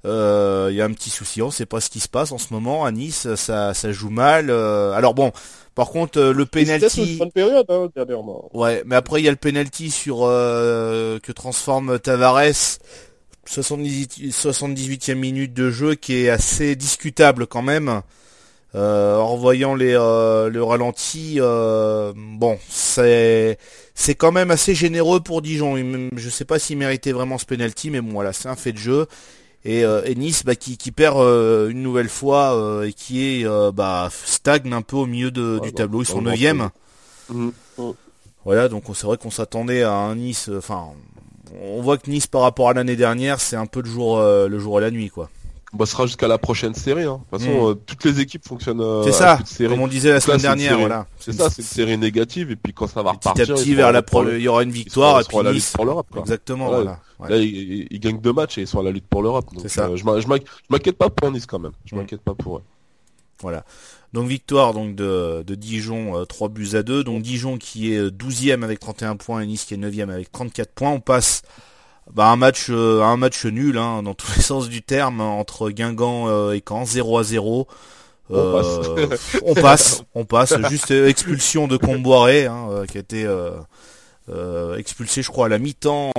Il 0.04 0.10
y 0.10 0.80
a 0.80 0.84
un 0.84 0.92
petit 0.92 1.08
souci, 1.10 1.40
on 1.40 1.50
sait 1.50 1.64
pas 1.66 1.80
ce 1.80 1.88
qui 1.88 1.98
se 1.98 2.08
passe 2.08 2.30
en 2.30 2.36
ce 2.38 2.52
moment 2.52 2.84
à 2.84 2.92
Nice, 2.92 3.26
ça, 3.36 3.72
ça 3.72 3.90
joue 3.90 4.10
mal. 4.10 4.50
alors 4.50 5.14
bon, 5.14 5.32
par 5.74 5.90
contre 5.90 6.18
euh, 6.18 6.32
le 6.32 6.40
une 6.42 6.46
penalty, 6.46 7.16
bonne 7.18 7.32
période, 7.32 7.66
hein, 7.68 7.88
dernièrement. 7.94 8.50
ouais, 8.54 8.82
mais 8.86 8.96
après 8.96 9.20
il 9.20 9.24
y 9.24 9.28
a 9.28 9.30
le 9.30 9.36
penalty 9.36 9.90
sur 9.90 10.20
euh, 10.22 11.18
que 11.20 11.32
transforme 11.32 11.98
Tavares. 11.98 12.78
78, 13.46 14.32
78e 14.32 15.16
minute 15.16 15.52
de 15.52 15.70
jeu 15.70 15.94
qui 15.96 16.14
est 16.14 16.30
assez 16.30 16.76
discutable 16.76 17.46
quand 17.46 17.60
même. 17.60 18.00
Euh, 18.74 19.18
en 19.18 19.36
voyant 19.36 19.76
les, 19.76 19.94
euh, 19.94 20.50
le 20.50 20.62
ralenti, 20.64 21.36
euh, 21.38 22.12
bon, 22.16 22.58
c'est 22.68 23.56
c'est 23.94 24.16
quand 24.16 24.32
même 24.32 24.50
assez 24.50 24.74
généreux 24.74 25.20
pour 25.20 25.42
Dijon. 25.42 25.76
Je 26.16 26.28
sais 26.28 26.44
pas 26.44 26.58
s'il 26.58 26.78
méritait 26.78 27.12
vraiment 27.12 27.38
ce 27.38 27.44
penalty, 27.44 27.90
mais 27.90 28.00
bon, 28.00 28.12
voilà, 28.12 28.32
c'est 28.32 28.48
un 28.48 28.56
fait 28.56 28.72
de 28.72 28.78
jeu. 28.78 29.06
Et, 29.64 29.84
euh, 29.84 30.02
et 30.04 30.14
Nice, 30.14 30.44
bah, 30.44 30.54
qui, 30.56 30.76
qui 30.76 30.92
perd 30.92 31.16
euh, 31.18 31.70
une 31.70 31.82
nouvelle 31.82 32.08
fois 32.10 32.54
euh, 32.54 32.82
et 32.88 32.92
qui 32.92 33.24
est 33.40 33.46
bah, 33.72 34.08
stagne 34.12 34.72
un 34.72 34.82
peu 34.82 34.96
au 34.96 35.06
milieu 35.06 35.30
de- 35.30 35.54
Ouais, 35.54 35.60
du 35.60 35.72
tableau. 35.72 36.02
Ils 36.02 36.06
sont 36.06 36.18
le 36.20 36.30
neuvième. 36.30 36.70
Mhm. 37.30 37.52
Voilà, 38.44 38.68
donc 38.68 38.88
on- 38.90 38.94
c'est 38.94 39.06
vrai 39.06 39.16
qu'on 39.16 39.30
s'attendait 39.30 39.82
à 39.82 39.92
un 39.94 40.16
Nice. 40.16 40.50
Enfin, 40.54 40.88
on 41.62 41.80
voit 41.80 41.96
que 41.96 42.10
Nice 42.10 42.26
par 42.26 42.42
rapport 42.42 42.68
à 42.68 42.74
l'année 42.74 42.96
dernière, 42.96 43.40
c'est 43.40 43.56
un 43.56 43.66
peu 43.66 43.80
le 43.80 43.88
jour, 43.88 44.18
euh, 44.18 44.48
le 44.48 44.58
jour 44.58 44.78
et 44.78 44.82
la 44.82 44.90
nuit, 44.90 45.08
quoi. 45.08 45.30
Ce 45.80 45.84
sera 45.86 46.06
jusqu'à 46.06 46.28
la 46.28 46.38
prochaine 46.38 46.74
série. 46.74 47.02
Hein. 47.04 47.20
De 47.32 47.38
toute 47.38 47.44
façon, 47.46 47.66
Mm. 47.66 47.70
euh, 47.70 47.74
toutes 47.74 48.04
les 48.04 48.20
équipes 48.20 48.46
fonctionnent. 48.46 48.80
euh, 48.80 49.02
c'est 49.04 49.12
ça, 49.12 49.38
série. 49.44 49.70
comme 49.70 49.80
on 49.82 49.88
disait 49.88 50.08
la 50.08 50.14
là, 50.14 50.20
semaine 50.20 50.38
dernière, 50.40 50.70
série- 50.70 50.80
voilà. 50.80 51.06
C'est 51.18 51.32
ça, 51.32 51.50
c'est 51.50 51.62
une 51.62 51.68
série 51.68 51.98
négative. 51.98 52.50
Et 52.50 52.56
puis 52.56 52.72
quand 52.72 52.86
ça 52.86 53.02
va 53.02 53.12
repartir, 53.12 53.50
à 53.50 53.54
petit, 53.54 53.70
ils 53.70 53.76
vers 53.76 53.92
la 53.92 54.02
pro, 54.02 54.28
il 54.28 54.40
y 54.40 54.48
aura 54.48 54.62
une 54.62 54.70
victoire 54.70 55.20
et 55.20 55.24
puis 55.24 55.36
à 55.38 55.42
la 55.42 55.50
lutte 55.52 55.62
Nice. 55.62 55.72
pour 55.72 55.84
l'Europe. 55.84 56.06
Exactement, 56.18 56.66
Voilà. 56.68 56.82
voilà. 56.82 57.00
Ouais. 57.20 57.30
Là, 57.30 57.36
ils, 57.44 57.86
ils 57.90 58.00
gagnent 58.00 58.20
deux 58.20 58.32
matchs 58.32 58.58
et 58.58 58.62
ils 58.62 58.66
sont 58.66 58.80
à 58.80 58.82
la 58.82 58.90
lutte 58.90 59.06
pour 59.08 59.22
l'Europe. 59.22 59.46
Donc, 59.52 59.62
C'est 59.62 59.68
ça. 59.68 59.86
euh, 59.88 59.96
je 59.96 60.04
m'in- 60.04 60.20
je 60.20 60.26
m'inqui- 60.28 60.46
je 60.46 60.66
m'inquiète 60.74 60.96
pas 60.98 61.10
pour 61.10 61.30
Nice 61.30 61.46
quand 61.46 61.58
même. 61.58 61.72
Je 61.84 61.94
Mm. 61.94 61.98
m'inquiète 61.98 62.20
pas 62.22 62.34
pour 62.34 62.58
eux. 62.58 62.62
Voilà. 63.42 63.64
Donc 64.12 64.28
victoire 64.28 64.74
donc 64.74 64.94
de, 64.94 65.42
de 65.44 65.54
Dijon, 65.56 66.16
euh, 66.16 66.24
3 66.24 66.48
buts 66.48 66.70
à 66.74 66.82
2. 66.84 67.02
Donc 67.02 67.22
Dijon 67.22 67.58
qui 67.58 67.92
est 67.92 67.98
euh, 67.98 68.10
12e 68.10 68.62
avec 68.62 68.78
31 68.78 69.16
points 69.16 69.40
et 69.40 69.46
Nice 69.46 69.64
qui 69.64 69.74
est 69.74 69.76
9e 69.76 70.08
avec 70.10 70.30
34 70.30 70.70
points. 70.72 70.90
On 70.92 71.00
passe 71.00 71.42
bah, 72.12 72.26
un 72.26 72.36
match 72.36 72.66
euh, 72.70 73.02
un 73.02 73.16
match 73.16 73.44
nul 73.46 73.78
hein, 73.78 74.02
dans 74.02 74.14
tous 74.14 74.32
les 74.36 74.42
sens 74.42 74.68
du 74.68 74.82
terme 74.82 75.20
entre 75.20 75.70
Guingamp 75.70 76.28
euh, 76.28 76.52
et 76.52 76.62
Caen, 76.66 76.84
0 76.84 77.18
à 77.18 77.22
0. 77.22 77.68
On 78.30 78.36
Euh, 78.36 79.08
on 79.44 79.54
passe, 79.54 80.02
on 80.14 80.24
passe. 80.24 80.54
Juste 80.68 80.90
expulsion 80.90 81.68
de 81.68 81.76
Comboiré 81.76 82.46
hein, 82.46 82.84
qui 82.90 82.96
a 82.96 83.00
été 83.00 83.28
expulsé, 84.78 85.22
je 85.22 85.30
crois, 85.30 85.46
à 85.46 85.48
la 85.50 85.58
mi-temps 85.58 86.12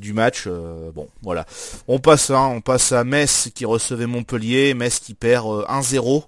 du 0.00 0.12
match. 0.14 0.48
Bon, 0.94 1.08
voilà. 1.22 1.44
On 1.86 1.98
passe, 1.98 2.30
hein, 2.30 2.50
on 2.54 2.60
passe 2.60 2.92
à 2.92 3.04
Metz 3.04 3.50
qui 3.54 3.66
recevait 3.66 4.06
Montpellier, 4.06 4.72
Metz 4.74 5.00
qui 5.00 5.14
perd 5.14 5.46
euh, 5.46 5.64
1-0. 5.68 6.24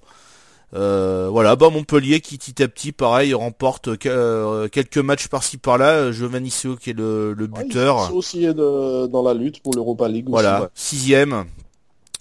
Euh, 0.73 1.29
voilà, 1.31 1.57
bah 1.57 1.69
Montpellier 1.71 2.21
qui 2.21 2.39
petit 2.39 2.63
à 2.63 2.69
petit, 2.69 2.93
pareil, 2.93 3.35
remporte 3.35 3.97
que- 3.97 4.09
euh, 4.09 4.69
quelques 4.69 4.99
matchs 4.99 5.27
par-ci 5.29 5.57
par-là. 5.59 6.13
Giovanni 6.13 6.51
Seo 6.51 6.77
qui 6.77 6.91
est 6.91 6.93
le, 6.93 7.35
buteur. 7.35 8.15
aussi 8.15 8.47
de- 8.47 9.07
dans 9.07 9.23
la 9.23 9.35
lutte 9.35 9.63
pour 9.63 9.75
l'Europa 9.75 10.07
League. 10.09 10.27
aussi, 10.27 10.33
Voilà, 10.33 10.63
ouais. 10.63 10.69
sixième. 10.75 11.45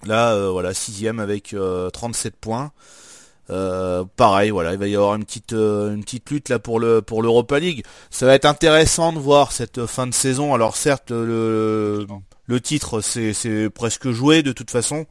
Là, 0.05 0.33
euh, 0.33 0.49
voilà, 0.49 0.73
sixième 0.73 1.19
avec 1.19 1.53
euh, 1.53 1.89
37 1.91 2.35
points. 2.37 2.71
Euh, 3.51 4.03
pareil, 4.15 4.51
voilà, 4.51 4.73
il 4.73 4.79
va 4.79 4.87
y 4.87 4.95
avoir 4.95 5.15
une 5.15 5.25
petite 5.25 5.53
euh, 5.53 5.93
une 5.93 6.03
petite 6.03 6.29
lutte 6.29 6.49
là 6.49 6.59
pour 6.59 6.79
le 6.79 7.01
pour 7.01 7.21
l'Europa 7.23 7.59
League. 7.59 7.83
Ça 8.11 8.25
va 8.27 8.35
être 8.35 8.45
intéressant 8.45 9.11
de 9.11 9.17
voir 9.19 9.51
cette 9.51 9.85
fin 9.87 10.05
de 10.07 10.13
saison. 10.13 10.53
Alors 10.53 10.75
certes, 10.75 11.09
le 11.11 12.05
le 12.45 12.61
titre 12.61 13.01
c'est 13.01 13.33
c'est 13.33 13.69
presque 13.71 14.09
joué 14.11 14.43
de 14.43 14.51
toute 14.51 14.69
façon. 14.71 15.05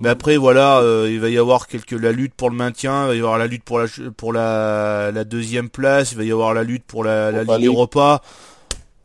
Mais 0.00 0.08
après 0.08 0.36
voilà, 0.36 0.78
euh, 0.78 1.08
il 1.10 1.18
va 1.20 1.28
y 1.28 1.38
avoir 1.38 1.66
quelques 1.66 1.90
la 1.92 2.12
lutte 2.12 2.34
pour 2.34 2.50
le 2.50 2.56
maintien, 2.56 3.04
il 3.04 3.08
va 3.08 3.14
y 3.16 3.18
avoir 3.18 3.36
la 3.38 3.46
lutte 3.48 3.64
pour 3.64 3.80
la 3.80 3.86
pour 4.16 4.32
la, 4.32 5.10
la 5.12 5.24
deuxième 5.24 5.68
place, 5.68 6.12
il 6.12 6.18
va 6.18 6.24
y 6.24 6.30
avoir 6.30 6.54
la 6.54 6.62
lutte 6.62 6.84
pour 6.86 7.02
la, 7.02 7.32
la 7.32 7.42
Ligue. 7.58 7.66
Europa. 7.66 8.22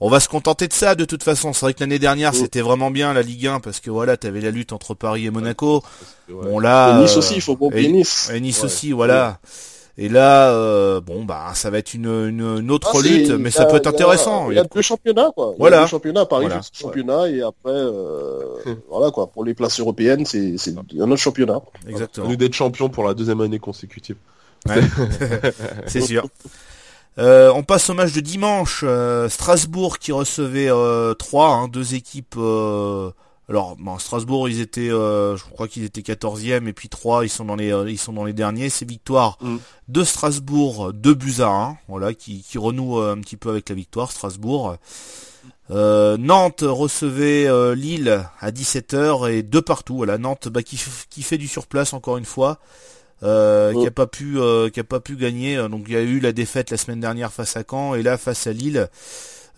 On 0.06 0.10
va 0.10 0.20
se 0.20 0.28
contenter 0.28 0.68
de 0.68 0.74
ça 0.74 0.96
de 0.96 1.06
toute 1.06 1.24
façon. 1.24 1.54
C'est 1.54 1.66
vrai 1.66 1.74
que 1.74 1.80
l'année 1.80 1.98
dernière 1.98 2.32
Mm. 2.32 2.36
c'était 2.36 2.62
vraiment 2.62 2.92
bien 2.92 3.14
la 3.14 3.22
Ligue 3.22 3.48
1 3.48 3.60
parce 3.62 3.80
que 3.80 3.90
voilà, 3.90 4.18
t'avais 4.18 4.42
la 4.42 4.52
lutte 4.52 4.72
entre 4.74 4.94
Paris 4.94 5.26
et 5.26 5.30
Monaco. 5.32 5.82
Ouais. 6.30 6.36
Bon 6.46 6.60
là, 6.60 6.98
Et 7.00 7.02
Nice 7.04 7.16
euh, 7.16 7.20
aussi, 7.20 7.36
il 7.36 7.42
faut 7.42 7.56
pas 7.56 7.66
oublier 7.66 7.90
et- 7.90 7.92
Nice. 7.92 8.30
et 8.34 8.40
Nice 8.40 8.60
Ouais. 8.60 8.66
aussi, 8.66 8.92
voilà. 8.92 9.40
Et 9.96 10.10
là, 10.10 10.50
euh, 10.52 11.02
bon 11.02 11.24
bah 11.24 11.52
ça 11.54 11.70
va 11.70 11.78
être 11.78 11.94
une, 11.94 12.08
une, 12.08 12.42
une 12.62 12.72
autre 12.72 12.94
Ah, 12.96 13.02
lutte, 13.02 13.30
mais 13.30 13.52
ça 13.52 13.62
a- 13.64 13.66
peut 13.68 13.76
être 13.76 13.84
il 13.84 13.86
y 13.86 13.88
a- 13.90 13.94
intéressant. 13.94 14.50
Il 14.50 14.56
y 14.56 14.60
a 14.60 14.64
deux 14.64 14.82
championnats, 14.82 15.30
quoi. 15.36 15.50
Il 15.50 15.52
y 15.52 15.54
a 15.54 15.58
Voilà. 15.60 15.82
deux 15.82 15.88
championnats, 15.88 16.26
Paris 16.26 16.46
Voilà. 16.48 16.62
championnat 16.74 17.30
et 17.30 17.42
après, 17.44 17.70
euh, 17.70 18.42
voilà 18.90 19.12
quoi, 19.12 19.28
pour 19.28 19.46
les 19.46 19.54
places 19.54 19.80
européennes, 19.80 20.26
c'est 20.26 20.58
c'est 20.58 20.74
un 20.76 21.12
autre 21.12 21.18
championnat. 21.22 21.62
Exactement. 21.88 22.28
Nous 22.28 22.36
d'être 22.36 22.54
champions 22.56 22.90
pour 22.90 23.04
la 23.04 23.14
deuxième 23.14 23.40
année 23.42 23.60
consécutive. 23.60 24.16
Ouais. 24.68 24.82
c'est 25.86 26.02
sûr. 26.02 26.26
Euh, 27.20 27.52
on 27.54 27.62
passe 27.62 27.88
au 27.92 27.94
match 27.94 28.14
de 28.14 28.22
dimanche. 28.22 28.82
euh, 28.84 29.30
Strasbourg 29.30 30.00
qui 30.00 30.12
recevait 30.12 30.70
euh, 30.72 31.14
3, 31.14 31.50
hein, 31.50 31.68
deux 31.68 31.94
équipes. 31.94 32.34
Alors, 33.50 33.76
bon, 33.78 33.98
Strasbourg, 34.00 34.48
ils 34.48 34.62
étaient, 34.62 34.90
euh, 34.90 35.36
je 35.36 35.44
crois 35.44 35.68
qu'ils 35.68 35.84
étaient 35.84 36.02
14e 36.02 36.68
et 36.68 36.74
puis 36.74 36.88
3, 36.88 37.26
ils 37.26 37.30
sont 37.30 37.44
dans 37.44 37.58
les, 37.58 37.74
euh, 37.74 37.90
ils 37.90 37.98
sont 38.00 38.14
dans 38.14 38.24
les 38.24 38.32
derniers. 38.34 38.70
C'est 38.70 38.88
victoire 38.88 39.38
Mm. 39.42 39.58
de 39.90 40.04
Strasbourg, 40.04 40.94
2 40.94 41.14
buts 41.14 41.36
à 41.42 41.48
1, 41.50 41.78
voilà, 41.90 42.14
qui, 42.14 42.42
qui 42.42 42.58
renoue 42.58 43.00
euh, 43.00 43.14
un 43.14 43.20
petit 43.20 43.36
peu 43.38 43.50
avec 43.50 43.68
la 43.70 43.76
victoire. 43.76 44.12
Strasbourg. 44.12 44.78
Euh, 45.72 46.18
Nantes 46.18 46.64
recevait 46.66 47.48
Lille 47.76 48.24
à 48.40 48.52
17h 48.52 49.30
et 49.32 49.44
deux 49.44 49.62
partout. 49.62 49.96
Voilà, 49.98 50.18
Nantes 50.18 50.48
bah, 50.50 50.62
qui, 50.64 50.78
fait 50.78 51.38
du 51.38 51.48
surplace 51.48 51.94
encore 51.94 52.18
une 52.18 52.26
fois. 52.26 52.60
Euh, 53.24 53.72
qui 53.72 53.78
Ouais. 53.78 53.88
a 53.88 53.92
pas 53.92 54.08
pu 54.08 54.38
qui 54.74 54.80
a 54.80 54.84
pas 54.84 55.00
pu 55.00 55.16
gagner 55.16 55.56
donc 55.70 55.86
il 55.88 55.94
y 55.94 55.96
a 55.96 56.02
eu 56.02 56.20
la 56.20 56.34
défaite 56.34 56.72
la 56.72 56.78
semaine 56.78 57.00
dernière 57.00 57.32
face 57.32 57.56
à 57.56 57.64
Caen 57.70 57.96
et 57.96 58.04
là 58.04 58.18
face 58.18 58.48
à 58.48 58.52
Lille 58.52 58.90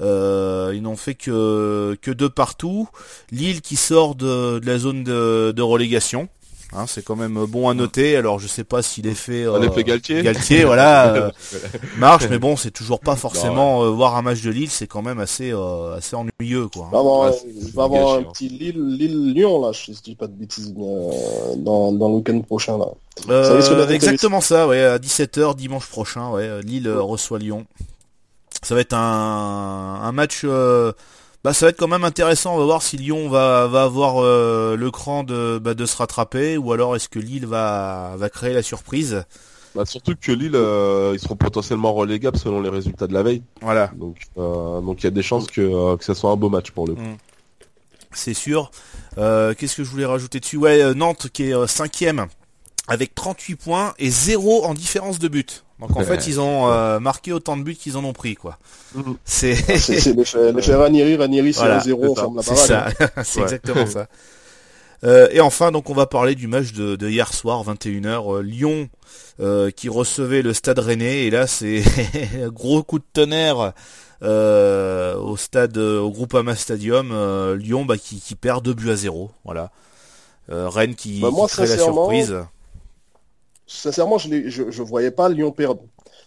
euh, 0.02 0.72
ils 0.76 0.82
n'ont 0.82 0.98
fait 0.98 1.16
que 1.16 1.98
que 2.02 2.12
deux 2.12 2.30
partout 2.30 2.90
Lille 3.32 3.62
qui 3.62 3.76
sort 3.76 4.16
de, 4.16 4.60
de 4.60 4.66
la 4.68 4.78
zone 4.78 5.04
de, 5.04 5.54
de 5.56 5.62
relégation 5.62 6.28
hein, 6.74 6.86
c'est 6.88 7.04
quand 7.04 7.16
même 7.16 7.46
bon 7.46 7.70
à 7.70 7.74
noter 7.74 8.18
alors 8.18 8.40
je 8.40 8.48
sais 8.48 8.66
pas 8.66 8.82
si 8.82 9.02
l'effet 9.02 9.46
Un 9.46 9.54
euh, 9.64 9.84
Galtier. 9.84 10.22
Galtier 10.22 10.66
voilà 10.66 11.14
euh, 11.16 11.32
marche 11.98 12.26
mais 12.30 12.40
bon 12.40 12.58
c'est 12.58 12.72
toujours 12.72 13.00
pas 13.00 13.16
forcément 13.16 13.84
euh, 13.84 13.90
voir 13.90 14.18
un 14.18 14.22
match 14.22 14.42
de 14.42 14.50
Lille 14.52 14.70
c'est 14.70 14.88
quand 14.88 15.02
même 15.02 15.20
assez 15.20 15.52
euh, 15.54 15.96
assez 15.96 16.16
ennuyeux 16.18 16.68
quoi 16.68 16.88
Il 16.90 16.92
va 16.92 16.98
y 16.98 17.00
avoir, 17.00 17.20
Ouais, 17.30 17.38
il 17.56 17.64
c'est- 17.68 17.74
va 17.76 17.84
avoir 17.86 18.16
un 18.16 18.20
hein. 18.20 18.24
petit 18.34 18.50
Lille, 18.50 18.98
Lille-Lyon, 18.98 19.62
là, 19.66 19.72
je 19.72 19.92
ne 19.92 19.96
dis 20.04 20.16
pas 20.16 20.28
de 20.28 20.34
bêtises, 20.34 20.74
euh, 20.78 21.56
dans, 21.58 21.94
dans 21.94 22.10
le 22.10 22.16
week-end 22.16 22.42
prochain, 22.42 22.78
là. 22.78 22.88
Euh, 23.30 23.62
Ça 23.62 23.94
exactement 23.94 24.42
ça, 24.42 24.68
ouais, 24.68 24.84
à 24.84 24.98
17h 24.98 25.56
dimanche 25.56 25.88
prochain, 25.88 26.32
ouais, 26.32 26.62
Lille 26.64 26.90
reçoit 26.92 27.40
Lyon. 27.40 27.66
Ça 28.66 28.74
va 28.74 28.82
être 28.82 28.94
un, 28.94 30.00
un 30.02 30.12
match, 30.12 30.42
euh, 30.44 30.92
bah 31.44 31.54
ça 31.54 31.68
va 31.68 31.70
être 31.70 31.78
quand 31.78 31.88
même 31.88 32.04
intéressant. 32.04 32.56
On 32.56 32.58
va 32.58 32.66
voir 32.66 32.82
si 32.82 32.98
Lyon 32.98 33.30
va, 33.30 33.68
va 33.68 33.84
avoir 33.84 34.24
euh, 34.24 34.76
le 34.76 34.90
cran 34.90 35.24
de, 35.24 35.60
bah, 35.60 35.76
de 35.76 35.86
se 35.86 35.96
rattraper 35.96 36.58
ou 36.58 36.74
alors 36.74 36.96
est-ce 36.96 37.08
que 37.08 37.20
Lille 37.20 37.46
va, 37.46 38.16
va 38.18 38.28
créer 38.30 38.54
la 38.54 38.64
surprise. 38.64 39.24
Bah, 39.76 39.86
surtout 39.86 40.16
que 40.20 40.32
Lille, 40.32 40.56
euh, 40.56 41.12
ils 41.14 41.20
seront 41.20 41.36
potentiellement 41.36 41.94
relégables 41.94 42.40
selon 42.40 42.60
les 42.60 42.70
résultats 42.70 43.06
de 43.06 43.14
la 43.14 43.22
veille. 43.22 43.44
Voilà, 43.62 43.92
Donc, 43.96 44.18
donc 44.36 45.02
il 45.02 45.04
y 45.04 45.08
a 45.08 45.12
des 45.12 45.22
chances 45.22 45.46
que, 45.46 45.96
que 45.96 46.04
ça 46.04 46.16
soit 46.16 46.32
un 46.32 46.36
beau 46.36 46.50
match 46.50 46.72
pour 46.72 46.88
le 46.88 46.96
coup. 46.96 47.02
c'est 48.14 48.34
sûr. 48.34 48.72
Qu'est-ce 49.16 49.76
que 49.76 49.84
je 49.84 49.90
voulais 49.92 50.06
rajouter 50.06 50.40
dessus? 50.40 50.58
Ouais, 50.58 50.96
Nantes 50.96 51.28
qui 51.32 51.52
est 51.52 51.68
cinquième 51.68 52.26
avec 52.88 53.14
38 53.14 53.56
points 53.58 53.94
et 54.00 54.10
0 54.10 54.64
en 54.66 54.74
différence 54.74 55.20
de 55.20 55.28
but. 55.28 55.65
Donc 55.80 55.92
en 55.96 56.00
Ouais. 56.00 56.06
fait, 56.06 56.28
ils 56.28 56.40
ont 56.40 56.70
euh, 56.72 57.00
marqué 57.00 57.34
autant 57.34 57.58
de 57.58 57.64
buts 57.64 57.76
qu'ils 57.76 57.98
en 57.98 58.04
ont 58.06 58.14
pris, 58.14 58.36
quoi. 58.36 58.58
Mhm. 58.96 59.16
C'est 59.26 59.56
C'est 59.56 60.00
c'est 60.00 60.14
l'effet 60.54 60.76
Ranieri, 60.76 61.16
Ranieri, 61.18 61.54
c'est 61.54 61.60
Voilà, 61.60 61.78
un 61.78 61.82
0 61.82 62.02
c'est 62.04 62.10
on 62.10 62.16
ça. 62.16 62.22
ferme 62.22 62.36
la 62.38 62.42
C'est 62.44 62.68
parade. 62.68 62.94
ça, 63.16 63.24
c'est 63.24 63.38
Ouais. 63.40 63.44
exactement 63.44 63.86
ça. 63.86 64.08
Euh, 65.04 65.28
et 65.32 65.42
enfin, 65.42 65.72
donc 65.72 65.90
on 65.92 65.94
va 65.94 66.08
parler 66.08 66.34
du 66.34 66.48
match 66.48 66.72
de, 66.72 66.96
de 66.96 67.10
hier 67.10 67.32
soir, 67.32 67.64
21h, 67.64 68.38
euh, 68.38 68.42
Lyon 68.42 68.90
euh, 69.40 69.70
qui 69.70 69.88
recevait 69.88 70.42
le 70.42 70.52
Stade 70.54 70.80
Rennais. 70.80 71.26
Et 71.26 71.30
là, 71.30 71.46
c'est 71.46 71.84
un 72.44 72.48
gros 72.48 72.82
coup 72.82 72.98
de 72.98 73.04
tonnerre 73.14 73.74
euh, 74.24 75.16
au 75.18 75.38
stade, 75.38 75.78
au 75.78 76.10
Groupama 76.10 76.56
Stadium. 76.56 77.12
euh, 77.12 77.56
Lyon 77.56 77.86
bah, 77.86 77.98
qui, 77.98 78.20
qui 78.20 78.34
perd 78.36 78.64
2 78.64 78.74
buts 78.74 78.90
à 78.90 78.96
0. 78.96 79.30
Voilà. 79.44 79.70
Euh, 80.50 80.70
Rennes 80.70 80.96
qui, 80.96 81.20
Bah, 81.20 81.30
moi, 81.32 81.48
qui 81.48 81.54
crée 81.56 81.68
la 81.68 81.78
surprise. 81.78 82.36
Sincèrement, 83.68 84.18
je, 84.18 84.50
je 84.50 84.82
voyais 84.82 85.12
pas 85.12 85.30
Lyon 85.30 85.52
perdre. 85.52 85.82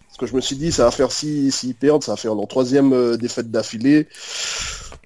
Parce 0.09 0.19
que 0.19 0.27
je 0.27 0.35
me 0.35 0.41
suis 0.41 0.57
dit, 0.57 0.73
ça 0.73 0.85
va 0.85 0.91
faire 0.91 1.13
si 1.13 1.53
s'ils 1.53 1.75
perdent, 1.75 2.03
ça 2.03 2.13
va 2.13 2.17
faire 2.17 2.35
leur 2.35 2.49
troisième 2.49 2.93
euh, 2.93 3.17
défaite 3.17 3.51
d'affilée. 3.51 4.09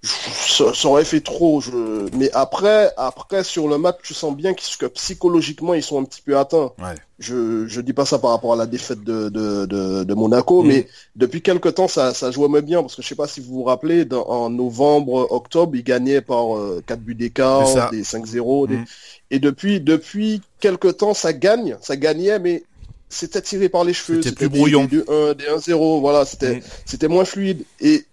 Ça, 0.05 0.75
ça 0.75 0.89
aurait 0.89 1.05
fait 1.05 1.21
trop. 1.21 1.61
Je... 1.61 1.71
Mais 2.17 2.29
après, 2.33 2.91
après 2.97 3.45
sur 3.45 3.69
le 3.69 3.79
match, 3.79 3.99
tu 4.03 4.15
sens 4.15 4.35
bien 4.37 4.53
que 4.53 4.87
psychologiquement, 4.87 5.75
ils 5.75 5.83
sont 5.83 6.01
un 6.01 6.05
petit 6.05 6.23
peu 6.23 6.37
atteints. 6.37 6.73
Ouais. 6.79 6.95
Je, 7.21 7.69
je 7.69 7.81
dis 7.81 7.93
pas 7.93 8.05
ça 8.05 8.19
par 8.19 8.31
rapport 8.31 8.53
à 8.53 8.57
la 8.57 8.67
défaite 8.67 9.05
de, 9.05 9.29
de, 9.29 9.65
de, 9.67 10.03
de 10.03 10.15
Monaco, 10.15 10.63
Mhm. 10.63 10.69
mais 10.69 10.89
depuis 11.15 11.41
quelque 11.41 11.69
temps, 11.69 11.87
ça, 11.87 12.15
ça 12.15 12.33
jouait 12.33 12.49
même 12.49 12.65
bien. 12.65 12.81
Parce 12.83 12.97
que 12.97 13.03
je 13.03 13.07
sais 13.07 13.15
pas 13.15 13.29
si 13.29 13.41
vous 13.41 13.55
vous 13.55 13.63
rappelez, 13.63 14.05
dans- 14.05 14.27
en 14.27 14.51
novembre, 14.51 15.29
octobre, 15.31 15.77
ils 15.77 15.85
gagnaient 15.85 16.21
par 16.21 16.57
euh, 16.57 16.83
4 16.85 17.01
buts 17.01 17.15
d'écart, 17.15 17.91
des 17.93 18.03
5-0. 18.03 18.67
des- 18.67 18.77
Mhm. 18.79 18.85
Et 19.31 19.39
depuis, 19.39 19.81
depuis 19.81 20.43
quelque 20.59 20.89
temps, 20.89 21.15
ça 21.15 21.33
gagne, 21.33 21.77
ça 21.81 21.97
gagnait, 21.97 22.41
mais 22.41 22.65
c'était 23.09 23.41
tiré 23.43 23.69
par 23.69 23.85
les 23.85 23.93
cheveux. 23.93 24.21
C'était 24.21 24.35
plus 24.35 24.49
brouillon. 24.49 24.85
Des 24.87 25.05
1, 25.09 25.35
des 25.35 25.45
1-0, 25.47 26.01
voilà, 26.01 26.25
c'était, 26.25 26.57
Mhm. 26.57 26.63
c'était 26.87 27.09
moins 27.09 27.25
fluide. 27.25 27.63
Et 27.81 28.05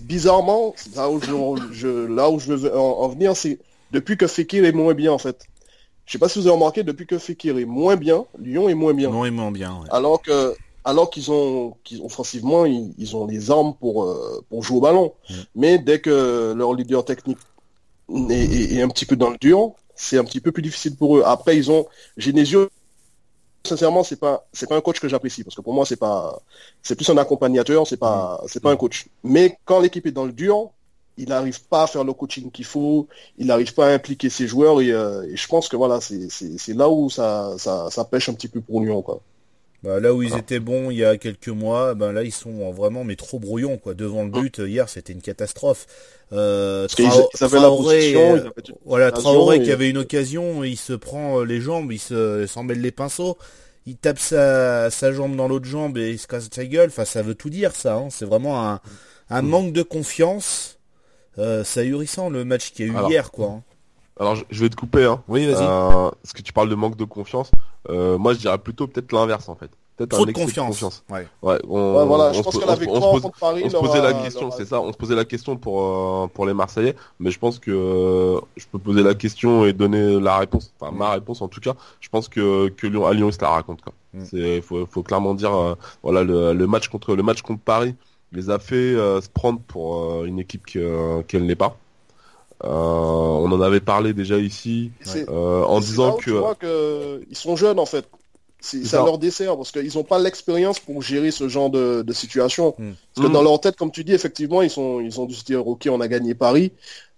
bizarrement, 0.00 0.74
là 0.94 1.10
où 1.10 1.20
je, 1.20 1.72
je- 1.72 2.06
là 2.06 2.30
où 2.30 2.38
je 2.38 2.52
veux 2.52 2.76
en, 2.76 3.00
en 3.00 3.08
venir, 3.08 3.36
c'est 3.36 3.58
depuis 3.92 4.16
que 4.16 4.26
Fekir 4.26 4.64
est 4.64 4.72
moins 4.72 4.94
bien, 4.94 5.12
en 5.12 5.18
fait. 5.18 5.44
je 6.06 6.12
sais 6.12 6.18
pas 6.18 6.28
si 6.28 6.38
vous 6.38 6.46
avez 6.46 6.54
remarqué, 6.54 6.82
depuis 6.82 7.06
que 7.06 7.18
Fekir 7.18 7.58
est 7.58 7.64
moins 7.64 7.96
bien, 7.96 8.24
Lyon 8.38 8.68
est 8.68 8.74
moins 8.74 8.94
bien. 8.94 9.10
Non, 9.10 9.24
et 9.24 9.30
moins 9.30 9.50
bien. 9.50 9.72
ouais. 9.80 9.88
Alors 9.90 10.20
que, 10.22 10.54
alors 10.84 11.10
qu'ils 11.10 11.30
ont, 11.30 11.74
qu'ils 11.84 12.00
offensivement, 12.02 12.64
ils, 12.66 12.92
ils 12.98 13.16
ont 13.16 13.26
les 13.26 13.50
armes 13.50 13.74
pour 13.80 14.04
euh, 14.04 14.44
pour 14.48 14.62
jouer 14.62 14.78
au 14.78 14.80
ballon. 14.80 15.12
Mais 15.54 15.78
dès 15.78 16.00
que 16.00 16.54
leur 16.56 16.74
leader 16.74 17.04
technique 17.04 17.38
est, 18.30 18.32
est- 18.32 18.74
est 18.74 18.82
un 18.82 18.88
petit 18.88 19.04
peu 19.06 19.16
dans 19.16 19.30
le 19.30 19.38
dur, 19.38 19.72
c'est 19.94 20.18
un 20.18 20.24
petit 20.24 20.40
peu 20.40 20.52
plus 20.52 20.62
difficile 20.62 20.96
pour 20.96 21.16
eux. 21.18 21.22
Après, 21.24 21.56
ils 21.56 21.70
ont 21.70 21.86
Genesio. 22.16 22.68
Sincèrement, 23.68 24.02
c'est 24.04 24.16
pas 24.20 24.48
c'est 24.52 24.68
pas 24.68 24.76
un 24.76 24.80
coach 24.80 25.00
que 25.00 25.08
j'apprécie 25.08 25.44
parce 25.44 25.56
que 25.56 25.62
pour 25.62 25.74
moi 25.74 25.86
c'est 25.86 25.96
pas 25.96 26.40
c'est 26.82 26.96
plus 26.96 27.08
un 27.10 27.16
accompagnateur, 27.18 27.86
c'est 27.86 27.96
pas 27.98 28.42
c'est 28.46 28.60
pas 28.62 28.70
un 28.72 28.76
coach. 28.76 29.08
Mais 29.24 29.58
quand 29.64 29.80
l'équipe 29.80 30.06
est 30.06 30.12
dans 30.12 30.24
le 30.26 30.32
dur, 30.32 30.70
il 31.16 31.28
n'arrive 31.28 31.64
pas 31.68 31.84
à 31.84 31.86
faire 31.86 32.04
le 32.04 32.12
coaching 32.14 32.50
qu'il 32.50 32.64
faut, 32.64 33.08
il 33.38 33.46
n'arrive 33.48 33.74
pas 33.74 33.88
à 33.88 33.92
impliquer 33.94 34.30
ses 34.30 34.46
joueurs 34.46 34.80
et, 34.80 34.90
euh, 34.92 35.24
et 35.30 35.36
je 35.36 35.48
pense 35.48 35.68
que 35.68 35.76
voilà 35.76 36.00
c'est 36.00 36.74
là 36.74 36.88
où 36.90 37.10
ça, 37.10 37.54
ça 37.58 37.90
ça 37.90 38.04
pêche 38.04 38.28
un 38.28 38.34
petit 38.34 38.48
peu 38.48 38.60
pour 38.60 38.80
Lyon 38.80 39.02
quoi. 39.02 39.22
Bah, 39.84 40.00
là 40.00 40.12
où 40.12 40.22
ils 40.22 40.36
étaient 40.36 40.58
bons 40.58 40.90
il 40.90 40.96
y 40.98 41.04
a 41.04 41.16
quelques 41.16 41.48
mois, 41.48 41.94
ben 41.94 42.10
là 42.12 42.24
ils 42.24 42.32
sont 42.32 42.72
vraiment 42.72 43.04
mais 43.04 43.14
trop 43.14 43.38
brouillons 43.38 43.78
quoi. 43.78 43.94
Devant 43.94 44.24
le 44.24 44.30
but 44.30 44.58
hier 44.58 44.88
c'était 44.88 45.12
une 45.12 45.22
catastrophe. 45.22 45.86
Euh, 46.32 46.88
ils 46.98 47.04
avaient 47.44 47.60
la 47.60 47.68
Traoré, 47.68 47.76
position, 47.76 48.34
euh, 48.34 48.38
ils 48.56 48.74
voilà 48.84 49.12
Traoré 49.12 49.56
et- 49.56 49.62
qui 49.62 49.70
avait 49.72 49.88
une 49.88 49.98
occasion, 49.98 50.64
il 50.64 50.76
se 50.76 50.92
prend 50.94 51.40
euh, 51.40 51.44
les 51.44 51.60
jambes, 51.60 51.92
il 51.92 51.98
se 52.00 52.46
s'en 52.46 52.64
mêle 52.64 52.80
les 52.80 52.90
pinceaux, 52.90 53.38
il 53.86 53.96
tape 53.96 54.18
sa, 54.18 54.90
sa 54.90 55.12
jambe 55.12 55.36
dans 55.36 55.46
l'autre 55.48 55.66
jambe 55.66 55.96
et 55.96 56.10
il 56.10 56.18
se 56.18 56.26
casse 56.26 56.48
sa 56.52 56.64
gueule. 56.66 56.88
Enfin 56.90 57.04
ça 57.04 57.22
veut 57.22 57.34
tout 57.36 57.50
dire 57.50 57.74
ça. 57.74 57.96
hein. 57.96 58.08
C'est 58.10 58.24
vraiment 58.26 58.68
un, 58.68 58.80
un 59.30 59.42
Mm. 59.42 59.48
manque 59.48 59.72
de 59.72 59.82
confiance. 59.82 60.78
Euh, 61.38 61.64
c'est 61.64 61.80
ahurissant 61.82 62.30
le 62.30 62.44
match 62.44 62.72
qu'il 62.72 62.86
y 62.86 62.90
a 62.90 62.92
eu 62.92 62.96
Alors, 62.96 63.10
hier 63.10 63.30
quoi. 63.30 63.46
hein. 63.48 63.62
Alors 64.18 64.34
je, 64.36 64.44
je 64.50 64.62
vais 64.64 64.68
te 64.70 64.76
couper, 64.76 65.04
hein. 65.04 65.22
Oui 65.28 65.46
vas-y. 65.46 65.56
Euh, 65.56 66.10
parce 66.22 66.32
que 66.34 66.42
tu 66.42 66.52
parles 66.52 66.68
de 66.68 66.74
manque 66.74 66.96
de 66.96 67.04
confiance. 67.04 67.50
Euh, 67.90 68.18
moi, 68.18 68.34
je 68.34 68.38
dirais 68.38 68.58
plutôt 68.58 68.86
peut-être 68.86 69.12
l'inverse 69.12 69.48
en 69.48 69.54
fait. 69.54 69.70
Peut-être 69.96 70.10
Trop 70.10 70.22
un 70.22 70.26
de 70.26 70.30
excès 70.30 70.60
confiance. 70.60 71.02
Ouais. 71.10 71.26
Ouais, 71.42 71.58
on, 71.68 71.96
Ouais, 71.96 72.06
voilà, 72.06 72.32
je 72.32 72.38
on 72.38 72.42
pense 72.44 72.54
se- 72.54 72.60
que 72.60 72.64
la 72.66 72.74
on 72.74 72.76
se- 72.76 72.80
on 72.82 72.84
se 72.84 72.90
victoire 72.92 73.10
pose- 73.12 73.22
contre 73.22 73.38
Paris 73.40 73.62
on 73.64 73.68
se 73.68 73.72
leur 73.72 73.82
posait 73.82 73.98
a- 73.98 74.02
la 74.02 74.12
question, 74.14 74.48
a- 74.48 74.50
c'est 74.52 74.64
ça. 74.64 74.80
On 74.80 74.92
se 74.92 74.96
posait 74.96 75.16
la 75.16 75.24
question 75.24 75.56
pour 75.56 75.82
euh, 75.82 76.26
pour 76.32 76.46
les 76.46 76.54
Marseillais, 76.54 76.94
mais 77.18 77.32
je 77.32 77.38
pense 77.40 77.58
que 77.58 77.72
euh, 77.72 78.40
je 78.56 78.64
peux 78.70 78.78
poser 78.78 79.02
la 79.02 79.14
question 79.14 79.64
et 79.64 79.72
donner 79.72 80.20
la 80.20 80.38
réponse. 80.38 80.72
Enfin, 80.78 80.92
ma 80.92 81.10
réponse 81.10 81.42
en 81.42 81.48
tout 81.48 81.58
cas. 81.60 81.74
Je 81.98 82.08
pense 82.10 82.28
que 82.28 82.68
que 82.68 82.86
Lyon 82.86 83.06
à 83.06 83.12
Lyon, 83.12 83.28
ils 83.30 83.32
se 83.32 83.40
la 83.40 83.48
racontent 83.50 83.82
quoi. 83.82 83.92
Mm. 84.14 84.24
C'est 84.24 84.60
faut 84.60 84.86
faut 84.86 85.02
clairement 85.02 85.34
dire 85.34 85.52
euh, 85.52 85.74
voilà 86.04 86.22
le, 86.22 86.52
le 86.52 86.66
match 86.68 86.86
contre 86.88 87.16
le 87.16 87.22
match 87.24 87.42
contre 87.42 87.62
Paris 87.62 87.96
les 88.30 88.50
a 88.50 88.60
fait 88.60 88.76
euh, 88.76 89.20
se 89.20 89.28
prendre 89.28 89.58
pour 89.66 90.00
euh, 90.12 90.24
une 90.26 90.38
équipe 90.38 90.64
que- 90.64 91.22
qu'elle 91.22 91.44
n'est 91.46 91.56
pas. 91.56 91.76
Euh, 92.64 92.68
on 92.68 93.50
en 93.52 93.60
avait 93.60 93.80
parlé 93.80 94.12
déjà 94.12 94.38
ici 94.38 94.90
euh, 95.28 95.62
en 95.62 95.80
disant 95.80 96.16
que 96.16 96.24
tu 96.24 96.30
vois 96.30 96.54
que 96.56 97.22
ils 97.30 97.36
sont 97.36 97.56
jeunes 97.56 97.78
en 97.78 97.86
fait. 97.86 98.06
C'est 98.60 98.82
C'est 98.82 98.88
ça 98.88 98.98
ça. 98.98 99.04
leur 99.04 99.18
dessert 99.18 99.56
parce 99.56 99.70
qu'ils 99.70 99.94
n'ont 99.94 100.02
pas 100.02 100.18
l'expérience 100.18 100.80
pour 100.80 101.00
gérer 101.00 101.30
ce 101.30 101.48
genre 101.48 101.70
de, 101.70 102.02
de 102.02 102.12
situation. 102.12 102.74
Mm. 102.78 102.92
Parce 103.14 103.28
que 103.28 103.32
dans 103.32 103.42
leur 103.42 103.60
tête, 103.60 103.76
comme 103.76 103.92
tu 103.92 104.02
dis, 104.02 104.12
effectivement, 104.12 104.62
ils 104.62 104.70
sont 104.70 105.00
ils 105.00 105.20
ont 105.20 105.26
dû 105.26 105.34
se 105.34 105.44
dire 105.44 105.64
ok, 105.66 105.86
on 105.90 106.00
a 106.00 106.08
gagné 106.08 106.34
Paris, 106.34 106.72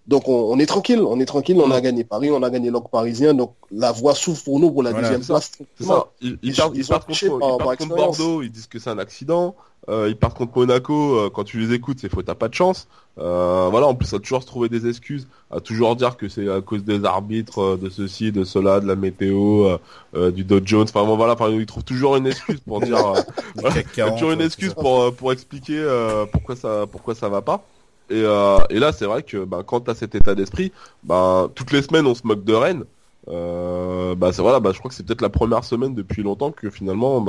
donc 0.06 0.28
on, 0.28 0.52
on 0.52 0.58
est 0.58 0.66
tranquille, 0.66 1.00
on 1.00 1.20
est 1.20 1.26
tranquille, 1.26 1.60
on 1.62 1.70
a 1.70 1.80
gagné 1.80 2.04
Paris, 2.04 2.30
on 2.30 2.42
a 2.42 2.50
gagné 2.50 2.70
l'Oc 2.70 2.90
parisien, 2.90 3.34
donc 3.34 3.52
la 3.70 3.92
voie 3.92 4.14
s'ouvre 4.14 4.42
pour 4.42 4.58
nous 4.60 4.70
pour 4.70 4.82
la 4.82 4.90
Voilà, 4.90 5.08
deuxième 5.08 5.24
place. 5.26 5.52
C'est 5.78 5.84
ça. 5.84 6.06
Ils, 6.20 6.38
ils 6.42 6.50
Ils- 6.50 6.56
partent, 6.56 6.72
ils 6.76 6.86
contre, 6.86 7.06
par- 7.06 7.18
ils 7.20 7.38
par 7.38 7.38
partent 7.38 7.60
contre 7.78 7.82
expérience. 7.82 8.18
Bordeaux, 8.18 8.42
ils 8.42 8.50
disent 8.50 8.66
que 8.66 8.78
c'est 8.78 8.90
un 8.90 8.98
accident. 8.98 9.54
Euh, 9.88 10.08
ils 10.10 10.16
partent 10.16 10.36
contre 10.36 10.52
Monaco, 10.58 11.14
euh, 11.16 11.30
quand 11.32 11.42
tu 11.44 11.58
les 11.58 11.72
écoutes, 11.74 11.98
c'est 12.00 12.10
faut 12.10 12.22
t'as 12.22 12.34
pas 12.34 12.48
de 12.48 12.54
chance. 12.54 12.86
Euh, 13.18 13.68
voilà, 13.70 13.86
en 13.86 13.94
plus, 13.94 14.12
à 14.12 14.18
toujours 14.18 14.42
se 14.42 14.46
trouver 14.46 14.68
des 14.68 14.86
excuses, 14.86 15.26
à 15.50 15.60
toujours 15.60 15.96
dire 15.96 16.16
que 16.18 16.28
c'est 16.28 16.48
à 16.50 16.60
cause 16.60 16.84
des 16.84 17.04
arbitres, 17.04 17.60
euh, 17.60 17.76
de 17.76 17.88
ceci, 17.88 18.30
de 18.30 18.44
cela, 18.44 18.80
de 18.80 18.86
la 18.86 18.94
météo, 18.94 19.64
euh, 19.66 19.78
euh, 20.14 20.30
du 20.30 20.44
Dow 20.44 20.60
Jones. 20.64 20.82
Enfin 20.88 21.04
bon, 21.04 21.16
voilà, 21.16 21.32
enfin 21.32 21.48
ils 21.50 21.66
trouvent 21.66 21.82
toujours 21.84 22.16
une 22.16 22.26
excuse 22.26 22.60
pour 22.60 22.80
dire. 22.80 22.98
euh, 22.98 23.20
Le 23.56 23.60
voilà, 23.62 23.74
CAC 23.76 23.86
il 23.94 23.98
y 23.98 24.02
a 24.02 24.04
40, 24.04 24.18
toujours 24.18 24.32
une 24.32 24.40
excuse 24.42 24.74
pour 24.74 25.14
pour 25.14 25.32
expliquer 25.32 25.78
euh, 25.78 26.26
pourquoi 26.30 26.56
ça 26.56 26.84
pourquoi 26.90 27.14
ça 27.14 27.28
va 27.28 27.40
pas. 27.42 27.64
Et, 28.10 28.22
euh, 28.24 28.58
et 28.70 28.78
là, 28.78 28.92
c'est 28.92 29.06
vrai 29.06 29.22
que 29.22 29.44
ben, 29.44 29.62
quand 29.62 29.80
t'as 29.80 29.94
cet 29.94 30.14
état 30.14 30.34
d'esprit, 30.34 30.72
ben, 31.04 31.50
toutes 31.54 31.72
les 31.72 31.82
semaines 31.82 32.06
on 32.06 32.14
se 32.14 32.26
moque 32.26 32.44
de 32.44 32.54
Rennes. 32.54 32.84
Euh, 33.28 34.14
bah 34.14 34.32
c'est 34.32 34.40
voilà, 34.42 34.60
bah 34.60 34.70
je 34.72 34.78
crois 34.78 34.88
que 34.88 34.94
c'est 34.94 35.04
peut-être 35.04 35.20
la 35.20 35.28
première 35.28 35.62
semaine 35.62 35.94
depuis 35.94 36.22
longtemps 36.22 36.50
que 36.52 36.70
finalement, 36.70 37.20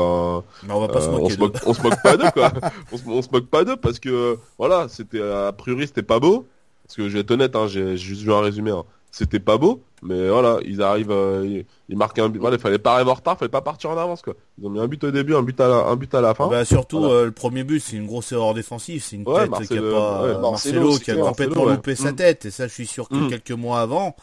Mais 0.63 0.73
on 0.73 0.79
va 0.79 0.87
pas 0.87 1.01
se 1.01 1.09
euh, 1.09 1.11
on, 1.11 1.29
se 1.29 1.37
moque, 1.37 1.57
on 1.65 1.73
se 1.73 1.81
moque 1.83 2.01
pas 2.01 2.15
d'eux 2.17 2.31
quoi. 2.33 2.51
on, 2.91 2.97
se, 2.97 3.03
on 3.07 3.21
se 3.21 3.27
moque 3.31 3.47
pas 3.47 3.65
d'eux 3.65 3.75
parce 3.75 3.99
que 3.99 4.37
voilà, 4.57 4.87
c'était 4.87 5.21
a 5.21 5.51
priori 5.51 5.87
c'était 5.87 6.01
pas 6.01 6.19
beau. 6.19 6.47
Parce 6.85 6.95
que 6.95 7.07
je 7.09 7.13
vais 7.13 7.19
être 7.19 7.31
honnête, 7.31 7.55
hein, 7.55 7.67
j'ai 7.67 7.97
j'ai 7.97 8.05
juste 8.07 8.21
vu 8.21 8.33
un 8.33 8.39
résumé. 8.41 8.71
hein. 8.71 8.83
C'était 9.13 9.39
pas 9.41 9.57
beau, 9.57 9.83
mais 10.01 10.29
voilà, 10.29 10.57
ils 10.65 10.81
arrivent, 10.81 11.11
euh, 11.11 11.45
ils, 11.45 11.65
ils 11.89 11.97
marquent 11.97 12.17
un 12.19 12.29
but. 12.29 12.39
Voilà, 12.39 12.55
il 12.55 12.61
fallait 12.61 12.79
pas 12.79 12.93
arriver 12.95 13.11
en 13.11 13.13
retard, 13.15 13.37
fallait 13.37 13.49
pas 13.49 13.61
partir 13.61 13.89
en 13.89 13.97
avance 13.97 14.21
quoi. 14.21 14.35
Ils 14.57 14.65
ont 14.65 14.69
mis 14.69 14.79
un 14.79 14.87
but 14.87 15.03
au 15.03 15.11
début, 15.11 15.35
un 15.35 15.41
but 15.43 15.59
à 15.59 15.67
la, 15.67 15.75
un 15.75 15.95
but 15.97 16.15
à 16.15 16.21
la 16.21 16.33
fin. 16.33 16.47
Bah, 16.47 16.63
surtout 16.63 16.99
Voilà. 17.01 17.13
euh, 17.15 17.25
le 17.25 17.31
premier 17.31 17.65
but, 17.65 17.81
c'est 17.81 17.97
une 17.97 18.07
grosse 18.07 18.31
erreur 18.31 18.53
défensive, 18.53 19.03
c'est 19.03 19.17
une 19.17 19.27
Ouais, 19.27 19.49
tête 19.49 19.67
qui 19.67 19.77
a 19.77 19.81
pas 19.81 20.23
ouais, 20.23 20.41
Marcelo, 20.41 20.97
qui 20.97 21.11
a 21.11 21.17
complètement 21.17 21.63
ouais. 21.65 21.75
loupé 21.75 21.95
sa 21.95 22.13
Mm. 22.13 22.15
tête 22.15 22.45
et 22.45 22.51
ça 22.51 22.67
je 22.67 22.73
suis 22.73 22.87
sûr 22.87 23.09
que 23.09 23.15
Mm. 23.15 23.29
quelques 23.29 23.51
mois 23.51 23.81
avant 23.81 24.15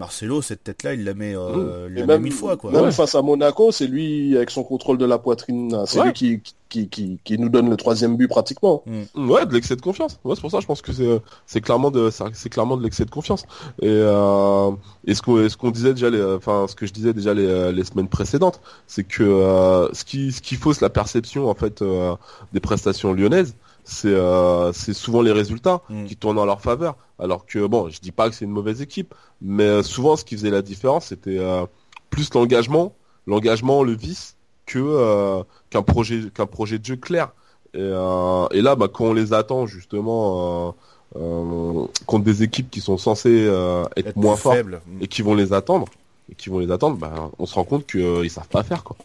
Marcelo 0.00 0.42
cette 0.42 0.64
tête 0.64 0.82
là 0.82 0.94
il 0.94 1.04
la 1.04 1.14
met 1.14 1.36
euh, 1.36 1.86
il 1.90 1.94
la 1.94 2.00
met 2.00 2.06
même, 2.14 2.22
mille 2.22 2.32
fois 2.32 2.56
quoi. 2.56 2.72
même 2.72 2.84
Ouais. 2.86 2.90
face 2.90 3.14
à 3.14 3.22
Monaco, 3.22 3.70
c'est 3.70 3.86
lui 3.86 4.34
avec 4.36 4.50
son 4.50 4.64
contrôle 4.64 4.98
de 4.98 5.04
la 5.04 5.18
poitrine, 5.18 5.70
là, 5.72 5.84
c'est 5.86 6.00
Ouais. 6.00 6.06
lui 6.06 6.12
qui, 6.14 6.40
qui, 6.70 6.88
qui, 6.88 7.18
qui 7.22 7.38
nous 7.38 7.48
donne 7.50 7.68
le 7.70 7.76
troisième 7.76 8.16
but 8.16 8.26
pratiquement. 8.28 8.82
Ouais, 9.14 9.44
de 9.46 9.52
l'excès 9.54 9.76
de 9.76 9.82
confiance. 9.82 10.18
Ouais, 10.24 10.34
c'est 10.34 10.40
pour 10.40 10.50
ça, 10.50 10.60
je 10.60 10.66
pense 10.66 10.82
que 10.82 10.92
c'est 10.92 11.20
c'est 11.46 11.60
clairement 11.60 11.90
de 11.90 12.10
c'est 12.10 12.24
c'est 12.32 12.48
clairement 12.48 12.76
de 12.76 12.82
l'excès 12.82 13.04
de 13.04 13.10
confiance. 13.10 13.42
Et 13.82 13.88
euh, 13.88 14.70
et 15.06 15.14
ce 15.14 15.22
qu'on 15.22 15.40
et 15.44 15.48
ce 15.48 15.56
qu'on 15.56 15.70
disait 15.70 15.92
déjà, 15.94 16.10
les, 16.10 16.22
enfin 16.22 16.66
ce 16.68 16.74
que 16.74 16.86
je 16.86 16.92
disais 16.92 17.12
déjà 17.12 17.34
les, 17.34 17.70
les 17.72 17.84
semaines 17.84 18.08
précédentes, 18.08 18.60
c'est 18.86 19.04
que 19.04 19.22
euh, 19.22 19.92
ce 19.92 20.04
qui 20.04 20.32
ce 20.32 20.40
qui 20.40 20.54
fausse 20.56 20.80
la 20.80 20.90
perception 20.90 21.48
en 21.50 21.54
fait 21.54 21.82
euh, 21.82 22.14
des 22.52 22.60
prestations 22.60 23.12
lyonnaises, 23.12 23.54
c'est 23.90 24.08
euh, 24.08 24.72
c'est 24.72 24.94
souvent 24.94 25.20
les 25.22 25.32
résultats 25.32 25.82
Mm. 25.88 26.04
qui 26.06 26.16
tournent 26.16 26.38
en 26.38 26.44
leur 26.46 26.60
faveur. 26.60 26.96
Alors 27.18 27.44
que 27.44 27.66
bon, 27.66 27.88
je 27.90 28.00
dis 28.00 28.12
pas 28.12 28.28
que 28.28 28.34
c'est 28.36 28.44
une 28.44 28.50
mauvaise 28.52 28.80
équipe, 28.80 29.14
mais 29.42 29.64
euh, 29.64 29.82
souvent 29.82 30.16
ce 30.16 30.24
qui 30.24 30.36
faisait 30.36 30.50
la 30.50 30.62
différence, 30.62 31.06
c'était 31.06 31.38
euh, 31.38 31.66
plus 32.08 32.32
l'engagement, 32.34 32.94
l'engagement, 33.26 33.82
le 33.82 33.92
vice 33.92 34.36
que 34.66 34.78
euh, 34.78 35.42
qu'un 35.70 35.82
projet 35.82 36.30
qu'un 36.32 36.46
projet 36.46 36.78
de 36.78 36.84
jeu 36.84 36.96
clair. 36.96 37.32
Et, 37.74 37.78
euh, 37.80 38.46
et 38.52 38.62
là, 38.62 38.74
bah, 38.76 38.88
quand 38.92 39.04
on 39.06 39.12
les 39.12 39.32
attend 39.32 39.66
justement 39.66 40.68
euh, 40.68 40.72
euh, 41.20 41.86
contre 42.06 42.24
des 42.24 42.42
équipes 42.42 42.70
qui 42.70 42.80
sont 42.80 42.98
censées 42.98 43.44
euh, 43.46 43.84
être, 43.96 44.08
Être 44.08 44.16
moins 44.16 44.36
fortes. 44.36 44.58
Mm. 44.86 45.02
et 45.02 45.08
qui 45.08 45.22
vont 45.22 45.34
les 45.34 45.52
attendre, 45.52 45.86
et 46.30 46.34
qui 46.36 46.48
vont 46.48 46.58
les 46.60 46.70
attendre, 46.70 46.96
bah, 46.96 47.30
on 47.38 47.46
se 47.46 47.54
rend 47.54 47.64
compte 47.64 47.86
qu'ils 47.86 48.30
savent 48.30 48.48
pas 48.48 48.62
faire 48.62 48.82
quoi. 48.84 48.96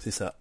C'est 0.00 0.10
ça. 0.10 0.34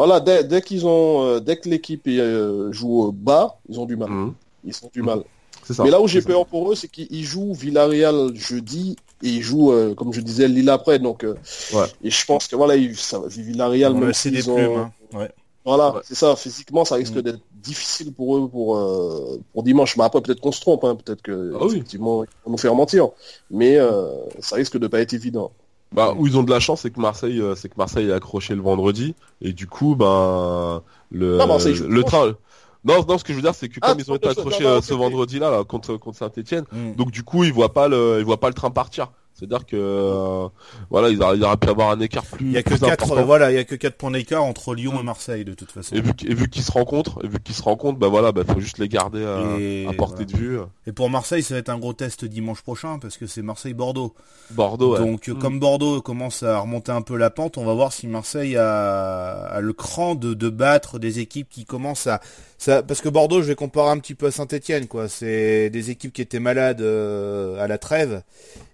Voilà, 0.00 0.18
dès, 0.20 0.44
dès 0.44 0.62
qu'ils 0.62 0.86
ont, 0.86 1.24
euh, 1.26 1.40
dès 1.40 1.56
que 1.58 1.68
l'équipe 1.68 2.04
euh, 2.08 2.72
joue 2.72 3.02
au 3.02 3.12
bas, 3.12 3.58
ils 3.68 3.78
ont 3.78 3.84
du 3.84 3.96
mal. 3.96 4.08
Mhm. 4.08 4.32
Ils 4.64 4.74
ont 4.82 4.90
du 4.92 5.02
mal. 5.02 5.20
C'est 5.64 5.74
ça. 5.74 5.84
Mais 5.84 5.90
là 5.90 6.00
où 6.00 6.08
j'ai 6.08 6.22
C'est 6.22 6.28
peur 6.28 6.46
pour 6.46 6.72
eux, 6.72 6.74
c'est 6.74 6.88
qu'ils 6.88 7.22
jouent 7.24 7.52
Villarreal 7.52 8.34
jeudi 8.34 8.96
et 9.22 9.28
ils 9.28 9.42
jouent, 9.42 9.72
euh, 9.72 9.94
comme 9.94 10.12
je 10.14 10.22
disais, 10.22 10.48
Lille 10.48 10.70
après. 10.70 10.98
Donc, 10.98 11.22
euh, 11.22 11.34
Ouais. 11.74 11.84
et 12.02 12.08
je 12.10 12.24
pense 12.24 12.48
que 12.48 12.56
voilà, 12.56 12.76
ils, 12.76 12.96
ça, 12.96 13.20
Villarreal, 13.26 13.92
même 13.92 14.06
laisser 14.08 14.30
des 14.30 14.40
s'ils 14.40 14.50
ont, 14.50 14.54
plumes. 14.56 14.76
hein. 14.78 14.90
Ouais. 15.18 15.30
voilà, 15.66 15.94
Ouais. 15.96 16.00
c'est 16.04 16.14
ça. 16.14 16.34
Physiquement, 16.34 16.86
ça 16.86 16.94
risque 16.94 17.16
Mm. 17.16 17.22
d'être 17.22 17.40
difficile 17.62 18.10
pour 18.14 18.38
eux 18.38 18.48
pour 18.48 18.78
euh, 18.78 19.38
pour 19.52 19.62
dimanche. 19.62 19.98
Mais 19.98 20.04
après, 20.04 20.22
peut-être 20.22 20.40
qu'on 20.40 20.50
se 20.52 20.62
trompe, 20.62 20.82
hein, 20.84 20.96
peut-être 20.96 21.20
que 21.20 21.52
Ah 21.54 21.64
oui. 21.66 21.72
effectivement, 21.74 22.24
ils 22.24 22.28
vont 22.46 22.52
nous 22.52 22.58
faire 22.58 22.74
mentir. 22.74 23.08
Mais 23.50 23.76
euh, 23.76 24.06
ça 24.40 24.56
risque 24.56 24.78
de 24.78 24.86
pas 24.86 25.00
être 25.02 25.12
évident. 25.12 25.50
Bah, 25.92 26.14
où 26.16 26.26
ils 26.26 26.38
ont 26.38 26.44
de 26.44 26.50
la 26.50 26.60
chance, 26.60 26.82
c'est 26.82 26.90
que 26.90 27.00
Marseille, 27.00 27.40
euh, 27.40 27.56
c'est 27.56 27.68
que 27.68 27.74
Marseille 27.76 28.08
est 28.08 28.12
accroché 28.12 28.54
le 28.54 28.62
vendredi, 28.62 29.14
et 29.40 29.52
du 29.52 29.66
coup, 29.66 29.96
ben, 29.96 30.82
le, 31.10 31.36
Non, 31.36 31.46
le 31.58 32.02
train. 32.04 32.36
Non, 32.84 33.04
non, 33.06 33.18
ce 33.18 33.24
que 33.24 33.32
je 33.32 33.36
veux 33.36 33.42
dire, 33.42 33.54
c'est 33.54 33.68
que 33.68 33.78
Ah, 33.82 33.90
comme 33.90 34.00
ils 34.00 34.10
ont 34.10 34.14
été 34.16 34.28
accrochés 34.28 34.64
euh, 34.64 34.80
ce 34.80 34.94
vendredi-là, 34.94 35.50
là, 35.50 35.64
contre 35.64 35.96
contre 35.96 36.16
Saint-Étienne, 36.16 36.64
Mm. 36.72 36.94
donc 36.94 37.10
du 37.10 37.22
coup, 37.24 37.44
ils 37.44 37.52
voient 37.52 37.74
pas 37.74 37.88
le, 37.88 38.16
ils 38.20 38.24
voient 38.24 38.40
pas 38.40 38.48
le 38.48 38.54
train 38.54 38.70
partir. 38.70 39.10
C'est-à-dire 39.34 39.64
que, 39.64 39.76
euh, 39.76 40.48
voilà, 40.90 41.08
ils 41.08 41.22
auraient, 41.22 41.56
pu 41.56 41.68
avoir 41.70 41.90
un 41.90 42.00
écart 42.00 42.26
plus. 42.26 42.46
Il 42.46 42.52
y 42.52 42.58
a 42.58 42.62
que 42.62 42.70
plus 42.70 42.80
4 42.80 43.04
important. 43.04 43.24
voilà, 43.24 43.50
il 43.50 43.54
y 43.54 43.58
a 43.58 43.64
que 43.64 43.74
4 43.74 43.96
points 43.96 44.10
d'écart 44.10 44.44
entre 44.44 44.74
Lyon 44.74 45.00
et 45.00 45.02
Marseille 45.02 45.46
de 45.46 45.54
toute 45.54 45.72
façon. 45.72 45.94
Et 45.96 46.02
vu, 46.02 46.12
qu'- 46.12 46.26
et 46.30 46.34
vu 46.34 46.48
qu'ils 46.50 46.62
se 46.62 46.70
rencontrent, 46.72 47.24
et 47.24 47.28
vu 47.28 47.38
qu'ils 47.40 47.54
se 47.54 47.62
rencontrent, 47.62 47.98
bah 47.98 48.08
voilà, 48.08 48.32
bah 48.32 48.42
faut 48.46 48.60
juste 48.60 48.76
les 48.76 48.88
garder 48.88 49.24
à, 49.24 49.56
Et 49.58 49.86
à 49.88 49.92
portée 49.94 50.26
de 50.26 50.36
vue. 50.36 50.58
Et 50.86 50.92
pour 50.92 51.08
Marseille, 51.08 51.42
ça 51.42 51.54
va 51.54 51.60
être 51.60 51.70
un 51.70 51.78
gros 51.78 51.94
test 51.94 52.26
dimanche 52.26 52.60
prochain 52.60 52.98
parce 52.98 53.16
que 53.16 53.26
c'est 53.26 53.40
Marseille-Bordeaux. 53.42 54.14
Bordeaux. 54.50 54.98
Donc 54.98 55.28
euh, 55.28 55.34
Mm. 55.34 55.38
comme 55.38 55.58
Bordeaux 55.60 56.02
commence 56.02 56.42
à 56.42 56.58
remonter 56.58 56.92
un 56.92 57.02
peu 57.02 57.16
la 57.16 57.30
pente, 57.30 57.56
on 57.56 57.64
va 57.64 57.72
voir 57.72 57.92
si 57.94 58.06
Marseille 58.08 58.56
a, 58.58 59.30
a 59.46 59.60
le 59.60 59.72
cran 59.72 60.14
de, 60.16 60.34
de 60.34 60.48
battre 60.50 60.98
des 60.98 61.18
équipes 61.18 61.48
qui 61.48 61.64
commencent 61.64 62.06
à 62.08 62.20
ça 62.60 62.82
parce 62.82 63.00
que 63.00 63.08
Bordeaux, 63.08 63.40
je 63.40 63.46
vais 63.46 63.54
comparer 63.54 63.90
un 63.90 63.98
petit 63.98 64.14
peu 64.14 64.26
à 64.26 64.30
Saint-Étienne 64.30 64.86
quoi, 64.86 65.08
c'est 65.08 65.70
des 65.70 65.90
équipes 65.90 66.12
qui 66.12 66.20
étaient 66.20 66.40
malades 66.40 66.82
euh, 66.82 67.58
à 67.58 67.66
la 67.66 67.78
trêve 67.78 68.22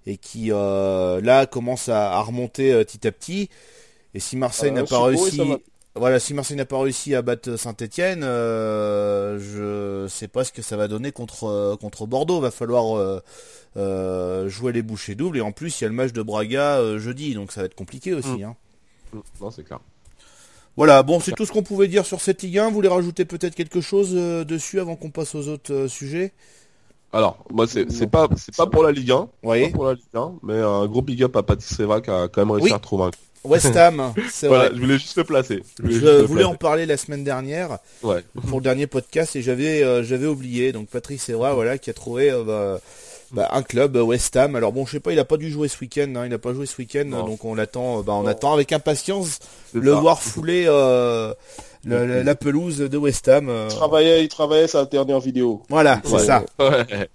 et 0.07 0.17
qui 0.17 0.51
euh, 0.51 1.21
là 1.21 1.47
commencent 1.47 1.89
à, 1.89 2.13
à 2.13 2.21
remonter 2.21 2.73
euh, 2.73 2.85
petit 2.85 3.07
à 3.07 3.13
petit. 3.13 3.49
Et 4.15 4.21
si 4.21 4.37
Marseille 4.37 4.73
n'a 4.73 4.85
pas 4.85 5.05
réussi 5.05 5.41
voilà, 5.95 6.21
si 6.21 6.35
Marseille 6.35 6.59
n'a 6.59 6.67
pas 6.67 6.79
réussi 6.79 7.15
à 7.15 7.23
battre 7.23 7.57
Saint-Etienne, 7.57 8.21
je 8.21 10.07
sais 10.11 10.29
pas 10.29 10.45
ce 10.45 10.53
que 10.53 10.61
ça 10.61 10.77
va 10.77 10.89
donner 10.89 11.11
contre 11.11 11.77
contre 11.81 12.07
Bordeaux. 12.07 12.41
Va 12.41 12.51
falloir 12.51 13.23
jouer 13.75 14.73
les 14.73 14.83
bouchées 14.83 15.15
doubles 15.15 15.39
et 15.39 15.41
en 15.41 15.53
plus 15.53 15.81
il 15.81 15.85
y 15.85 15.87
a 15.87 15.89
le 15.89 15.95
match 15.95 16.13
de 16.13 16.21
Braga 16.21 16.99
jeudi, 16.99 17.35
donc 17.35 17.51
ça 17.53 17.61
va 17.61 17.67
être 17.67 17.75
compliqué 17.75 18.13
aussi. 18.13 18.29
Mm. 18.29 18.43
hein. 18.45 18.57
Non, 19.41 19.51
c'est 19.51 19.63
clair. 19.65 19.81
Voilà, 20.77 21.03
bon, 21.03 21.21
c'est 21.21 21.33
tout 21.33 21.47
ce 21.47 21.53
qu'on 21.53 21.63
pouvait 21.63 21.89
dire 21.89 22.05
sur 22.05 22.21
cette 22.21 22.43
Ligue 22.43 22.59
1. 22.59 22.69
Vous 22.69 22.75
voulez 22.75 22.89
rajouter 22.89 23.25
peut-être 23.25 23.55
quelque 23.55 23.81
chose 23.81 24.11
euh, 24.15 24.45
dessus 24.45 24.79
avant 24.81 24.95
qu'on 24.97 25.11
passe 25.11 25.35
aux 25.35 25.49
autres 25.49 25.73
euh, 25.73 25.89
sujets? 25.89 26.33
Alors, 27.13 27.39
moi, 27.51 27.67
c'est 27.67 28.07
pas, 28.11 28.29
c'est 28.37 28.55
pas 28.55 28.67
pour 28.67 28.83
la 28.83 28.93
Ligue 28.93 29.11
1. 29.11 29.29
Oui. 29.43 29.69
Pas 29.71 29.75
pour 29.75 29.85
la 29.87 29.95
Ligue 29.95 30.03
1, 30.15 30.33
mais 30.43 30.55
un 30.61 30.87
gros 30.87 31.01
big 31.03 31.23
up 31.23 31.35
à 31.37 31.43
Patrice 31.43 31.75
Seva 31.77 32.01
qui 32.03 32.11
a 32.11 32.29
quand 32.29 32.43
même 32.43 32.51
réussi 32.51 32.67
Oui. 32.67 32.73
à 32.73 32.77
retrouver 32.77 33.05
un. 33.05 33.11
West 33.45 33.77
Ham, 33.77 34.13
c'est 34.31 34.49
Voilà, 34.49 34.65
vrai. 34.67 34.75
je 34.77 34.81
voulais 34.83 34.99
juste 34.99 35.17
le 35.17 35.23
placer. 35.25 35.63
voulais 35.79 35.95
Je 36.01 36.25
voulais 36.25 36.43
en 36.45 36.57
parler 36.57 36.85
la 36.85 36.97
semaine 36.97 37.23
dernière 37.23 37.79
Ouais. 38.03 38.25
pour 38.49 38.59
le 38.59 38.65
dernier 38.65 38.89
podcast 38.89 39.37
et 39.37 39.41
j'avais 39.43 39.85
euh, 39.85 40.03
j'avais 40.03 40.27
oublié. 40.27 40.73
Donc 40.73 40.89
Patrice 40.89 41.29
Evra, 41.29 41.55
voilà, 41.55 41.79
qui 41.79 41.89
a 41.89 41.93
trouvé 41.95 42.29
euh, 42.33 42.43
bah, 42.43 42.81
bah, 43.37 43.49
un 43.53 43.63
club 43.63 43.97
euh, 43.97 44.03
West 44.03 44.35
Ham. 44.37 44.57
Alors 44.57 44.73
bon, 44.73 44.85
je 44.87 44.93
sais 44.93 45.01
pas, 45.01 45.13
il 45.13 45.19
a 45.21 45.25
pas 45.25 45.37
dû 45.37 45.51
jouer 45.51 45.69
ce 45.69 45.79
week-end. 45.81 46.13
hein, 46.17 46.25
il 46.27 46.35
a 46.35 46.39
pas 46.39 46.53
joué 46.55 46.67
ce 46.67 46.77
week-end, 46.79 47.05
donc 47.05 47.45
on 47.45 47.55
l'attend. 47.55 47.99
euh, 47.99 48.03
Bah, 48.03 48.15
on 48.15 48.23
Non. 48.23 48.29
attend 48.29 48.53
avec 48.53 48.73
impatience 48.73 49.39
le 49.73 49.93
voir 49.93 50.21
fouler 50.21 50.65
euh, 50.67 51.33
le- 51.85 52.07
le- 52.07 52.23
la 52.23 52.35
pelouse 52.35 52.79
de 52.79 52.97
West 52.99 53.29
Ham. 53.29 53.49
euh. 53.49 53.69
Il 53.71 53.77
travaillait, 53.77 54.25
il 54.25 54.29
travaillait 54.29 54.67
sa 54.67 54.85
dernière 54.87 55.21
vidéo. 55.21 55.63
Voilà, 55.69 56.01
c'est 56.05 56.13
Ouais. 56.15 56.19
ça. 56.25 56.45
Ouais. 56.59 57.09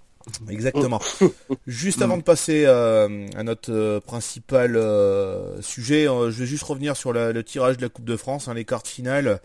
Exactement. 0.48 1.00
Juste 1.66 2.02
avant 2.02 2.16
de 2.16 2.22
passer 2.22 2.64
euh, 2.66 3.26
à 3.36 3.42
notre 3.42 3.72
euh, 3.72 4.00
principal 4.00 4.76
euh, 4.76 5.60
sujet, 5.62 6.04
je 6.06 6.30
vais 6.30 6.46
juste 6.46 6.62
revenir 6.64 6.96
sur 6.96 7.12
la- 7.12 7.32
le 7.32 7.42
tirage 7.44 7.76
de 7.76 7.82
la 7.82 7.88
Coupe 7.88 8.04
de 8.04 8.16
France, 8.16 8.48
hein, 8.48 8.54
les 8.54 8.64
cartes 8.64 8.88
finales. 8.88 9.40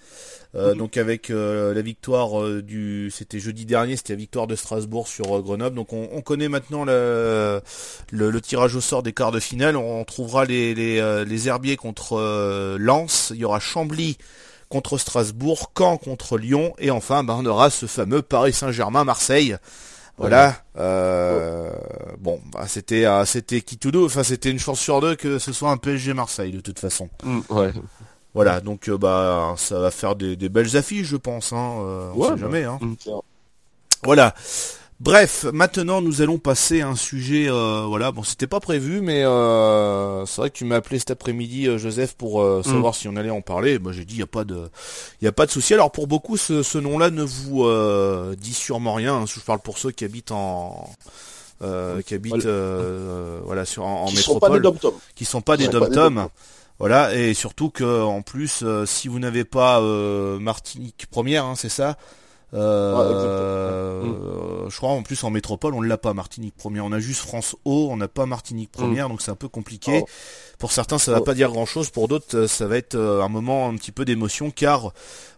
Euh, 0.56 0.72
Mhm. 0.74 0.78
Donc 0.78 0.98
avec 0.98 1.30
la 1.30 1.82
victoire 1.82 2.62
du, 2.62 3.12
c'était 3.14 3.40
jeudi 3.40 3.66
dernier, 3.66 3.98
c'était 3.98 4.14
la 4.14 4.18
victoire 4.20 4.48
de 4.48 4.56
Strasbourg 4.56 5.08
sur 5.08 5.42
Grenoble. 5.42 5.76
Donc 5.76 5.94
on, 5.94 6.10
on 6.14 6.22
connaît 6.22 6.48
maintenant 6.50 6.86
le, 6.86 7.62
le, 8.12 8.30
le 8.32 8.42
tirage 8.42 8.76
au 8.76 8.82
sort 8.82 9.04
des 9.04 9.14
quarts 9.14 9.32
de 9.32 9.40
finale. 9.42 9.76
On, 9.76 10.04
trouvera 10.06 10.46
les, 10.46 10.74
les, 10.74 11.24
les 11.26 11.48
herbiers 11.48 11.76
contre 11.76 12.78
Lens. 12.80 13.32
Il 13.36 13.42
y 13.42 13.46
aura 13.46 13.60
Chambly 13.60 14.18
contre 14.70 14.98
Strasbourg, 14.98 15.72
Caen 15.78 15.98
contre 15.98 16.38
Lyon, 16.38 16.74
et 16.80 16.92
enfin, 16.92 17.24
ben, 17.24 17.36
on 17.40 17.46
aura 17.46 17.70
ce 17.70 17.86
fameux 17.86 18.22
Paris 18.22 18.52
Saint-Germain-Marseille. 18.54 19.56
Voilà. 20.18 20.56
Euh, 20.78 21.72
Bon, 22.20 22.42
bah, 22.52 22.66
c'était, 22.68 23.06
euh, 23.06 23.24
c'était 23.26 23.62
qui 23.62 23.78
tout 23.78 23.92
deux. 23.92 24.04
Enfin, 24.06 24.24
c'était 24.24 24.50
une 24.50 24.60
chance 24.60 24.80
sur 24.80 25.00
deux 25.02 25.16
que 25.16 25.38
ce 25.40 25.54
soit 25.54 25.70
un 25.70 25.78
PSG 25.78 26.14
Marseille 26.14 26.52
de 26.52 26.60
toute 26.60 26.80
façon. 26.80 27.10
Mm, 27.24 27.40
ouais. 27.50 27.72
Voilà. 28.34 28.60
Donc, 28.60 28.90
euh, 28.90 28.98
bah, 28.98 29.54
ça 29.58 29.80
va 29.80 29.92
faire 29.92 30.16
des, 30.16 30.36
des 30.36 30.50
belles 30.50 30.76
affiches, 30.76 31.08
je 31.08 31.18
pense. 31.18 31.54
Hein. 31.54 31.76
euh, 31.82 32.12
on 32.16 32.18
Ouais, 32.20 32.26
sait 32.28 32.34
bah. 32.34 32.38
jamais. 32.42 32.64
Hein. 32.64 32.80
Mm. 32.82 32.96
Voilà. 34.04 34.34
Bref, 35.00 35.46
maintenant 35.54 36.02
nous 36.02 36.24
allons 36.24 36.40
passer 36.40 36.82
à 36.82 36.88
un 36.90 36.96
sujet, 36.96 37.48
euh, 37.48 37.84
voilà, 37.88 38.12
bon 38.12 38.24
c'était 38.24 38.48
pas 38.48 38.60
prévu, 38.60 39.00
mais 39.00 39.24
euh, 39.24 40.26
c'est 40.26 40.42
vrai 40.42 40.50
que 40.50 40.58
tu 40.58 40.66
m'as 40.66 40.78
appelé 40.78 40.98
cet 40.98 41.12
après-midi, 41.12 41.68
euh, 41.68 41.78
Joseph, 41.78 42.16
pour 42.16 42.42
euh, 42.42 42.64
savoir 42.64 42.96
si 42.96 43.08
on 43.08 43.16
allait 43.16 43.30
en 43.30 43.42
parler. 43.42 43.78
Moi 43.78 43.92
j'ai 43.92 44.06
dit 44.06 44.16
il 44.16 44.20
y 44.20 44.24
a 44.24 44.28
pas 44.28 44.44
de, 44.44 44.70
il 45.22 45.26
y 45.26 45.28
a 45.28 45.32
pas 45.32 45.46
de 45.46 45.52
souci. 45.52 45.76
Alors 45.76 45.92
pour 45.92 46.08
beaucoup, 46.08 46.36
ce, 46.36 46.64
ce 46.64 46.80
nom-là 46.80 47.12
ne 47.12 47.22
vous 47.22 47.64
euh, 47.66 48.36
dit 48.38 48.56
sûrement 48.56 48.96
rien. 48.96 49.18
hein. 49.18 49.26
Je 49.28 49.40
parle 49.40 49.60
pour 49.60 49.78
ceux 49.78 49.92
qui 49.92 50.04
habitent 50.04 50.32
en, 50.32 50.90
euh, 51.62 52.02
qui 52.02 52.16
habitent, 52.16 52.34
Voilà. 52.34 52.50
euh, 52.50 53.40
voilà, 53.46 53.66
sur 53.66 53.86
en, 53.86 54.06
en 54.06 54.08
Qui 54.08 54.16
métropole, 54.16 54.64
qui 55.16 55.26
sont 55.26 55.42
pas 55.42 55.58
des 55.58 55.66
sont 55.66 55.72
pas 55.72 55.90
des 55.90 55.96
dom-toms. 55.96 56.28
Voilà, 56.80 57.14
et 57.16 57.36
surtout 57.36 57.70
que 57.70 58.02
en 58.04 58.24
plus, 58.24 58.62
euh, 58.64 58.86
si 58.88 59.08
vous 59.08 59.20
n'avez 59.20 59.44
pas 59.44 59.80
euh, 59.80 60.40
Martinique 60.40 61.06
première, 61.12 61.46
hein, 61.46 61.54
c'est 61.56 61.70
ça. 61.70 61.98
Euh, 62.54 62.96
Ouais, 62.96 63.04
euh, 63.14 64.70
je 64.70 64.78
crois 64.78 64.92
en 64.92 65.04
plus 65.04 65.22
en 65.26 65.30
métropole 65.30 65.74
on 65.74 65.82
l'a 65.82 65.98
pas 65.98 66.14
Martinique 66.14 66.56
première, 66.56 66.86
on 66.86 66.94
a 66.94 67.00
juste 67.00 67.20
France 67.22 67.58
O, 67.66 67.90
on 67.92 67.98
n'a 67.98 68.08
pas 68.08 68.26
Martinique 68.26 68.72
première, 68.72 69.10
donc 69.10 69.22
c'est 69.22 69.32
un 69.32 69.36
peu 69.36 69.50
compliqué. 69.50 70.00
Oh. 70.04 70.08
Pour 70.58 70.72
certains 70.72 70.98
ça 70.98 71.12
va 71.12 71.20
Oh. 71.20 71.24
pas 71.24 71.34
dire 71.34 71.50
grand 71.52 71.66
chose, 71.66 71.90
pour 71.90 72.08
d'autres 72.08 72.38
euh, 72.38 72.48
ça 72.48 72.66
va 72.68 72.78
être 72.78 72.96
un 72.98 73.28
moment 73.28 73.68
un 73.68 73.76
petit 73.76 73.92
peu 73.92 74.06
d'émotion 74.06 74.50
car 74.50 74.94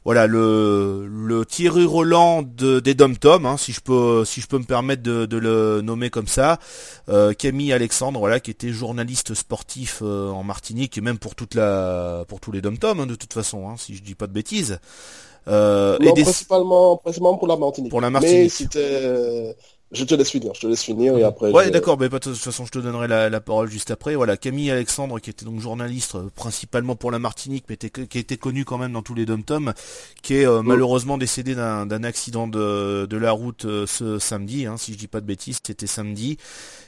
voilà 0.05 0.27
le 0.27 1.07
le 1.07 1.45
Thierry 1.45 1.85
Roland 1.85 2.43
de, 2.43 2.79
des 2.79 2.93
Dom 2.93 3.17
Tom, 3.17 3.45
hein, 3.47 3.57
si 3.57 3.71
je 3.73 3.81
peux 3.81 4.23
si 4.23 4.39
je 4.39 4.47
peux 4.47 4.59
me 4.59 4.63
permettre 4.65 5.01
de, 5.01 5.25
de 5.25 5.37
le 5.37 5.81
nommer 5.81 6.11
comme 6.11 6.27
ça, 6.27 6.59
euh, 7.09 7.33
Camille 7.33 7.73
Alexandre 7.73 8.19
voilà 8.19 8.39
qui 8.39 8.51
était 8.51 8.69
journaliste 8.69 9.33
sportif 9.33 10.03
en 10.03 10.43
Martinique 10.43 10.97
et 10.97 11.01
même 11.01 11.17
pour 11.17 11.33
toute 11.33 11.55
la 11.55 12.23
pour 12.27 12.39
tous 12.39 12.51
les 12.51 12.61
Dom 12.61 12.77
Tom 12.77 12.99
hein, 12.99 13.07
de 13.07 13.15
toute 13.15 13.33
façon 13.33 13.67
hein, 13.67 13.75
si 13.77 13.95
je 13.95 14.03
dis 14.03 14.13
pas 14.15 14.27
de 14.27 14.33
bêtises. 14.33 14.79
Euh, 15.49 15.97
Non, 15.99 16.09
et 16.11 16.13
des- 16.13 16.23
principalement, 16.23 16.97
principalement 16.97 17.37
pour 17.37 17.47
la 17.47 17.57
Martinique. 17.57 17.89
Pour 17.91 18.01
la 18.01 18.09
Martinique. 18.09 18.35
Mais 18.43 18.49
c'était, 18.49 19.55
je 19.91 20.03
te 20.03 20.13
laisse 20.15 20.29
finir, 20.29 20.53
je 20.53 20.61
te 20.61 20.67
laisse 20.67 20.83
finir 20.83 21.17
et 21.17 21.23
après. 21.23 21.51
Ouais, 21.51 21.65
je- 21.65 21.69
d'accord, 21.71 21.97
mais 21.99 22.09
de 22.09 22.17
toute 22.19 22.35
façon, 22.37 22.63
je 22.65 22.71
te 22.71 22.77
donnerai 22.77 23.07
la, 23.07 23.27
la 23.27 23.41
parole 23.41 23.71
juste 23.71 23.89
après. 23.89 24.13
Voilà, 24.15 24.37
Camille 24.37 24.69
Alexandre, 24.69 25.19
qui 25.19 25.31
était 25.31 25.45
donc 25.45 25.59
journaliste 25.59 26.13
euh, 26.13 26.29
principalement 26.35 26.95
pour 26.95 27.09
la 27.09 27.17
Martinique, 27.17 27.65
mais 27.69 27.73
était- 27.73 27.89
qui 27.89 28.19
était 28.19 28.37
connu 28.37 28.65
quand 28.65 28.77
même 28.77 28.93
dans 28.93 29.01
tous 29.01 29.15
les 29.15 29.25
dom-toms, 29.25 29.73
qui 30.21 30.35
est 30.35 30.45
euh, 30.45 30.61
malheureusement 30.61 31.17
décédé 31.17 31.55
d'un 31.55 32.03
accident 32.03 32.47
de, 32.47 33.07
de 33.07 33.17
la 33.17 33.31
route 33.31 33.65
euh, 33.65 33.87
ce 33.87 34.19
samedi, 34.19 34.67
hein, 34.67 34.77
si 34.77 34.93
je 34.93 34.97
dis 34.99 35.07
pas 35.07 35.21
de 35.21 35.25
bêtises, 35.25 35.57
c'était 35.65 35.87
samedi. 35.87 36.37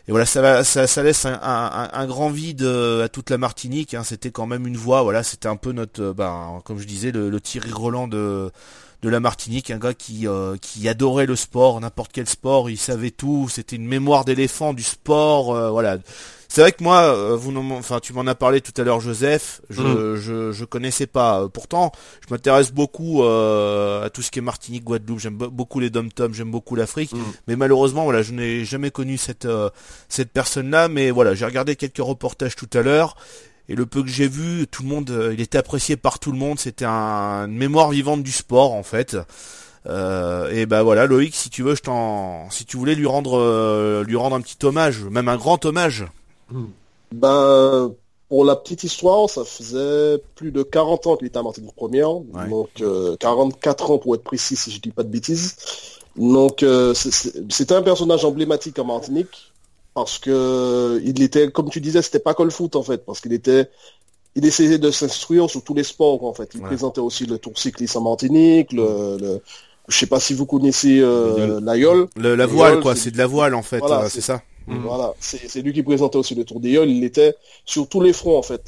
Et 0.08 0.12
voilà, 0.12 0.26
ça, 0.28 0.42
va, 0.42 0.64
ça, 0.64 0.88
ça 0.88 1.04
laisse 1.04 1.26
un, 1.26 1.40
un- 1.42 1.90
un 1.94 2.06
grand 2.08 2.30
vide 2.30 2.64
à 2.64 3.10
toute 3.10 3.30
la 3.32 3.38
Martinique. 3.40 3.94
Hein, 3.96 4.04
c'était 4.04 4.32
quand 4.32 4.46
même 4.48 4.68
une 4.68 4.78
voix, 4.78 5.02
voilà, 5.04 5.24
c'était 5.24 5.48
un 5.48 5.56
peu 5.56 5.72
notre, 5.72 6.14
ben, 6.14 6.62
comme 6.66 6.78
je 6.80 6.86
disais, 6.88 7.12
le, 7.12 7.30
le 7.30 7.42
Thierry 7.42 7.72
Roland 7.72 8.08
de 8.08 8.52
de 9.02 9.10
la 9.10 9.20
Martinique, 9.20 9.72
un 9.72 9.78
gars 9.80 9.94
qui 9.94 10.28
euh, 10.28 10.58
qui 10.62 10.88
adorait 10.88 11.26
le 11.26 11.36
sport, 11.36 11.80
n'importe 11.82 12.12
quel 12.14 12.28
sport, 12.28 12.70
il 12.70 12.78
savait 12.78 13.12
tout, 13.12 13.48
c'était 13.50 13.76
une 13.76 13.88
mémoire 13.88 14.26
d'éléphant 14.26 14.74
du 14.74 14.84
sport, 14.84 15.56
euh, 15.56 15.70
voilà. 15.72 15.98
C'est 16.54 16.60
vrai 16.60 16.74
que 16.74 16.84
moi, 16.84 17.00
euh, 17.04 17.38
vous, 17.38 17.56
enfin, 17.72 18.02
tu 18.02 18.12
m'en 18.12 18.28
as 18.28 18.36
parlé 18.36 18.60
tout 18.60 18.74
à 18.76 18.84
l'heure, 18.84 19.00
Joseph. 19.00 19.62
Je, 19.70 19.82
Mm. 19.82 20.16
je, 20.18 20.52
je 20.52 20.66
connaissais 20.66 21.08
pas. 21.08 21.48
Pourtant, 21.48 21.94
je 22.28 22.34
m'intéresse 22.34 22.74
beaucoup 22.74 23.24
euh, 23.24 24.04
à 24.06 24.10
tout 24.10 24.22
ce 24.22 24.32
qui 24.32 24.40
est 24.40 24.42
Martinique, 24.42 24.84
Guadeloupe. 24.84 25.20
J'aime 25.20 25.38
be- 25.38 25.48
beaucoup 25.50 25.80
les 25.80 25.90
dom-toms, 25.90 26.34
j'aime 26.34 26.52
beaucoup 26.52 26.76
l'Afrique. 26.76 27.14
Mm. 27.14 27.20
Mais 27.48 27.56
malheureusement, 27.56 28.04
voilà, 28.04 28.22
je 28.22 28.34
n'ai 28.34 28.66
jamais 28.66 28.92
connu 28.92 29.18
cette 29.18 29.46
euh, 29.46 29.70
cette 30.10 30.32
personne-là. 30.34 30.90
Mais 30.90 31.10
voilà, 31.10 31.36
j'ai 31.36 31.46
regardé 31.46 31.78
quelques 31.78 32.00
reportages 32.00 32.58
tout 32.58 32.70
à 32.74 32.82
l'heure. 32.82 33.16
Et 33.72 33.76
le 33.76 33.86
peu 33.86 34.04
que 34.04 34.10
j'ai 34.10 34.28
vu, 34.28 34.68
tout 34.68 34.84
le 34.84 34.90
monde, 34.90 35.10
euh, 35.12 35.34
il 35.34 35.40
était 35.40 35.58
apprécié 35.58 35.96
par 35.96 36.20
tout 36.20 36.34
le 36.34 36.38
monde. 36.38 36.60
C'était 36.60 36.84
un, 36.84 37.46
une 37.48 37.56
mémoire 37.56 37.92
vivante 37.92 38.22
du 38.22 38.34
sport, 38.34 38.74
en 38.74 38.84
fait. 38.84 39.16
Euh, 39.88 40.50
et 40.52 40.66
ben 40.66 40.84
voilà, 40.84 41.06
Loïc, 41.06 41.34
si 41.34 41.50
tu 41.50 41.64
veux, 41.64 41.74
je 41.74 41.82
t'en, 41.82 42.50
si 42.50 42.66
tu 42.66 42.76
voulais 42.76 42.96
lui 42.96 43.08
rendre, 43.08 43.40
euh, 43.40 44.04
lui 44.04 44.18
rendre 44.18 44.36
un 44.36 44.42
petit 44.42 44.58
hommage, 44.66 45.06
même 45.06 45.30
un 45.30 45.38
grand 45.38 45.64
hommage. 45.64 46.06
Ben, 47.14 47.94
pour 48.28 48.44
la 48.44 48.58
petite 48.58 48.84
histoire, 48.84 49.30
ça 49.30 49.46
faisait 49.46 50.22
plus 50.36 50.52
de 50.52 50.64
40 50.64 51.08
ans 51.08 51.16
qu'il 51.16 51.28
était 51.28 51.40
à 51.40 51.44
Martinique 51.44 51.74
Première, 51.74 52.10
donc 52.50 52.70
euh, 52.82 53.16
44 53.22 53.92
ans 53.92 53.98
pour 54.00 54.16
être 54.16 54.24
précis 54.24 54.58
si 54.58 54.70
je 54.70 54.82
dis 54.82 54.92
pas 54.92 55.04
de 55.04 55.10
bêtises. 55.10 55.56
Donc 56.18 56.66
c'était 56.94 57.74
un 57.74 57.82
personnage 57.82 58.26
emblématique 58.26 58.78
en 58.80 58.86
Martinique 58.86 59.51
parce 59.94 60.20
que 60.20 61.02
il 61.04 61.22
était, 61.22 61.52
comme 61.52 61.70
tu 61.70 61.82
disais, 61.82 62.02
c'était 62.02 62.20
pas 62.20 62.34
que 62.34 62.44
le 62.44 62.50
foot 62.50 62.76
en 62.76 62.84
fait, 62.84 63.06
parce 63.06 63.20
qu'il 63.22 63.34
était, 63.34 63.70
il 64.36 64.46
essayait 64.46 64.78
de 64.78 64.92
s'instruire 64.92 65.50
sur 65.50 65.64
tous 65.64 65.74
les 65.74 65.84
sports 65.84 66.24
en 66.24 66.34
fait. 66.34 66.50
Il 66.54 66.62
Ouais. 66.62 66.68
présentait 66.68 67.02
aussi 67.02 67.26
le 67.26 67.38
Tour 67.38 67.58
cycliste 67.58 67.96
en 67.98 68.02
Martinique, 68.02 68.72
le, 68.74 69.18
le- 69.20 69.42
je 69.88 69.98
sais 69.98 70.06
pas 70.06 70.20
si 70.22 70.34
vous 70.34 70.46
connaissez 70.46 71.00
euh, 71.02 71.60
l'Aïol. 71.62 72.08
Le- 72.16 72.36
la 72.36 72.46
Le 72.46 72.52
voile, 72.52 72.80
quoi, 72.80 72.96
c'est- 72.96 73.12
de 73.12 73.18
la 73.18 73.28
voile 73.28 73.54
en 73.56 73.64
fait, 73.64 73.80
Voilà, 73.80 74.04
euh, 74.06 74.10
c'est- 74.10 74.22
ça. 74.22 74.42
Mm. 74.68 74.78
Voilà, 74.86 75.14
c'est 75.20 75.62
lui 75.62 75.74
qui 75.74 75.84
présentait 75.84 76.18
aussi 76.18 76.36
le 76.36 76.46
Tour 76.46 76.60
des 76.60 76.70
Yoles, 76.72 76.90
il 76.90 77.04
était 77.04 77.36
sur 77.66 77.88
tous 77.90 78.00
les 78.00 78.14
fronts 78.14 78.38
en 78.38 78.44
fait. 78.44 78.62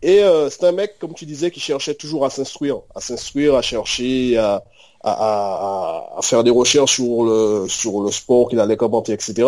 Et 0.00 0.22
euh, 0.24 0.48
c'est 0.50 0.64
un 0.64 0.72
mec, 0.72 0.98
comme 0.98 1.14
tu 1.14 1.26
disais, 1.26 1.50
qui 1.50 1.60
cherchait 1.60 1.94
toujours 1.94 2.24
à 2.24 2.30
s'instruire, 2.30 2.78
à 2.94 3.00
s'instruire, 3.00 3.54
à 3.56 3.62
chercher, 3.62 4.36
à, 4.38 4.62
à, 5.04 5.12
à, 5.12 6.18
à 6.18 6.22
faire 6.22 6.42
des 6.44 6.50
recherches 6.50 6.94
sur 6.94 7.24
le, 7.24 7.66
sur 7.68 8.00
le 8.02 8.10
sport 8.10 8.48
qu'il 8.48 8.58
allait 8.60 8.76
commenter, 8.76 9.12
etc. 9.12 9.46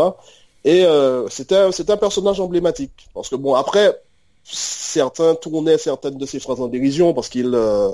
Et 0.65 0.85
euh, 0.85 1.29
c'était 1.29 1.57
un, 1.57 1.73
c'était 1.73 1.93
un 1.93 1.97
personnage 1.99 2.41
emblématique. 2.41 3.07
Parce 3.13 3.29
que 3.29 3.37
bon, 3.37 3.55
après, 3.55 4.01
certains 4.45 5.35
tournaient 5.35 5.79
certaines 5.79 6.17
de 6.19 6.27
ses 6.27 6.39
phrases 6.39 6.61
en 6.61 6.69
dérision 6.69 7.15
parce 7.15 7.29
qu'il, 7.29 7.51
euh, 7.55 7.91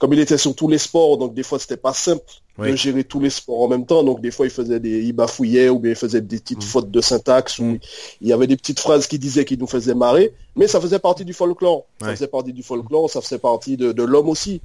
comme 0.00 0.12
il 0.12 0.18
était 0.18 0.36
sur 0.38 0.54
tous 0.54 0.68
les 0.68 0.78
sports, 0.78 1.16
donc 1.16 1.32
des 1.34 1.42
fois 1.44 1.58
c'était 1.60 1.76
pas 1.76 1.92
simple 1.92 2.24
Oui. 2.58 2.72
de 2.72 2.76
gérer 2.76 3.04
tous 3.04 3.20
les 3.20 3.30
sports 3.30 3.60
en 3.62 3.68
même 3.68 3.86
temps. 3.86 4.02
Donc 4.02 4.20
des 4.20 4.30
fois 4.32 4.46
il 4.46 4.50
faisait 4.50 4.80
des, 4.80 5.00
il 5.02 5.12
bafouillait 5.12 5.68
ou 5.68 5.78
bien 5.78 5.90
il 5.92 5.96
faisait 5.96 6.20
des 6.20 6.38
petites 6.38 6.58
Mm. 6.58 6.62
fautes 6.72 6.90
de 6.90 7.00
syntaxe 7.00 7.58
ou 7.60 7.64
Mm. 7.64 7.78
il 8.20 8.28
y 8.28 8.32
avait 8.32 8.46
des 8.48 8.56
petites 8.56 8.80
phrases 8.80 9.06
qu'il 9.06 9.20
disait 9.20 9.44
qui 9.44 9.56
nous 9.56 9.68
faisaient 9.68 9.94
marrer. 9.94 10.32
Mais 10.56 10.66
ça 10.66 10.80
faisait 10.80 10.98
partie 10.98 11.24
du 11.24 11.32
folklore. 11.32 11.84
Ça 12.00 12.08
faisait 12.14 12.26
partie 12.26 12.52
du 12.52 12.62
folklore, 12.64 13.08
ça 13.08 13.20
faisait 13.20 13.38
partie 13.38 13.76
de, 13.76 13.92
de 13.92 14.02
l'homme 14.02 14.28
aussi. 14.28 14.60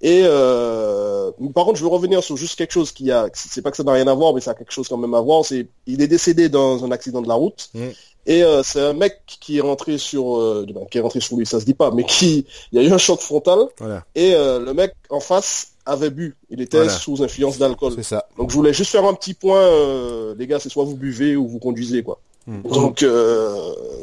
Et 0.00 0.22
euh, 0.24 1.30
par 1.54 1.64
contre, 1.64 1.76
je 1.76 1.82
veux 1.82 1.90
revenir 1.90 2.22
sur 2.22 2.36
juste 2.36 2.56
quelque 2.56 2.72
chose 2.72 2.92
qui 2.92 3.10
a, 3.10 3.28
c'est 3.32 3.62
pas 3.62 3.70
que 3.70 3.76
ça 3.76 3.82
n'a 3.82 3.92
rien 3.92 4.06
à 4.06 4.14
voir, 4.14 4.32
mais 4.32 4.40
ça 4.40 4.52
a 4.52 4.54
quelque 4.54 4.72
chose 4.72 4.88
quand 4.88 4.96
même 4.96 5.14
à 5.14 5.20
voir. 5.20 5.44
C'est, 5.44 5.66
il 5.86 6.00
est 6.02 6.06
décédé 6.06 6.48
dans 6.48 6.84
un 6.84 6.92
accident 6.92 7.20
de 7.20 7.28
la 7.28 7.34
route. 7.34 7.68
Mm. 7.74 7.88
Et 8.26 8.44
euh, 8.44 8.62
c'est 8.62 8.80
un 8.80 8.92
mec 8.92 9.22
qui 9.26 9.56
est 9.56 9.62
rentré 9.62 9.96
sur, 9.96 10.38
euh, 10.38 10.66
ben, 10.68 10.84
qui 10.90 10.98
est 10.98 11.00
rentré 11.00 11.18
sur 11.18 11.36
lui, 11.36 11.46
ça 11.46 11.58
se 11.60 11.64
dit 11.64 11.74
pas, 11.74 11.90
mais 11.90 12.04
qui, 12.04 12.46
il 12.72 12.80
y 12.80 12.84
a 12.84 12.86
eu 12.86 12.92
un 12.92 12.98
choc 12.98 13.20
frontal. 13.20 13.58
Voilà. 13.78 14.04
Et 14.14 14.34
euh, 14.34 14.60
le 14.60 14.74
mec 14.74 14.92
en 15.08 15.20
face 15.20 15.68
avait 15.86 16.10
bu. 16.10 16.36
Il 16.50 16.60
était 16.60 16.76
Voilà. 16.76 16.92
sous 16.92 17.22
influence 17.22 17.58
d'alcool. 17.58 17.94
C'est 17.96 18.02
ça. 18.02 18.26
Donc 18.36 18.50
je 18.50 18.54
voulais 18.54 18.74
juste 18.74 18.90
faire 18.90 19.04
un 19.06 19.14
petit 19.14 19.32
point, 19.34 19.60
euh, 19.62 20.34
les 20.38 20.46
gars, 20.46 20.58
c'est 20.60 20.68
soit 20.68 20.84
vous 20.84 20.96
buvez 20.96 21.36
ou 21.36 21.48
vous 21.48 21.58
conduisez, 21.58 22.02
quoi. 22.02 22.20
Mm. 22.48 22.62
Donc 22.72 23.02
euh, 23.02 23.54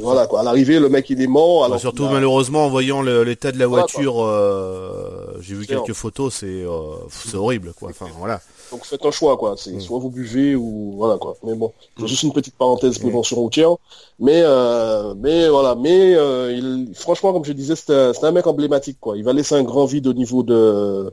voilà 0.02 0.28
quoi. 0.28 0.41
À 0.41 0.43
l'arrivée, 0.43 0.80
le 0.80 0.88
mec 0.88 1.10
il 1.10 1.20
est 1.20 1.26
mort. 1.28 1.62
Bah, 1.62 1.66
Alors 1.66 1.80
surtout 1.80 2.06
a- 2.06 2.12
malheureusement 2.12 2.66
en 2.66 2.70
voyant 2.70 3.02
l'état 3.02 3.52
de 3.52 3.58
la 3.58 3.66
Voilà, 3.66 3.84
voiture, 3.86 4.24
euh, 4.24 5.36
j'ai 5.41 5.56
vu 5.56 5.66
quelques 5.66 5.93
photos, 5.93 6.32
c'est 6.36 6.46
euh, 6.46 6.93
c'est 7.10 7.36
horrible 7.36 7.74
quoi. 7.78 7.89
Enfin 7.89 8.06
voilà. 8.20 8.39
Donc 8.72 8.84
faites 8.86 9.05
un 9.05 9.11
choix 9.11 9.38
quoi. 9.38 9.55
C'est 9.57 9.74
Mm. 9.74 9.80
soit 9.80 9.99
vous 9.99 10.09
buvez 10.09 10.55
ou 10.55 10.93
voilà 10.97 11.18
quoi. 11.18 11.36
Mais 11.43 11.53
bon, 11.55 11.72
c'est 11.99 12.07
juste 12.07 12.24
une 12.24 12.34
petite 12.34 12.55
parenthèse 12.55 12.97
prévention 12.97 13.38
routière. 13.38 13.76
Mais 14.20 14.41
euh, 14.43 15.13
mais 15.18 15.47
voilà. 15.49 15.76
Mais 15.76 16.16
euh, 16.16 16.51
il, 16.51 16.95
franchement, 16.95 17.32
comme 17.34 17.45
je 17.45 17.53
disais, 17.53 17.76
c'était 17.76 18.11
un- 18.24 18.32
mec 18.32 18.47
emblématique 18.47 18.97
quoi. 18.99 19.18
Il 19.18 19.24
va 19.24 19.34
laisser 19.34 19.55
un 19.55 19.63
grand 19.63 19.86
vide 19.86 20.07
au 20.07 20.13
niveau 20.13 20.41
de 20.43 21.11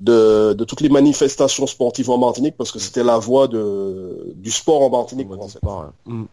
de, 0.00 0.52
de 0.52 0.64
toutes 0.64 0.80
les 0.82 0.88
manifestations 0.90 1.66
sportives 1.66 2.10
en 2.10 2.18
Martinique 2.18 2.56
parce 2.56 2.70
que 2.72 2.78
c'était 2.78 3.04
la 3.04 3.18
voix 3.18 3.48
de 3.48 4.32
du 4.36 4.50
sport 4.50 4.82
en 4.82 4.90
Martinique. 4.90 5.28
quoi, 5.28 5.38
en 5.38 5.48
fait. 5.48 5.60
Mm. 6.06 6.24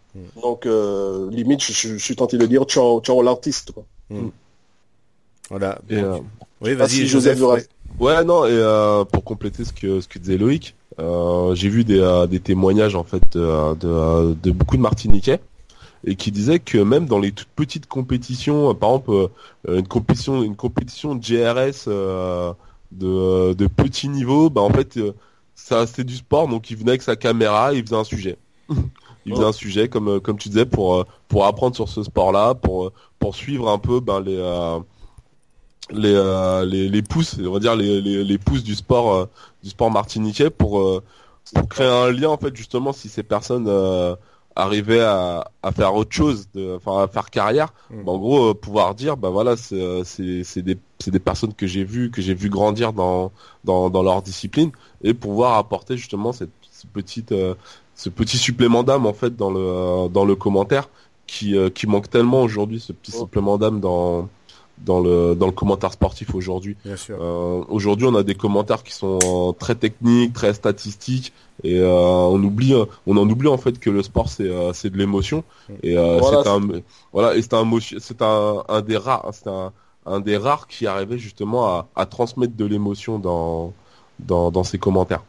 Donc 0.42 0.66
euh, 0.66 1.30
limite, 1.32 1.62
je, 1.64 1.72
je- 1.74 1.98
je 1.98 2.04
suis 2.04 2.16
tenté 2.16 2.38
de 2.38 2.46
dire 2.46 2.64
ciao 2.66 3.00
ciao 3.02 3.22
l'artiste 3.22 3.72
quoi. 3.72 3.84
Voilà. 5.50 5.80
Et, 5.90 5.96
euh, 5.96 6.18
Oui, 6.62 6.74
vas-y 6.76 6.90
si 6.90 7.08
Joseph. 7.08 7.38
Joseph 7.38 7.64
ouais. 7.64 7.68
Ouais, 8.00 8.24
non, 8.24 8.46
et 8.46 8.52
euh, 8.52 9.04
pour 9.04 9.24
compléter 9.26 9.66
ce 9.66 9.74
que 9.74 10.00
ce 10.00 10.08
que 10.08 10.20
disait 10.20 10.38
Loïc, 10.38 10.76
euh, 11.00 11.54
j'ai 11.54 11.68
vu 11.68 11.84
des, 11.84 12.00
euh, 12.00 12.28
des 12.28 12.40
témoignages 12.40 12.96
en 12.96 13.04
fait 13.04 13.22
de, 13.34 13.76
de, 13.76 14.34
de 14.36 14.52
beaucoup 14.52 14.78
de 14.78 14.82
Martiniquais 14.82 15.42
et 16.06 16.16
qui 16.16 16.32
disaient 16.32 16.60
que 16.60 16.78
même 16.78 17.08
dans 17.08 17.20
les 17.20 17.34
toutes 17.34 17.50
petites 17.50 17.88
compétitions, 17.88 18.70
euh, 18.70 18.74
par 18.74 18.92
exemple 18.92 19.12
euh, 19.68 19.80
une 19.80 19.88
compétition 19.88 20.44
une 20.44 20.56
compétition 20.56 21.16
de 21.16 21.22
GRS 21.22 21.86
euh, 21.88 22.54
de, 22.94 23.54
de 23.54 23.68
petit 23.68 24.08
niveau, 24.08 24.50
bah 24.50 24.62
en 24.62 24.70
fait 24.72 24.96
euh, 24.98 25.14
ça 25.56 25.86
c'était 25.86 26.06
du 26.06 26.16
sport, 26.16 26.48
donc 26.48 26.70
il 26.72 26.78
venait 26.78 26.92
avec 26.92 27.02
sa 27.02 27.18
caméra, 27.18 27.74
il 27.74 27.84
faisait 27.84 27.96
un 27.98 28.06
sujet. 28.06 28.38
il 29.26 29.34
faisait 29.34 29.46
un 29.46 29.52
sujet 29.52 29.90
comme 29.90 30.22
comme 30.22 30.38
tu 30.38 30.48
disais 30.50 30.66
pour 30.66 31.06
pour 31.28 31.46
apprendre 31.46 31.76
sur 31.76 31.90
ce 31.90 32.04
sport-là, 32.04 32.56
pour 32.56 32.94
pour 33.20 33.36
suivre 33.36 33.70
un 33.70 33.78
peu 33.78 34.00
ben 34.00 34.22
les 34.22 34.38
euh, 34.38 34.80
les, 35.92 36.14
euh, 36.14 36.66
les 36.66 36.90
les 36.90 37.02
pousses, 37.02 37.38
on 37.40 37.52
va 37.52 37.60
dire 37.60 37.76
les 37.76 38.02
les, 38.02 38.24
les 38.24 38.38
pousses 38.38 38.64
du 38.64 38.76
sport 38.76 39.14
euh, 39.14 39.26
du 39.64 39.70
sport 39.70 39.92
martiniquais 39.92 40.50
pour 40.50 40.80
euh, 40.82 41.02
pour 41.54 41.68
créer 41.68 41.88
un 41.88 42.12
lien 42.12 42.30
en 42.30 42.38
fait 42.38 42.56
justement 42.56 42.94
si 42.94 43.10
ces 43.10 43.24
personnes 43.24 43.68
euh, 43.68 44.16
arrivaient 44.56 45.02
à, 45.02 45.50
à 45.64 45.72
faire 45.72 45.96
autre 45.96 46.12
chose, 46.14 46.48
de, 46.54 46.76
enfin 46.76 47.04
à 47.04 47.08
faire 47.08 47.30
carrière, 47.30 47.74
Mm. 47.90 48.04
bah, 48.04 48.12
en 48.12 48.18
gros 48.20 48.50
euh, 48.52 48.54
pouvoir 48.54 48.94
dire 48.96 49.18
bah 49.18 49.30
voilà 49.30 49.56
c'est 49.58 50.04
c'est 50.04 50.44
c'est 50.44 50.62
des 50.62 50.78
c'est 51.00 51.12
des 51.12 51.20
personnes 51.20 51.54
que 51.54 51.66
j'ai 51.68 51.84
vues 51.84 52.12
que 52.12 52.22
j'ai 52.22 52.34
vu 52.36 52.50
grandir 52.50 52.94
dans 52.94 53.32
dans 53.64 53.90
dans 53.90 54.04
leur 54.04 54.22
discipline 54.22 54.72
et 55.04 55.14
pouvoir 55.14 55.58
apporter 55.58 55.98
justement 55.98 56.32
cette, 56.34 56.52
cette 56.72 56.92
petite 56.92 57.34
ce 57.96 58.10
petit 58.10 58.38
supplément 58.38 58.84
d'âme 58.84 59.06
en 59.06 59.14
fait 59.14 59.36
dans 59.36 59.50
le 59.52 60.08
dans 60.10 60.26
le 60.26 60.36
commentaire 60.36 60.90
qui 61.28 61.56
euh, 61.58 61.70
qui 61.70 61.88
manque 61.88 62.10
tellement 62.10 62.42
aujourd'hui 62.44 62.80
ce 62.80 62.94
petit 62.94 63.12
Oh. 63.16 63.22
supplément 63.22 63.58
d'âme 63.58 63.80
dans 63.80 64.30
dans 64.86 65.00
le 65.00 65.36
dans 65.36 65.46
le 65.46 65.52
commentaire 65.52 65.92
sportif 65.94 66.34
aujourd'hui. 66.36 66.76
Bien 66.86 66.96
sûr. 66.96 67.18
Euh, 67.22 67.64
aujourd'hui, 67.70 68.08
on 68.08 68.16
a 68.16 68.24
des 68.24 68.36
commentaires 68.36 68.84
qui 68.84 68.94
sont 68.94 69.20
euh, 69.24 69.52
très 69.54 69.76
techniques, 69.76 70.34
très 70.34 70.54
statistiques, 70.54 71.34
et 71.64 71.80
euh, 71.80 71.90
on 71.90 72.42
oublie, 72.44 72.74
on 73.06 73.18
en 73.18 73.30
oublie 73.30 73.48
en 73.48 73.58
fait 73.58 73.80
que 73.80 73.90
le 73.90 74.04
sport 74.04 74.30
c'est 74.30 74.44
euh, 74.50 74.74
c'est 74.74 74.90
de 74.90 74.98
l'émotion. 74.98 75.44
Et 75.84 75.98
euh, 75.98 76.18
Voilà, 76.20 76.44
c'est 76.44 76.50
un 76.50 76.62
voilà, 77.14 77.36
et 77.36 77.42
c'est 77.42 77.54
un 77.54 77.70
c'est 78.00 78.22
un 78.22 78.64
un 78.68 78.82
des 78.82 78.98
rares, 78.98 79.30
c'est 79.34 79.48
un 79.48 79.72
un 80.06 80.20
des 80.20 80.38
rares 80.38 80.68
qui 80.68 80.88
arrivait 80.88 81.18
justement 81.18 81.68
à, 81.68 81.88
à 81.96 82.06
transmettre 82.06 82.56
de 82.56 82.66
l'émotion 82.66 83.20
dans 83.20 83.74
dans 84.20 84.50
dans 84.52 84.64
ses 84.64 84.78
commentaires. 84.78 85.24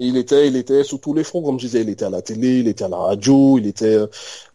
Il 0.00 0.16
était, 0.16 0.46
il 0.46 0.54
était 0.54 0.84
sur 0.84 1.00
tous 1.00 1.12
les 1.12 1.24
fronts, 1.24 1.42
comme 1.42 1.58
je 1.58 1.66
disais. 1.66 1.82
Il 1.82 1.88
était 1.88 2.04
à 2.04 2.10
la 2.10 2.22
télé, 2.22 2.60
il 2.60 2.68
était 2.68 2.84
à 2.84 2.88
la 2.88 2.98
radio, 2.98 3.58
il 3.58 3.66
était, 3.66 3.96
euh, 3.96 4.06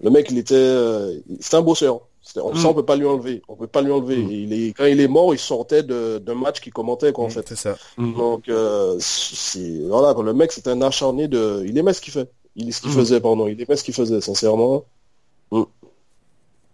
le 0.01 0.10
mec, 0.10 0.28
il 0.32 0.38
était, 0.38 0.56
euh, 0.56 1.20
c'est 1.41 1.58
un 1.58 1.62
bosseur. 1.62 1.99
On- 2.38 2.55
Ça, 2.55 2.69
on 2.69 2.74
peut 2.74 2.86
pas 2.86 2.95
lui 2.95 3.05
enlever. 3.05 3.41
On 3.49 3.55
peut 3.55 3.67
pas 3.67 3.82
lui 3.82 3.91
enlever. 3.91 4.17
Mm. 4.17 4.32
Il 4.32 4.53
est, 4.53 4.67
quand 4.74 4.86
il 4.86 4.99
est 5.01 5.07
mort, 5.07 5.34
il 5.34 5.39
sortait 5.39 5.84
de- 5.84 6.19
d'un 6.19 6.36
match 6.36 6.61
qu'il 6.61 6.71
commentait, 6.74 7.11
quoi, 7.11 7.26
en 7.26 7.30
fait. 7.30 7.45
C'est 7.47 7.55
ça. 7.57 7.76
Donc, 7.97 8.47
euh, 8.49 8.95
c'est, 8.99 9.80
voilà, 9.88 10.13
quoi, 10.13 10.24
le 10.24 10.34
mec, 10.34 10.51
c'est 10.51 10.67
un 10.67 10.82
acharné 10.82 11.28
de, 11.28 11.63
il 11.67 11.78
aimait 11.78 11.93
ce 11.93 12.01
qu'il 12.01 12.13
fait. 12.13 12.30
Il, 12.55 12.74
ce 12.74 12.82
qu'il 12.82 12.91
Mm. 12.91 12.93
faisait, 12.93 13.19
pardon. 13.19 13.47
Il 13.47 13.59
aimait 13.61 13.76
ce 13.76 13.84
qu'il 13.84 13.93
faisait, 13.93 14.21
sincèrement. 14.21 14.86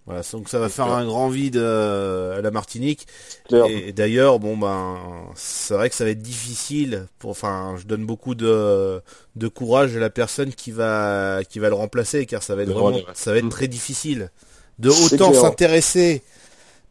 Voilà, 0.06 0.24
donc 0.34 0.50
ça 0.50 0.58
va 0.58 0.70
faire 0.70 0.88
un 0.88 1.06
grand 1.06 1.30
vide 1.30 1.58
euh, 1.58 2.40
à 2.40 2.42
la 2.42 2.50
Martinique. 2.50 3.06
Et, 3.52 3.90
et 3.90 3.92
d'ailleurs, 3.94 4.40
bon 4.40 4.58
ben, 4.58 4.98
c'est 5.36 5.76
vrai 5.76 5.88
que 5.90 5.96
ça 5.96 6.04
va 6.04 6.10
être 6.10 6.22
difficile. 6.22 7.06
Pour, 7.20 7.30
enfin, 7.30 7.76
je 7.78 7.86
donne 7.86 8.06
beaucoup 8.08 8.34
de, 8.34 9.02
de 9.36 9.48
courage 9.48 9.96
à 9.96 10.00
la 10.00 10.10
personne 10.10 10.52
qui 10.54 10.72
va 10.72 11.42
qui 11.48 11.60
va 11.60 11.70
le 11.70 11.76
remplacer, 11.76 12.26
car 12.26 12.42
ça 12.42 12.56
va 12.56 12.64
être 12.64 12.72
vraiment, 12.72 12.98
ça 13.14 13.32
va 13.34 13.38
être 13.38 13.50
très 13.50 13.68
difficile 13.68 14.32
de 14.80 14.90
autant 14.90 15.34
s'intéresser, 15.34 16.24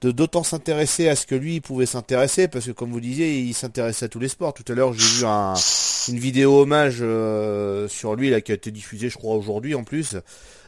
de 0.03 0.11
d'autant 0.13 0.45
s'intéresser 0.45 1.09
à 1.09 1.17
ce 1.17 1.27
que 1.27 1.35
lui 1.35 1.61
pouvait 1.61 1.87
s'intéresser, 1.87 2.47
parce 2.49 2.67
que 2.67 2.73
comme 2.73 2.93
vous 2.93 3.01
disiez, 3.01 3.41
il 3.41 3.55
s'intéressait 3.55 4.07
à 4.07 4.09
tous 4.09 4.21
les 4.21 4.29
sports. 4.29 4.55
Tout 4.55 4.65
à 4.71 4.75
l'heure, 4.75 4.93
j'ai 4.93 5.21
vu 5.21 5.25
un, 5.27 5.55
une 6.09 6.19
vidéo 6.19 6.61
hommage 6.63 6.99
euh, 7.01 7.89
sur 7.89 8.15
lui 8.15 8.31
là 8.31 8.41
qui 8.41 8.53
a 8.53 8.55
été 8.55 8.71
diffusée, 8.71 9.09
je 9.11 9.17
crois 9.19 9.35
aujourd'hui 9.35 9.75
en 9.75 9.85
plus. 9.85 10.17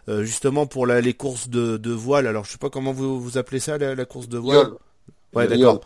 euh, 0.09 0.25
justement 0.25 0.67
pour 0.67 0.87
la, 0.87 1.01
les 1.01 1.15
courses 1.15 1.49
de, 1.49 1.77
de 1.77 1.91
voile. 1.93 2.27
Alors 2.27 2.45
je 2.45 2.53
sais 2.53 2.59
pas 2.59 2.71
comment 2.71 2.93
vous, 2.93 3.21
vous 3.21 3.39
appelez 3.39 3.61
ça, 3.61 3.79
la, 3.79 3.95
la 3.95 4.05
course 4.05 4.29
de 4.29 4.39
voile. 4.39 4.59
Yol. 4.69 4.77
Ouais, 5.35 5.47
d'accord. 5.47 5.81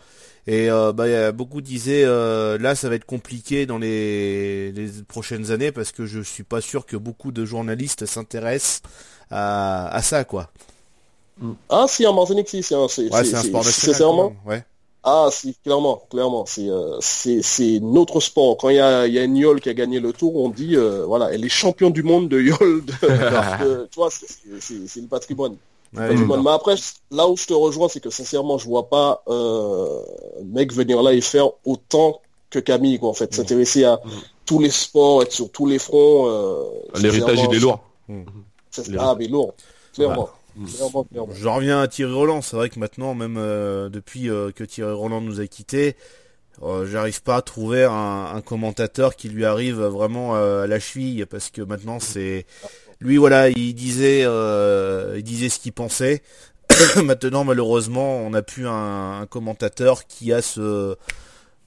Et 0.47 0.69
euh, 0.69 0.93
bah, 0.93 1.31
beaucoup 1.31 1.61
disaient 1.61 2.03
euh, 2.05 2.57
là 2.59 2.75
ça 2.75 2.87
va 2.89 2.95
être 2.95 3.05
compliqué 3.05 3.65
dans 3.65 3.79
les, 3.79 4.71
les 4.71 4.89
prochaines 5.07 5.51
années 5.51 5.71
parce 5.71 5.91
que 5.91 6.05
je 6.05 6.21
suis 6.21 6.43
pas 6.43 6.61
sûr 6.61 6.85
que 6.85 6.97
beaucoup 6.97 7.31
de 7.31 7.45
journalistes 7.45 8.05
s'intéressent 8.05 8.81
à, 9.31 9.87
à 9.87 10.01
ça 10.01 10.23
quoi. 10.23 10.51
Ah, 11.69 11.85
si, 11.87 12.05
en 12.07 12.13
Martinique, 12.13 12.47
si, 12.49 12.63
c'est 12.63 12.75
un, 12.75 12.87
c'est, 12.87 13.03
Ouais, 13.13 13.23
c'est- 13.23 13.31
c'est 13.31 13.35
un 13.35 13.43
sport 13.43 13.63
national. 13.63 13.95
sincèrement, 13.95 14.33
Ouais. 14.45 14.63
Ah, 15.07 15.27
si, 15.31 15.55
clairement, 15.63 16.01
clairement, 16.09 16.45
c'est 16.47 16.67
euh, 16.67 16.97
c'est 16.99 17.43
c'est 17.43 17.79
notre 17.79 18.19
sport. 18.19 18.57
Quand 18.57 18.69
il 18.69 18.77
y 18.77 18.79
a 18.79 19.05
il 19.05 19.13
y 19.13 19.19
a 19.19 19.23
une 19.23 19.37
Yol 19.37 19.61
qui 19.61 19.69
a 19.69 19.73
gagné 19.75 19.99
le 19.99 20.13
tour, 20.13 20.35
on 20.35 20.49
dit 20.49 20.75
euh, 20.75 21.05
voilà, 21.05 21.31
elle 21.31 21.45
est 21.45 21.49
championne 21.49 21.91
du 21.93 22.01
monde 22.01 22.27
de 22.27 22.41
Yol. 22.41 22.83
De, 22.85 22.91
de- 23.81 23.87
tu 23.91 23.95
vois, 23.99 24.09
c'est- 24.09 24.99
le 24.99 25.07
patrimoine. 25.07 25.57
Ouais, 25.95 26.07
Patrimoine. 26.09 26.41
Mais 26.43 26.49
après, 26.49 26.75
là 27.11 27.27
où 27.27 27.37
je 27.37 27.45
te 27.45 27.53
rejoins, 27.53 27.87
c'est 27.87 27.99
que 27.99 28.09
sincèrement, 28.09 28.57
je 28.57 28.65
vois 28.65 28.89
pas 28.89 29.21
euh, 29.27 30.01
mec 30.43 30.73
venir 30.73 31.03
là 31.03 31.13
et 31.13 31.21
faire 31.21 31.49
autant 31.65 32.19
que 32.49 32.57
Camille, 32.59 32.97
quoi. 32.97 33.09
En 33.09 33.13
fait, 33.13 33.31
s'intéresser 33.33 33.83
à 33.83 33.97
Mm. 34.03 34.09
tous 34.47 34.59
les 34.59 34.71
sports, 34.71 35.21
être 35.21 35.31
sur 35.33 35.51
tous 35.51 35.67
les 35.67 35.77
fronts. 35.77 36.27
euh, 36.27 36.63
L'héritage 36.99 37.39
il 37.47 37.55
est 37.55 37.59
lourd. 37.59 37.79
L'héritage. 38.09 38.95
Ah, 38.99 39.15
mais 39.19 39.27
lourd, 39.27 39.53
clairement. 39.93 40.29
Clairement, 40.55 41.03
clairement. 41.03 41.33
Je 41.33 41.47
reviens 41.47 41.81
à 41.81 41.87
Thierry 41.87 42.13
Roland. 42.13 42.41
C'est 42.41 42.55
vrai 42.55 42.69
que 42.69 42.79
maintenant, 42.79 43.13
même 43.13 43.37
euh, 43.37 43.89
depuis 43.89 44.29
euh, 44.29 44.51
que 44.51 44.63
Thierry 44.63 44.91
Roland 44.91 45.21
nous 45.21 45.39
a 45.39 45.47
quittés, 45.47 45.95
euh, 46.63 46.85
j'arrive 46.85 47.21
pas 47.21 47.37
à 47.37 47.41
trouver 47.41 47.83
un, 47.83 48.31
un 48.33 48.41
commentateur 48.41 49.15
qui 49.15 49.29
lui 49.29 49.45
arrive 49.45 49.81
vraiment 49.81 50.35
à 50.35 50.67
la 50.67 50.79
cheville 50.79 51.25
parce 51.25 51.49
que 51.49 51.61
maintenant 51.61 51.99
c'est 51.99 52.45
lui 53.01 53.17
voilà, 53.17 53.49
il 53.49 53.73
disait 53.73 54.21
il 54.21 55.23
disait 55.23 55.49
ce 55.49 55.59
qu'il 55.59 55.73
pensait. 55.73 56.21
maintenant 57.03 57.43
malheureusement, 57.43 58.17
on 58.17 58.31
n'a 58.31 58.41
plus 58.41 58.67
un, 58.67 59.19
un 59.21 59.25
commentateur 59.25 60.07
qui 60.07 60.33
a 60.33 60.41
ce 60.41 60.95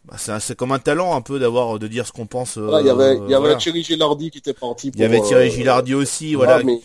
bah, 0.05 0.16
c'est 0.41 0.57
comme 0.57 0.72
un 0.72 0.78
talent 0.78 1.14
un 1.14 1.20
peu 1.20 1.39
d'avoir 1.39 1.78
de 1.78 1.86
dire 1.86 2.07
ce 2.07 2.12
qu'on 2.12 2.26
pense. 2.26 2.57
Voilà, 2.57 2.80
il 2.80 2.86
y 2.86 2.91
avait, 2.91 3.16
il 3.16 3.30
y 3.30 3.34
avait 3.34 3.41
voilà. 3.41 3.57
Thierry 3.57 3.82
Gilardi 3.84 4.30
qui 4.30 4.39
était 4.39 4.55
parti. 4.55 4.91
Il 4.95 5.01
y 5.01 5.05
avait 5.05 5.20
Thierry 5.20 5.51
Gilardi 5.51 5.95
aussi, 5.95 6.34
voilà. 6.34 6.62
mais 6.62 6.80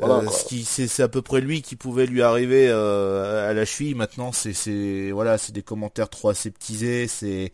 Voilà, 0.00 0.24
Euh, 0.26 0.30
ce 0.30 0.44
qui 0.44 0.64
c'est 0.64 0.88
c'est 0.88 1.02
à 1.04 1.08
peu 1.08 1.22
près 1.22 1.40
lui 1.40 1.62
qui 1.62 1.76
pouvait 1.76 2.06
lui 2.06 2.22
arriver 2.22 2.68
euh, 2.68 3.50
à 3.50 3.54
la 3.54 3.64
cheville. 3.64 3.94
Maintenant, 3.94 4.32
c'est 4.32 4.52
c'est 4.52 5.10
voilà, 5.12 5.38
c'est 5.38 5.52
des 5.52 5.62
commentaires 5.62 6.08
trop 6.10 6.30
aseptisés. 6.30 7.06
C'est 7.08 7.52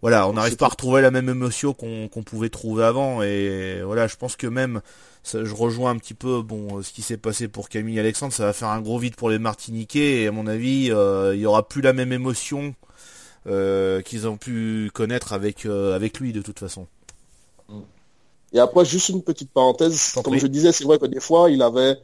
voilà, 0.00 0.28
on 0.28 0.34
n'arrive 0.34 0.56
pas 0.56 0.66
à 0.66 0.68
retrouver 0.68 1.02
la 1.02 1.10
même 1.10 1.28
émotion 1.28 1.74
qu'on 1.74 2.08
qu'on 2.08 2.22
pouvait 2.22 2.50
trouver 2.50 2.84
avant. 2.84 3.22
Et 3.22 3.82
voilà, 3.82 4.06
je 4.06 4.16
pense 4.16 4.36
que 4.36 4.46
même 4.46 4.80
ça, 5.24 5.44
je 5.44 5.54
rejoins 5.54 5.90
un 5.90 5.96
petit 5.98 6.14
peu 6.14 6.42
bon 6.42 6.82
ce 6.82 6.92
qui 6.92 7.02
s'est 7.02 7.16
passé 7.16 7.48
pour 7.48 7.68
Camille 7.68 7.96
et 7.96 8.00
Alexandre. 8.00 8.32
Ça 8.32 8.44
va 8.46 8.52
faire 8.52 8.68
un 8.68 8.80
gros 8.80 8.98
vide 8.98 9.16
pour 9.16 9.30
les 9.30 9.38
Martiniquais. 9.40 10.22
Et 10.22 10.26
à 10.28 10.32
mon 10.32 10.46
avis, 10.46 10.90
euh, 10.92 11.34
il 11.34 11.40
y 11.40 11.46
aura 11.46 11.68
plus 11.68 11.82
la 11.82 11.92
même 11.92 12.12
émotion 12.12 12.74
euh, 13.48 14.02
qu'ils 14.02 14.28
ont 14.28 14.36
pu 14.38 14.90
connaître 14.94 15.32
avec 15.32 15.66
euh, 15.66 15.94
avec 15.96 16.20
lui 16.20 16.32
de 16.32 16.42
toute 16.42 16.58
façon. 16.60 16.88
Et 18.52 18.58
après, 18.60 18.84
juste 18.84 19.08
une 19.10 19.22
petite 19.22 19.52
parenthèse, 19.52 20.14
comme 20.24 20.38
je 20.38 20.46
disais, 20.46 20.72
c'est 20.72 20.84
vrai 20.84 20.98
que 20.98 21.06
des 21.06 21.20
fois, 21.20 21.50
il 21.50 21.62
avait, 21.62 21.98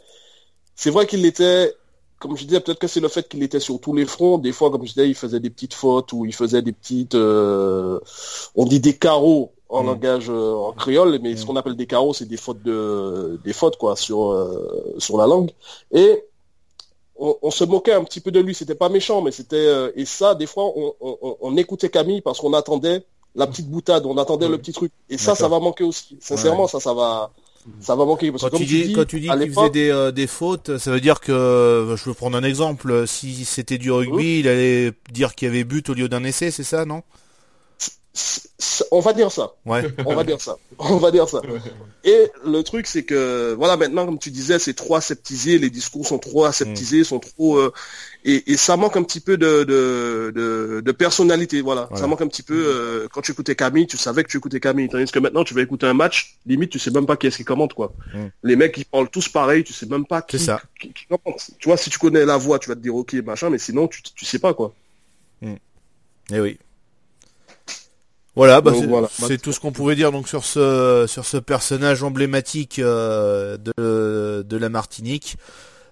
c'est 0.76 0.90
vrai 0.90 1.07
qu'il 1.07 1.24
était, 1.26 1.74
comme 2.18 2.36
je 2.36 2.45
disais, 2.45 2.61
peut-être 2.61 2.78
que 2.78 2.86
c'est 2.88 3.01
le 3.01 3.09
fait 3.09 3.28
qu'il 3.28 3.42
était 3.42 3.61
sur 3.61 3.80
tous 3.80 3.95
les 3.95 4.07
fronts. 4.07 4.38
Des 4.38 4.53
fois, 4.53 4.70
comme 4.70 4.82
je 4.86 4.92
disais, 4.95 5.09
il 5.09 5.14
faisait 5.14 5.40
des 5.40 5.51
petites 5.51 5.74
fautes 5.74 6.12
ou 6.12 6.24
il 6.26 6.34
faisait 6.34 6.62
des 6.62 6.72
petites, 6.72 7.14
euh, 7.14 8.01
on 8.55 8.66
dit 8.66 8.80
des 8.80 8.97
carreaux 8.97 9.53
en 9.68 9.82
Mm. 9.82 9.86
langage 9.86 10.30
euh, 10.30 10.55
en 10.55 10.72
créole, 10.72 11.18
mais 11.22 11.36
ce 11.36 11.45
qu'on 11.47 11.57
appelle 11.57 11.76
des 11.76 11.86
carreaux, 11.86 12.14
c'est 12.14 12.26
des 12.26 12.36
fautes 12.36 12.62
de 12.62 13.40
des 13.45 13.53
fautes 13.53 13.76
quoi 13.76 13.97
sur 13.97 14.30
euh, 14.32 14.95
sur 14.99 15.16
la 15.18 15.26
langue. 15.26 15.51
Et 15.92 16.22
on, 17.16 17.36
on 17.42 17.51
se 17.51 17.64
moquait 17.64 17.92
un 17.92 18.05
petit 18.05 18.20
peu 18.20 18.30
de 18.30 18.40
lui. 18.40 18.55
C'était 18.55 18.74
pas 18.74 18.88
méchant, 18.88 19.22
mais 19.22 19.30
c'était 19.32 19.57
euh, 19.57 19.90
et 19.97 20.05
ça 20.05 20.34
des 20.34 20.47
fois 20.47 20.64
on, 20.76 20.95
on, 21.01 21.36
on 21.40 21.57
écoutait 21.57 21.88
Camille 21.90 22.20
parce 22.20 22.40
qu'on 22.40 22.53
attendait 22.53 23.05
la 23.35 23.47
petite 23.47 23.68
boutade, 23.68 24.07
on 24.07 24.16
attendait 24.16 24.49
le 24.49 24.59
petit 24.59 24.72
truc. 24.72 24.93
Et 25.11 25.18
ça, 25.18 25.35
ça 25.35 25.49
va 25.49 25.59
manquer 25.59 25.85
aussi. 25.85 26.16
Sincèrement, 26.20 26.66
ça, 26.68 26.80
ça 26.80 26.95
va 26.95 27.30
ça 27.80 27.97
va 27.97 28.05
manquer. 28.05 28.30
Parce 28.30 28.43
Quand 28.43 28.51
comme 28.51 28.61
tu 28.61 28.66
dis, 28.66 28.93
quand 28.93 29.07
tu 29.07 29.20
dis 29.20 29.30
à 29.30 29.39
qu'il 29.39 29.53
faisait 29.53 29.70
des, 29.70 29.91
euh, 29.91 30.12
des 30.12 30.26
fautes, 30.26 30.76
ça 30.78 30.91
veut 30.91 31.01
dire 31.01 31.20
que, 31.20 31.32
euh, 31.32 31.97
je 31.97 32.05
veux 32.05 32.14
prendre 32.14 32.37
un 32.37 32.43
exemple, 32.43 33.07
si 33.07 33.45
c'était 33.45 33.78
du 33.78 33.91
rugby, 33.91 34.41
il 34.41 34.49
allait 34.49 34.93
dire 35.12 35.35
qu'il 35.35 35.49
y 35.49 35.51
avait 35.51 35.64
but 35.64 35.89
au 35.89 35.95
lieu 35.95 36.09
d'un 36.09 36.24
essai, 36.24 36.51
c'est 36.51 36.64
ça, 36.64 36.85
non? 36.85 37.03
On 38.97 39.01
va 39.01 39.12
dire 39.12 39.30
ça. 39.32 39.55
Ouais. 39.66 39.82
On 40.07 40.14
va 40.14 40.24
dire 40.24 40.40
ça. 40.40 40.57
On 40.78 40.97
va 40.99 41.11
dire 41.11 41.28
ça. 41.28 41.40
Et 42.05 42.30
le 42.45 42.62
truc, 42.62 42.86
c'est 42.86 43.03
que, 43.03 43.55
voilà, 43.55 43.76
maintenant, 43.76 44.05
comme 44.07 44.18
tu 44.18 44.30
disais, 44.30 44.59
c'est 44.59 44.74
trop 44.74 44.97
aseptisé, 44.97 45.59
les 45.59 45.70
discours 45.70 46.07
sont 46.07 46.18
trop 46.18 46.45
aseptisés, 46.45 47.01
Mm. 47.01 47.05
sont 47.05 47.18
trop, 47.18 47.57
euh, 47.59 47.72
et, 48.24 48.53
et 48.53 48.57
ça 48.57 48.76
manque 48.76 48.97
un 48.97 49.03
petit 49.03 49.20
peu 49.20 49.36
de, 49.38 49.64
de, 49.64 50.32
de, 50.34 50.82
de 50.84 50.92
personnalité, 50.92 51.61
voilà. 51.62 51.86
Voilà. 51.90 52.01
Ça 52.01 52.07
manque 52.07 52.20
un 52.22 52.28
petit 52.28 52.42
peu, 52.42 52.55
euh, 52.66 53.09
quand 53.12 53.22
tu 53.22 53.32
écoutais 53.32 53.55
Camille, 53.55 53.86
tu 53.86 53.97
savais 53.97 54.22
que 54.22 54.28
tu 54.30 54.36
écoutais 54.36 54.61
Camille. 54.61 54.88
Tandis 54.88 55.11
que 55.11 55.18
maintenant, 55.18 55.45
tu 55.45 55.55
vas 55.55 55.62
écouter 55.62 55.86
un 55.86 55.95
match, 55.95 56.36
limite, 56.47 56.70
tu 56.70 56.78
sais 56.78 56.90
même 56.90 57.07
pas 57.07 57.16
qui 57.16 57.26
est-ce 57.26 57.38
qui 57.38 57.45
commente, 57.45 57.72
quoi. 57.74 57.92
Mm. 58.14 58.26
Les 58.42 58.57
mecs, 58.57 58.76
ils 58.76 58.84
parlent 58.84 59.11
tous 59.11 59.28
pareil, 59.28 59.64
tu 59.64 59.72
sais 59.72 59.86
même 59.86 60.05
pas 60.07 60.20
qui, 60.22 60.38
C'est 60.38 60.45
ça. 60.47 60.61
qui, 60.80 60.92
qui 60.92 61.07
commente. 61.07 61.51
Tu 61.59 61.68
vois, 61.68 61.76
si 61.76 61.88
tu 61.90 61.99
connais 61.99 62.24
la 62.26 62.36
voix, 62.36 62.59
tu 62.59 62.68
vas 62.68 62.74
te 62.76 62.80
dire, 62.80 62.95
ok, 62.95 63.14
machin, 63.24 63.49
mais 63.51 63.59
sinon, 63.59 63.88
tu, 63.88 64.03
tu 64.03 64.24
sais 64.24 64.38
pas, 64.38 64.53
quoi. 64.55 64.74
Eh 66.32 66.40
oui. 66.40 66.59
Voilà, 68.37 68.61
bah, 68.61 68.72
c'est 68.74 68.87
voilà. 68.87 69.09
c'est 69.12 69.41
tout 69.41 69.53
ce 69.53 69.61
qu'on 69.61 69.70
pouvait 69.70 69.95
dire 69.95 70.11
donc 70.11 70.26
sur 70.28 70.45
ce 70.45 71.05
sur 71.07 71.24
ce 71.24 71.37
personnage 71.37 72.03
emblématique 72.03 72.80
euh, 72.80 73.57
de 73.59 74.43
de 74.43 74.57
la 74.57 74.68
Martinique. 74.68 75.37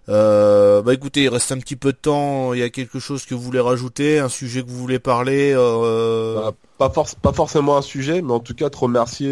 Euh, 0.08 0.82
bah 0.82 0.92
écoutez, 0.94 1.22
il 1.22 1.28
reste 1.28 1.52
un 1.52 1.58
petit 1.58 1.76
peu 1.76 1.92
de 1.92 1.96
temps. 1.96 2.52
Il 2.54 2.58
y 2.58 2.64
a 2.64 2.70
quelque 2.70 2.98
chose 2.98 3.24
que 3.24 3.36
vous 3.36 3.42
voulez 3.42 3.60
rajouter, 3.60 4.18
un 4.18 4.28
sujet 4.28 4.62
que 4.64 4.68
vous 4.68 4.78
voulez 4.78 4.98
parler. 4.98 5.54
Euh... 5.56 6.34
Bah, 6.34 6.52
pas, 6.78 6.88
forc- 6.88 7.14
pas 7.22 7.32
forcément 7.32 7.76
un 7.76 7.82
sujet, 7.82 8.20
mais 8.22 8.32
en 8.32 8.40
tout 8.40 8.54
cas 8.54 8.68
te 8.70 8.78
remercier 8.78 9.30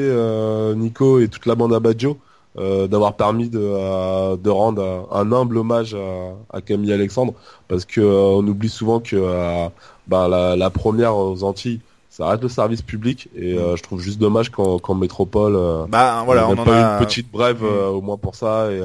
Nico 0.76 1.18
et 1.18 1.26
toute 1.26 1.46
la 1.46 1.56
bande 1.56 1.74
à 1.74 1.80
Badjo 1.80 2.16
euh, 2.58 2.86
d'avoir 2.86 3.14
permis 3.16 3.48
de, 3.48 3.58
de 4.36 4.50
rendre 4.50 5.08
un, 5.10 5.32
humble 5.32 5.58
hommage 5.58 5.94
à, 5.96 6.56
à 6.56 6.60
Camille 6.60 6.92
Alexandre, 6.92 7.34
parce 7.66 7.84
que 7.84 8.00
on 8.00 8.46
oublie 8.46 8.68
souvent 8.68 9.00
que 9.00 9.16
bah, 10.06 10.28
la, 10.28 10.54
la 10.54 10.70
première 10.70 11.16
aux 11.16 11.42
Antilles, 11.42 11.80
ça 12.20 12.28
reste 12.28 12.42
le 12.42 12.48
service 12.50 12.82
public, 12.82 13.28
et 13.34 13.54
euh, 13.56 13.76
je 13.76 13.82
trouve 13.82 14.00
juste 14.00 14.18
dommage 14.18 14.50
qu'en 14.50 14.94
métropole, 14.94 15.56
euh, 15.56 15.86
Bah 15.88 16.22
voilà, 16.26 16.46
on 16.48 16.52
on 16.52 16.58
en 16.58 16.64
pas 16.64 16.96
a. 16.96 17.00
une 17.00 17.06
petite 17.06 17.30
brève 17.32 17.64
euh, 17.64 17.88
au 17.88 18.02
moins 18.02 18.18
pour 18.18 18.34
ça, 18.36 18.70
et, 18.70 18.82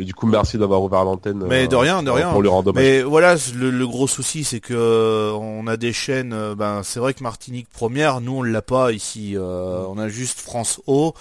et 0.00 0.04
du 0.04 0.14
coup 0.14 0.28
merci 0.28 0.58
d'avoir 0.58 0.80
ouvert 0.80 1.02
l'antenne. 1.02 1.42
Mais 1.48 1.66
de 1.66 1.74
rien, 1.74 2.04
de 2.04 2.10
rien. 2.10 2.30
Pour 2.30 2.40
lui 2.40 2.48
rendre 2.48 2.70
hommage. 2.70 2.84
Mais 2.84 3.02
voilà, 3.02 3.34
le, 3.56 3.70
le 3.70 3.86
gros 3.88 4.06
souci, 4.06 4.44
c'est 4.44 4.60
que 4.60 5.32
on 5.34 5.66
a 5.66 5.76
des 5.76 5.92
chaînes. 5.92 6.36
Ben, 6.56 6.82
c'est 6.84 7.00
vrai 7.00 7.14
que 7.14 7.22
Martinique 7.24 7.68
première, 7.68 8.20
nous 8.20 8.36
on 8.38 8.42
l'a 8.42 8.62
pas 8.62 8.92
ici. 8.92 9.32
euh, 9.36 9.84
On 9.88 9.98
a 9.98 10.08
juste 10.08 10.38
France 10.38 10.80
O. 10.86 11.14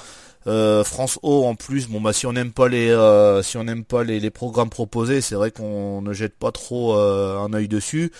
Euh, 0.45 0.83
France 0.85 1.19
O 1.23 1.43
en 1.45 1.55
plus. 1.55 1.89
Bon 1.89 1.99
bah 1.99 2.13
si 2.13 2.25
on 2.27 2.31
n'aime 2.33 2.51
pas 2.53 2.69
les, 2.69 2.89
euh, 2.89 3.41
si 3.43 3.57
on 3.57 3.63
n'aime 3.65 3.83
pas 3.83 4.03
les, 4.05 4.19
les 4.21 4.29
programmes 4.29 4.69
proposés, 4.69 5.19
c'est 5.21 5.35
vrai 5.35 5.51
qu'on 5.51 6.01
ne 6.01 6.13
jette 6.13 6.37
pas 6.37 6.51
trop 6.51 6.95
euh, 6.95 7.37
un 7.39 7.51
œil 7.53 7.67
dessus. 7.67 8.13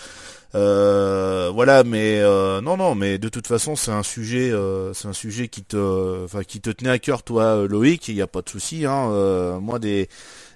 Euh, 0.54 1.50
voilà, 1.52 1.84
mais 1.84 2.20
euh, 2.20 2.60
non, 2.62 2.76
non, 2.78 2.94
mais 2.94 3.18
de 3.18 3.28
toute 3.28 3.46
façon, 3.46 3.76
c'est 3.76 3.90
un 3.90 4.02
sujet, 4.02 4.50
euh, 4.50 4.94
c'est 4.94 5.08
un 5.08 5.12
sujet 5.12 5.48
qui 5.48 5.62
te, 5.62 6.24
enfin, 6.24 6.42
qui 6.42 6.60
te 6.60 6.70
tenait 6.70 6.90
à 6.90 6.98
cœur, 6.98 7.22
toi, 7.22 7.66
Loïc. 7.68 8.08
Il 8.08 8.14
n'y 8.14 8.22
a 8.22 8.26
pas 8.26 8.40
de 8.42 8.48
souci. 8.48 8.86
Hein, 8.86 9.10
euh, 9.12 9.60
moi, 9.60 9.78
des 9.78 10.08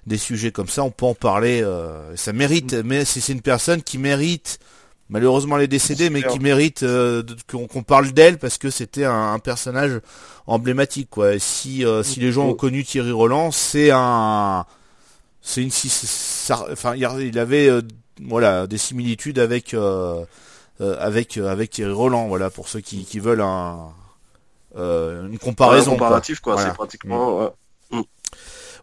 des 0.07 0.17
sujets 0.17 0.51
comme 0.51 0.67
ça, 0.67 0.83
on 0.83 0.91
peut 0.91 1.05
en 1.05 1.13
parler. 1.15 1.61
euh, 1.61 2.15
ça 2.15 2.33
mérite, 2.33 2.73
mais 2.83 3.05
c'est 3.05 3.19
c'est 3.21 3.33
une 3.33 3.41
personne 3.41 3.81
qui 3.83 3.97
mérite. 3.99 4.59
Malheureusement, 5.09 5.57
elle 5.57 5.63
est 5.65 5.67
décédée, 5.67 6.09
mais 6.09 6.23
qui 6.23 6.39
mérite 6.39 6.81
euh, 6.83 7.21
qu'on 7.47 7.83
parle 7.83 8.11
d'elle 8.13 8.39
parce 8.39 8.57
que 8.57 8.69
c'était 8.71 9.05
un, 9.05 9.33
un 9.33 9.39
personnage 9.39 9.99
emblématique, 10.47 11.09
quoi. 11.11 11.35
Et 11.35 11.39
si 11.39 11.85
euh, 11.85 12.01
si 12.03 12.19
les 12.19 12.31
gens 12.31 12.47
ont 12.47 12.53
connu 12.55 12.83
Thierry 12.83 13.11
Roland, 13.11 13.51
c'est 13.51 13.91
un, 13.93 14.65
c'est 15.41 15.61
une, 15.61 15.69
enfin, 16.71 16.95
il 16.95 17.37
avait, 17.37 17.67
euh, 17.69 17.81
voilà, 18.21 18.67
des 18.67 18.77
similitudes 18.77 19.39
avec 19.39 19.73
euh, 19.73 20.25
euh, 20.81 20.95
avec 20.99 21.37
euh, 21.37 21.49
avec 21.49 21.71
Thierry 21.71 21.91
Roland, 21.93 22.27
voilà, 22.27 22.49
pour 22.49 22.67
ceux 22.67 22.79
qui, 22.79 23.05
qui 23.05 23.19
veulent 23.19 23.41
un 23.41 23.89
euh, 24.75 25.27
une 25.27 25.37
comparaison. 25.37 25.91
Ouais, 25.91 25.97
comparatif, 25.97 26.39
quoi. 26.39 26.53
Voilà. 26.53 26.69
C'est 26.69 26.75
pratiquement, 26.75 27.39
ouais. 27.39 27.49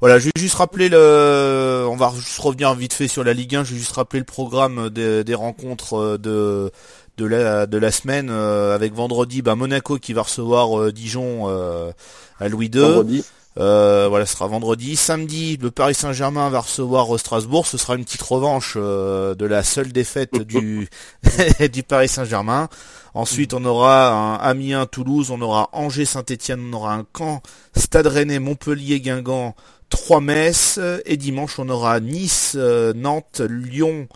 Voilà, 0.01 0.19
je 0.19 0.27
vais 0.27 0.31
juste 0.37 0.55
rappeler 0.55 0.89
le, 0.89 1.87
on 1.91 1.97
va 1.97 2.11
juste 2.17 2.39
revenir 2.39 2.73
vite 2.75 2.95
fait 2.95 3.07
sur 3.07 3.23
la 3.23 3.35
Ligue 3.35 3.55
1. 3.55 3.65
Je 3.65 3.73
vais 3.75 3.79
juste 3.79 3.93
rappeler 3.93 4.21
le 4.21 4.25
programme 4.25 4.89
des, 4.89 5.25
des 5.25 5.35
rencontres 5.35 6.17
de 6.17 6.71
de 7.19 7.25
la 7.27 7.67
de 7.67 7.77
la 7.77 7.91
semaine 7.91 8.31
avec 8.31 8.95
vendredi, 8.95 9.43
bah, 9.43 9.57
Monaco 9.57 9.99
qui 9.99 10.15
va 10.15 10.23
recevoir 10.23 10.81
euh, 10.81 10.91
Dijon 10.91 11.51
euh, 11.51 11.93
à 12.39 12.49
Louis 12.49 12.71
II. 12.73 12.81
Vendredi. 12.81 13.25
Euh, 13.59 14.07
voilà, 14.09 14.27
ce 14.27 14.35
sera 14.35 14.47
vendredi. 14.47 14.97
Samedi, 14.97 15.57
le 15.57 15.71
Paris 15.71 15.95
Saint-Germain 15.95 16.49
va 16.51 16.61
recevoir 16.61 17.15
euh, 17.15 17.19
Strasbourg. 17.19 17.67
Ce 17.67 17.79
sera 17.79 17.97
une 17.97 18.05
petite 18.05 18.23
revanche 18.23 18.75
euh, 18.77 19.35
de 19.35 19.45
la 19.45 19.65
seule 19.65 19.93
défaite 19.93 20.35
du 20.43 20.89
du 21.73 21.83
Paris 21.83 22.09
Saint-Germain. 22.09 22.69
Ensuite, 23.13 23.55
on 23.55 23.65
aura 23.65 24.11
un 24.11 24.37
Amiens, 24.37 24.87
Toulouse, 24.87 25.33
on 25.33 25.41
aura 25.41 25.69
Angers, 25.73 26.05
Saint-Étienne, 26.05 26.71
on 26.71 26.77
aura 26.77 26.95
un 26.95 27.05
Caen, 27.17 27.43
Stade 27.75 28.07
Rennais, 28.07 28.39
Montpellier, 28.39 29.01
Guingamp, 29.01 29.57
trois 29.89 30.21
Metz. 30.21 30.79
Et 31.05 31.17
dimanche, 31.17 31.59
on 31.59 31.69
aura 31.69 31.99
Nice, 31.99 32.53
euh, 32.57 32.93
Nantes, 32.95 33.41
Lyon 33.41 34.09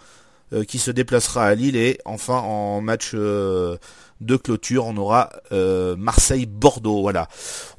qui 0.69 0.79
se 0.79 0.93
déplacera 0.93 1.47
à 1.47 1.55
Lille. 1.57 1.75
Et 1.75 1.99
enfin, 2.05 2.37
en 2.37 2.81
match 2.81 3.17
de 4.25 4.37
clôture, 4.37 4.87
on 4.87 4.97
aura 4.97 5.31
euh, 5.53 5.97
Marseille-Bordeaux. 5.97 7.03
Voilà. 7.03 7.29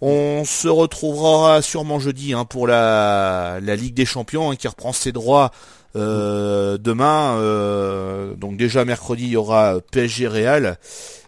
On 0.01 0.43
se 0.45 0.67
retrouvera 0.67 1.61
sûrement 1.61 1.99
jeudi 1.99 2.33
hein, 2.33 2.45
pour 2.45 2.67
la, 2.67 3.59
la 3.61 3.75
Ligue 3.75 3.93
des 3.93 4.05
Champions 4.05 4.51
hein, 4.51 4.55
qui 4.55 4.67
reprend 4.67 4.93
ses 4.93 5.11
droits 5.11 5.51
euh, 5.95 6.77
demain. 6.77 7.37
euh, 7.37 8.33
donc 8.35 8.57
déjà 8.57 8.85
mercredi, 8.85 9.23
il 9.23 9.31
y 9.31 9.37
aura 9.37 9.79
PSG 9.91 10.27
Real. 10.27 10.77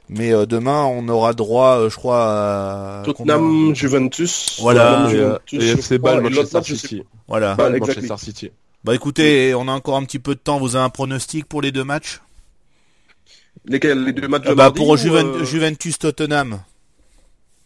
Mais 0.10 0.34
euh, 0.34 0.46
demain, 0.46 0.86
on 0.86 1.08
aura 1.10 1.34
droit, 1.34 1.80
euh, 1.80 1.90
je 1.90 1.98
crois, 1.98 3.00
à... 3.00 3.04
Tottenham, 3.04 3.76
Juventus. 3.76 4.58
Voilà. 4.62 5.10
FC 5.52 5.98
l'autre 5.98 6.22
Manchester 6.22 6.64
City. 6.64 7.04
Voilà. 7.28 7.56
Ball, 7.56 7.76
exactement. 7.76 8.08
Manchester 8.10 8.26
City. 8.26 8.52
Bah 8.86 8.96
écoutez, 8.96 9.54
on 9.54 9.68
a 9.68 9.72
encore 9.72 9.98
un 9.98 10.06
petit 10.06 10.20
peu 10.20 10.34
de 10.36 10.40
temps. 10.40 10.60
Vous 10.60 10.78
avez 10.78 10.86
un 10.86 10.90
pronostic 10.90 11.46
pour 11.46 11.62
les 11.62 11.74
deux 11.74 11.84
matchs? 11.84 12.22
Lesquels 13.68 14.04
Les 14.04 14.14
deux 14.14 14.28
matchs 14.28 14.44
de 14.44 14.50
Ah 14.50 14.56
bah, 14.56 14.72
Pour 14.72 14.96
Juven- 14.96 15.36
euh, 15.42 15.44
Juventus 15.46 16.00
Tottenham. 16.00 16.62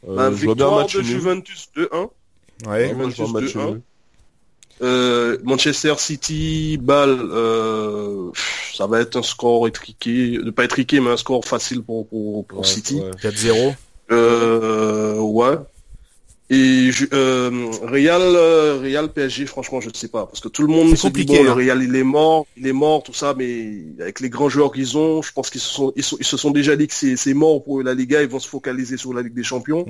Euh, 0.08 0.16
bah, 0.16 0.24
un 0.26 0.30
victoire 0.32 0.76
match 0.80 0.96
de. 0.96 1.04
Juventus 1.04 1.70
2-1. 1.76 2.10
Ouais. 2.68 2.94
Moi, 2.94 3.10
je 3.10 3.16
vois 3.22 3.30
un 3.30 3.34
match 3.34 3.44
Juventus 3.44 3.56
2-1. 3.56 3.70
nul. 3.74 3.82
Euh, 4.84 5.38
Manchester 5.44 5.94
City, 6.00 6.80
Ball, 6.82 7.20
euh, 7.22 8.32
ça 8.74 8.88
va 8.88 9.00
être 9.02 9.16
un 9.16 9.22
score 9.22 9.68
étriqué, 9.68 10.40
de 10.40 10.50
pas 10.50 10.64
étriqué, 10.64 11.00
mais 11.00 11.12
un 11.12 11.18
score 11.18 11.46
facile 11.46 11.84
pour, 11.84 12.08
pour, 12.08 12.46
pour 12.46 12.60
Ouais, 12.62 12.66
City. 12.66 12.96
ouais. 12.96 13.12
4-0. 13.22 13.76
Euh, 14.12 15.18
ouais. 15.20 15.56
Et 16.54 16.92
je- 16.92 17.06
euh, 17.14 17.70
Real, 17.84 18.22
euh, 18.22 18.80
Real 18.82 19.08
PSG, 19.14 19.46
franchement, 19.46 19.80
je 19.80 19.88
ne 19.90 19.94
sais 19.94 20.10
pas, 20.10 20.26
parce 20.26 20.42
que 20.42 20.50
tout 20.50 20.64
le 20.64 20.68
monde 20.68 20.90
C'est 20.90 20.96
se 20.98 21.02
dit 21.08 21.08
compliqué, 21.26 21.38
bon, 21.38 21.44
le 21.46 21.50
hein. 21.52 21.54
Real 21.54 21.82
il 21.82 21.96
est 21.96 22.04
mort, 22.04 22.46
il 22.58 22.68
est 22.68 22.74
mort, 22.74 23.04
tout 23.04 23.14
ça, 23.14 23.34
mais 23.38 23.86
avec 24.02 24.20
les 24.20 24.30
grands 24.30 24.50
joueurs 24.50 24.74
qu'ils 24.74 24.98
ont, 24.98 25.22
je 25.22 25.32
pense 25.32 25.50
qu'ils 25.50 25.62
se 25.62 25.70
sont, 25.74 25.94
ils, 25.96 26.04
sont- 26.04 26.18
ils 26.20 26.26
se 26.26 26.36
sont 26.36 26.52
déjà 26.52 26.76
dit 26.76 26.88
que 26.88 26.94
c'est, 26.94 27.16
c'est 27.16 27.34
mort 27.34 27.64
pour 27.64 27.82
la 27.82 27.94
Liga, 27.94 28.22
ils 28.22 28.28
vont 28.28 28.40
se 28.40 28.50
focaliser 28.50 28.98
sur 28.98 29.14
la 29.14 29.22
Ligue 29.22 29.34
des 29.34 29.44
Champions. 29.44 29.86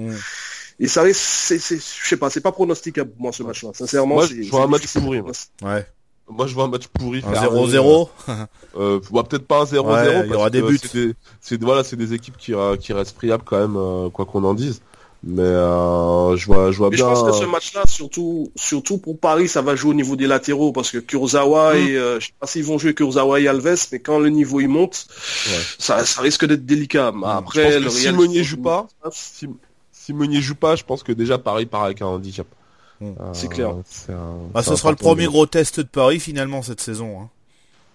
Et 0.79 0.87
ça 0.87 1.01
risque, 1.01 1.19
c'est, 1.21 1.57
c'est, 1.59 1.77
je 1.77 2.07
sais 2.07 2.17
pas, 2.17 2.29
c'est 2.29 2.41
pas 2.41 2.51
pronosticable 2.51 3.09
pour 3.11 3.21
moi 3.23 3.31
ce 3.31 3.41
match-là. 3.43 3.71
Sincèrement, 3.73 4.15
Moi, 4.15 4.27
c'est, 4.27 4.43
je 4.43 4.49
vois 4.51 4.63
un 4.63 4.67
match 4.67 4.87
pourri, 4.93 5.21
moi. 5.21 5.31
Ouais. 5.63 5.85
Moi, 6.29 6.47
je 6.47 6.53
vois 6.53 6.63
un 6.65 6.69
match 6.69 6.87
pourri. 6.87 7.23
Un 7.27 7.33
faire 7.33 7.51
0-0. 7.53 8.09
Euh, 8.77 9.01
bah, 9.11 9.23
peut-être 9.27 9.45
pas 9.47 9.61
un 9.61 9.65
0-0. 9.65 9.81
Ouais, 9.85 10.23
il 10.27 10.31
y 10.31 10.33
aura 10.35 10.49
des 10.49 10.61
buts. 10.61 10.79
C'est- 11.41 11.61
voilà, 11.61 11.83
c'est 11.83 11.97
des 11.97 12.13
équipes 12.13 12.37
qui, 12.37 12.53
euh, 12.53 12.77
qui 12.77 12.93
restent 12.93 13.17
friables 13.17 13.43
quand 13.45 13.59
même, 13.59 13.75
euh, 13.75 14.09
quoi 14.09 14.25
qu'on 14.25 14.43
en 14.45 14.53
dise. 14.53 14.81
Mais 15.23 15.43
euh, 15.43 16.35
je 16.35 16.47
vois, 16.47 16.71
je 16.71 16.77
vois 16.77 16.89
Mais 16.89 16.97
je 16.97 17.03
bien. 17.03 17.13
pense 17.13 17.23
que 17.23 17.31
ce 17.31 17.45
match-là, 17.45 17.83
surtout, 17.85 18.51
surtout 18.55 18.97
pour 18.97 19.19
Paris, 19.19 19.47
ça 19.47 19.61
va 19.61 19.75
jouer 19.75 19.91
au 19.91 19.93
niveau 19.93 20.15
des 20.15 20.25
latéraux 20.25 20.71
parce 20.71 20.89
que 20.89 20.97
Kurzawa 20.97 21.77
et 21.77 21.95
euh, 21.95 22.19
je 22.19 22.27
sais 22.27 22.33
pas 22.39 22.47
s'ils 22.47 22.63
vont 22.63 22.79
jouer 22.79 22.95
Kurzawa 22.95 23.39
et 23.39 23.47
Alves, 23.47 23.87
mais 23.91 23.99
quand 23.99 24.17
le 24.17 24.29
niveau 24.29 24.59
il 24.61 24.67
monte, 24.69 25.05
Ouais. 25.47 25.59
ça, 25.77 26.03
ça 26.05 26.21
risque 26.21 26.45
d'être 26.45 26.65
délicat. 26.65 27.11
Mais 27.13 27.21
je 27.27 27.31
après, 27.37 27.63
pense 27.65 27.73
que 27.73 27.79
le 27.83 27.89
si 27.91 28.11
Meunier 28.11 28.43
joue 28.43 28.61
pas, 28.63 28.87
si, 29.11 29.47
si 29.91 30.13
Meunier 30.13 30.41
joue 30.41 30.55
pas, 30.55 30.75
je 30.75 30.83
pense 30.83 31.03
que 31.03 31.11
déjà 31.11 31.37
Paris 31.37 31.67
part 31.67 31.83
avec 31.83 32.01
un 32.01 32.07
handicap. 32.07 32.47
Mm. 32.99 33.05
Euh, 33.05 33.11
C'est 33.33 33.47
clair. 33.47 33.69
un- 33.69 34.49
Bah, 34.53 34.63
ce 34.63 34.75
sera 34.75 34.89
le 34.89 34.95
premier 34.95 35.27
gros 35.27 35.45
test 35.45 35.79
de 35.81 35.85
Paris 35.85 36.19
finalement 36.19 36.63
cette 36.63 36.81
saison. 36.81 37.19
hein. 37.21 37.29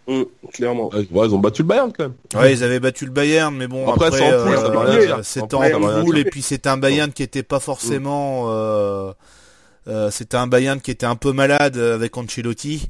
Hum, 0.09 0.25
clairement. 0.53 0.89
Ouais, 0.95 1.27
ils 1.27 1.35
ont 1.35 1.39
battu 1.39 1.63
le 1.63 1.69
Bayern 1.69 1.93
quand 1.93 2.05
même. 2.05 2.15
Ouais, 2.35 2.53
ils 2.53 2.63
avaient 2.63 2.79
battu 2.79 3.07
le 3.07 3.11
Bayern, 3.11 3.55
mais 3.57 3.67
bon 3.67 3.91
Après, 3.91 4.07
après, 4.07 4.19
c'est 4.19 4.33
en 4.33 4.45
poule, 4.45 4.55
euh, 4.55 5.23
c'était 5.23 5.55
En 5.55 6.05
dire. 6.05 6.17
et 6.17 6.25
puis 6.25 6.43
c'était 6.43 6.69
un 6.69 6.77
Bayern 6.77 7.13
qui 7.13 7.23
était 7.23 7.43
pas 7.43 7.59
forcément. 7.59 8.45
euh, 8.49 9.13
euh, 9.89 10.11
c'était 10.11 10.37
un 10.37 10.47
Bayern 10.47 10.81
qui 10.81 10.91
était 10.91 11.07
un 11.07 11.17
peu 11.17 11.33
malade 11.33 11.77
avec 11.77 12.17
Ancelotti. 12.17 12.89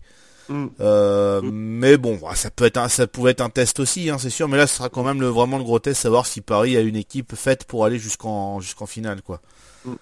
Mm. 0.49 0.67
Euh, 0.81 1.41
mais 1.43 1.97
bon, 1.97 2.17
voilà, 2.17 2.37
ça 2.37 2.51
peut 2.51 2.65
être 2.65 2.77
un, 2.77 2.89
ça 2.89 3.07
pouvait 3.07 3.33
être 3.33 3.41
un 3.41 3.51
test 3.51 3.81
aussi, 3.81 4.11
hein, 4.11 4.19
c'est 4.19 4.31
sûr. 4.31 4.49
Mais 4.49 4.57
là, 4.57 4.67
ce 4.67 4.77
sera 4.77 4.89
quand 4.89 5.03
même 5.03 5.21
le, 5.21 5.29
vraiment 5.29 5.59
le 5.59 5.65
gros 5.65 5.79
test, 5.79 6.03
savoir 6.03 6.27
si 6.27 6.41
Paris 6.41 6.77
a 6.77 6.81
une 6.81 6.97
équipe 6.97 7.35
faite 7.35 7.65
pour 7.65 7.85
aller 7.85 7.99
jusqu'en 7.99 8.61
jusqu'en 8.61 8.87
finale, 8.87 9.23
quoi. 9.23 9.41
Mm. 9.85 9.93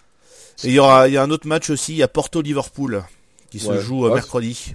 Et 0.64 0.68
il 0.68 0.72
y 0.72 0.78
aura, 0.78 1.08
il 1.08 1.14
y 1.14 1.16
a 1.16 1.22
un 1.22 1.30
autre 1.30 1.46
match 1.46 1.70
aussi, 1.70 1.92
il 1.92 1.98
y 1.98 2.02
a 2.02 2.08
Porto 2.08 2.42
Liverpool 2.42 3.02
qui 3.50 3.58
se 3.58 3.78
joue 3.80 4.04
euh, 4.04 4.08
Ouais, 4.08 4.14
mercredi. 4.16 4.74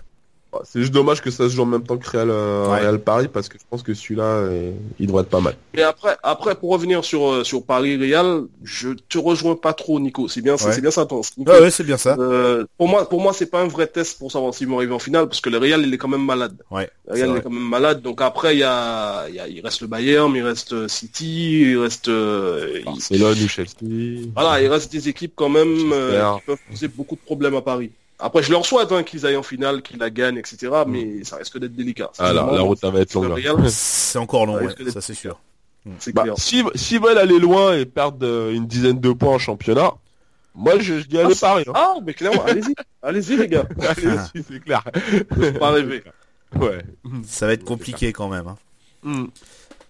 C'est 0.64 0.80
juste 0.82 0.93
dommage 0.93 1.22
que 1.22 1.30
ça 1.30 1.47
se 1.47 1.54
joue 1.56 1.62
en 1.62 1.68
même 1.68 1.84
temps 1.84 1.97
que 1.97 2.10
Real, 2.10 2.30
euh, 2.32 2.68
Ouais. 2.68 2.80
Real 2.80 3.00
Paris 3.00 3.28
parce 3.32 3.47
que 3.50 3.58
je 3.60 3.64
pense 3.70 3.84
que 3.84 3.93
celui-là, 3.93 4.24
euh, 4.24 4.72
il 5.00 5.06
devrait 5.08 5.22
être 5.22 5.30
pas 5.30 5.39
mal. 5.41 5.56
Et 5.76 5.84
après, 5.84 6.18
après 6.24 6.56
pour 6.56 6.72
revenir 6.72 7.06
sur 7.06 7.30
euh, 7.32 7.43
sur 7.43 7.64
Paris 7.64 7.97
Real, 7.97 8.43
je 8.64 8.89
te 9.10 9.18
rejoins 9.20 9.56
pas 9.56 9.74
trop, 9.74 10.00
Nico. 10.00 10.28
C'est 10.28 10.41
bien, 10.41 10.54
Ouais. 10.54 10.60
c'est 10.74 10.82
bien 10.82 10.89
ça, 10.91 11.06
ton. 11.06 11.22
Nico. 11.38 11.52
Ouais, 11.52 11.60
ouais, 11.62 11.70
c'est 11.72 11.84
bien 11.84 11.97
ça. 11.97 12.16
Euh, 12.20 12.66
pour 12.78 12.88
moi, 12.88 13.08
pour 13.08 13.22
moi, 13.22 13.32
c'est 13.34 13.45
pas 13.45 13.62
un 13.62 13.68
vrai 13.68 13.86
test 13.88 14.18
pour 14.18 14.32
savoir 14.32 14.54
s'ils 14.54 14.68
vont 14.68 14.78
arriver 14.78 14.93
en 14.93 15.00
finale, 15.00 15.28
parce 15.28 15.39
que 15.41 15.50
le 15.52 15.58
Real, 15.60 15.82
il 15.86 15.93
est 15.93 15.97
quand 15.97 16.08
même 16.08 16.26
malade. 16.26 16.56
Ouais. 16.72 16.89
Le 17.08 17.14
Real 17.14 17.30
il 17.30 17.38
est 17.38 17.41
quand 17.41 17.50
même 17.52 17.70
malade. 17.70 18.02
Donc 18.02 18.20
après, 18.22 18.56
il 18.56 18.60
y 18.60 18.64
a, 18.64 19.28
il 19.30 19.36
y 19.36 19.39
a, 19.39 19.47
il 19.47 19.62
reste 19.62 19.82
le 19.82 19.88
Bayern, 19.88 20.34
il 20.36 20.41
reste 20.43 20.88
City, 20.88 21.62
il 21.72 21.78
reste, 21.78 22.08
euh, 22.08 22.72
il- 22.80 22.86
Barcelone 22.86 23.38
ou 23.43 23.47
Chelsea. 23.47 24.30
voilà, 24.34 24.62
il 24.62 24.68
reste 24.68 24.91
des 24.91 25.08
équipes 25.10 25.34
quand 25.36 25.50
même 25.50 25.91
euh, 25.93 26.36
qui 26.38 26.41
peuvent 26.47 26.58
poser 26.72 26.88
beaucoup 26.88 27.16
de 27.16 27.22
problèmes 27.22 27.56
à 27.56 27.62
Paris. 27.62 27.91
Après, 28.20 28.44
je 28.44 28.52
leur 28.52 28.66
souhaite 28.66 28.92
hein, 28.92 29.04
qu'ils 29.04 29.26
aillent 29.26 29.38
en 29.38 29.44
finale, 29.44 29.82
qu'ils 29.82 29.98
la 30.00 30.10
gagnent, 30.10 30.38
etc. 30.38 30.72
Mais 30.86 31.24
ça 31.24 31.38
risque 31.38 31.58
d'être 31.58 31.74
délicat. 31.74 32.12
Ah, 32.20 32.34
la, 32.34 32.46
la 32.52 32.62
route, 32.62 32.78
ça 32.80 32.90
va 32.90 33.00
être 33.00 33.14
longue. 33.14 33.40
C'est 33.70 34.20
encore 34.20 34.46
long, 34.46 34.56
ouais, 34.56 34.76
ça 34.92 35.00
c'est 35.02 35.14
sûr. 35.14 35.40
c'est 36.00 36.14
Bah, 36.14 36.24
clair. 36.24 36.34
si- 36.38 36.64
S'ils 36.76 37.00
veulent 37.02 37.18
aller 37.18 37.40
loin 37.40 37.76
et 37.78 37.86
perdre 37.86 38.26
euh, 38.28 38.52
une 38.54 38.68
dizaine 38.68 39.00
de 39.00 39.12
points 39.14 39.36
en 39.36 39.40
championnat, 39.40 39.92
moi 40.54 40.74
je, 40.80 41.00
je 41.00 41.06
dis 41.08 41.18
allez 41.18 41.34
Ah, 41.34 41.40
Paris. 41.40 41.64
Hein. 41.68 41.72
Ah, 41.76 41.96
mais 42.06 42.14
clairement, 42.14 42.44
allez-y, 42.44 42.76
allez-y 43.02 43.38
les 43.38 43.48
gars. 43.48 43.66
Allez, 43.80 44.18
c'est 44.36 44.60
clair. 44.60 44.84
Pas 45.60 45.70
rêver. 45.72 46.04
Ouais. 46.60 46.80
Ça 47.26 47.48
va 47.48 47.54
être 47.54 47.64
compliqué 47.64 48.12
quand 48.12 48.28
même. 48.28 48.48
hein. 48.48 49.28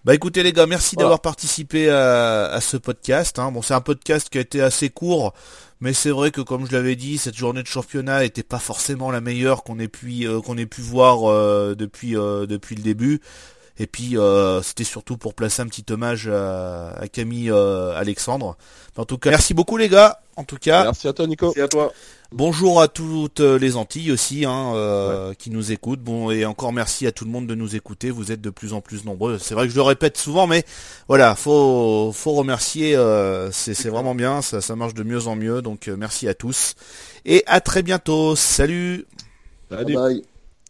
Bah 0.04 0.14
écoutez 0.14 0.42
les 0.42 0.52
gars, 0.52 0.66
merci 0.66 0.94
Voilà. 0.94 1.06
d'avoir 1.06 1.20
participé 1.20 1.90
à, 1.90 2.46
à 2.46 2.60
ce 2.60 2.76
podcast. 2.76 3.38
hein. 3.38 3.50
Bon, 3.52 3.60
c'est 3.60 3.74
un 3.74 3.80
podcast 3.80 4.28
qui 4.30 4.38
a 4.38 4.40
été 4.40 4.62
assez 4.62 4.88
court, 4.88 5.34
mais 5.80 5.92
c'est 5.92 6.10
vrai 6.10 6.30
que 6.30 6.40
comme 6.40 6.66
je 6.66 6.72
l'avais 6.72 6.96
dit, 6.96 7.18
cette 7.18 7.36
journée 7.36 7.62
de 7.62 7.66
championnat 7.66 8.24
était 8.24 8.42
pas 8.42 8.58
forcément 8.58 9.10
la 9.10 9.20
meilleure 9.20 9.62
qu'on 9.64 9.78
ait 9.78 9.88
pu 9.88 10.26
euh, 10.26 10.40
qu'on 10.40 10.56
ait 10.58 10.66
pu 10.66 10.80
voir 10.82 11.30
euh, 11.30 11.74
depuis 11.76 12.16
euh, 12.16 12.46
depuis 12.46 12.74
le 12.76 12.82
début. 12.82 13.20
Et 13.78 13.86
puis 13.86 14.18
euh, 14.18 14.60
c'était 14.60 14.84
surtout 14.84 15.16
pour 15.16 15.32
placer 15.32 15.62
un 15.62 15.66
petit 15.66 15.86
hommage 15.90 16.28
à, 16.28 16.90
à 16.92 17.08
Camille 17.08 17.50
euh, 17.50 17.96
Alexandre. 17.96 18.58
En 18.96 19.06
tout 19.06 19.16
cas, 19.16 19.30
merci 19.30 19.54
beaucoup 19.54 19.78
les 19.78 19.88
gars. 19.88 20.20
En 20.36 20.44
tout 20.44 20.58
cas, 20.58 20.84
Merci 20.84 21.08
à 21.08 21.14
toi 21.14 21.26
Nico. 21.26 21.52
C'est 21.54 21.62
à 21.62 21.68
toi. 21.68 21.92
Bonjour 22.32 22.80
à 22.80 22.86
toutes 22.86 23.40
les 23.40 23.74
Antilles 23.76 24.12
aussi 24.12 24.44
hein, 24.44 24.72
euh, 24.76 25.34
qui 25.34 25.50
nous 25.50 25.72
écoutent. 25.72 26.00
Bon 26.00 26.30
et 26.30 26.44
encore 26.46 26.72
merci 26.72 27.08
à 27.08 27.12
tout 27.12 27.24
le 27.24 27.30
monde 27.30 27.48
de 27.48 27.56
nous 27.56 27.74
écouter. 27.74 28.12
Vous 28.12 28.30
êtes 28.30 28.40
de 28.40 28.50
plus 28.50 28.72
en 28.72 28.80
plus 28.80 29.04
nombreux. 29.04 29.38
C'est 29.38 29.54
vrai 29.54 29.66
que 29.66 29.72
je 29.72 29.76
le 29.76 29.82
répète 29.82 30.16
souvent, 30.16 30.46
mais 30.46 30.64
voilà, 31.08 31.34
faut 31.34 32.12
faut 32.14 32.32
remercier. 32.32 32.94
euh, 32.94 33.50
c'est 33.50 33.74
c'est 33.74 33.88
vraiment 33.88 34.14
bien. 34.14 34.42
Ça 34.42 34.60
ça 34.60 34.76
marche 34.76 34.94
de 34.94 35.02
mieux 35.02 35.26
en 35.26 35.34
mieux. 35.34 35.60
Donc 35.60 35.88
euh, 35.88 35.96
merci 35.98 36.28
à 36.28 36.34
tous 36.34 36.76
et 37.24 37.42
à 37.46 37.60
très 37.60 37.82
bientôt. 37.82 38.36
Salut. 38.36 39.06
Salut. 39.68 39.94
Bye. 39.94 40.29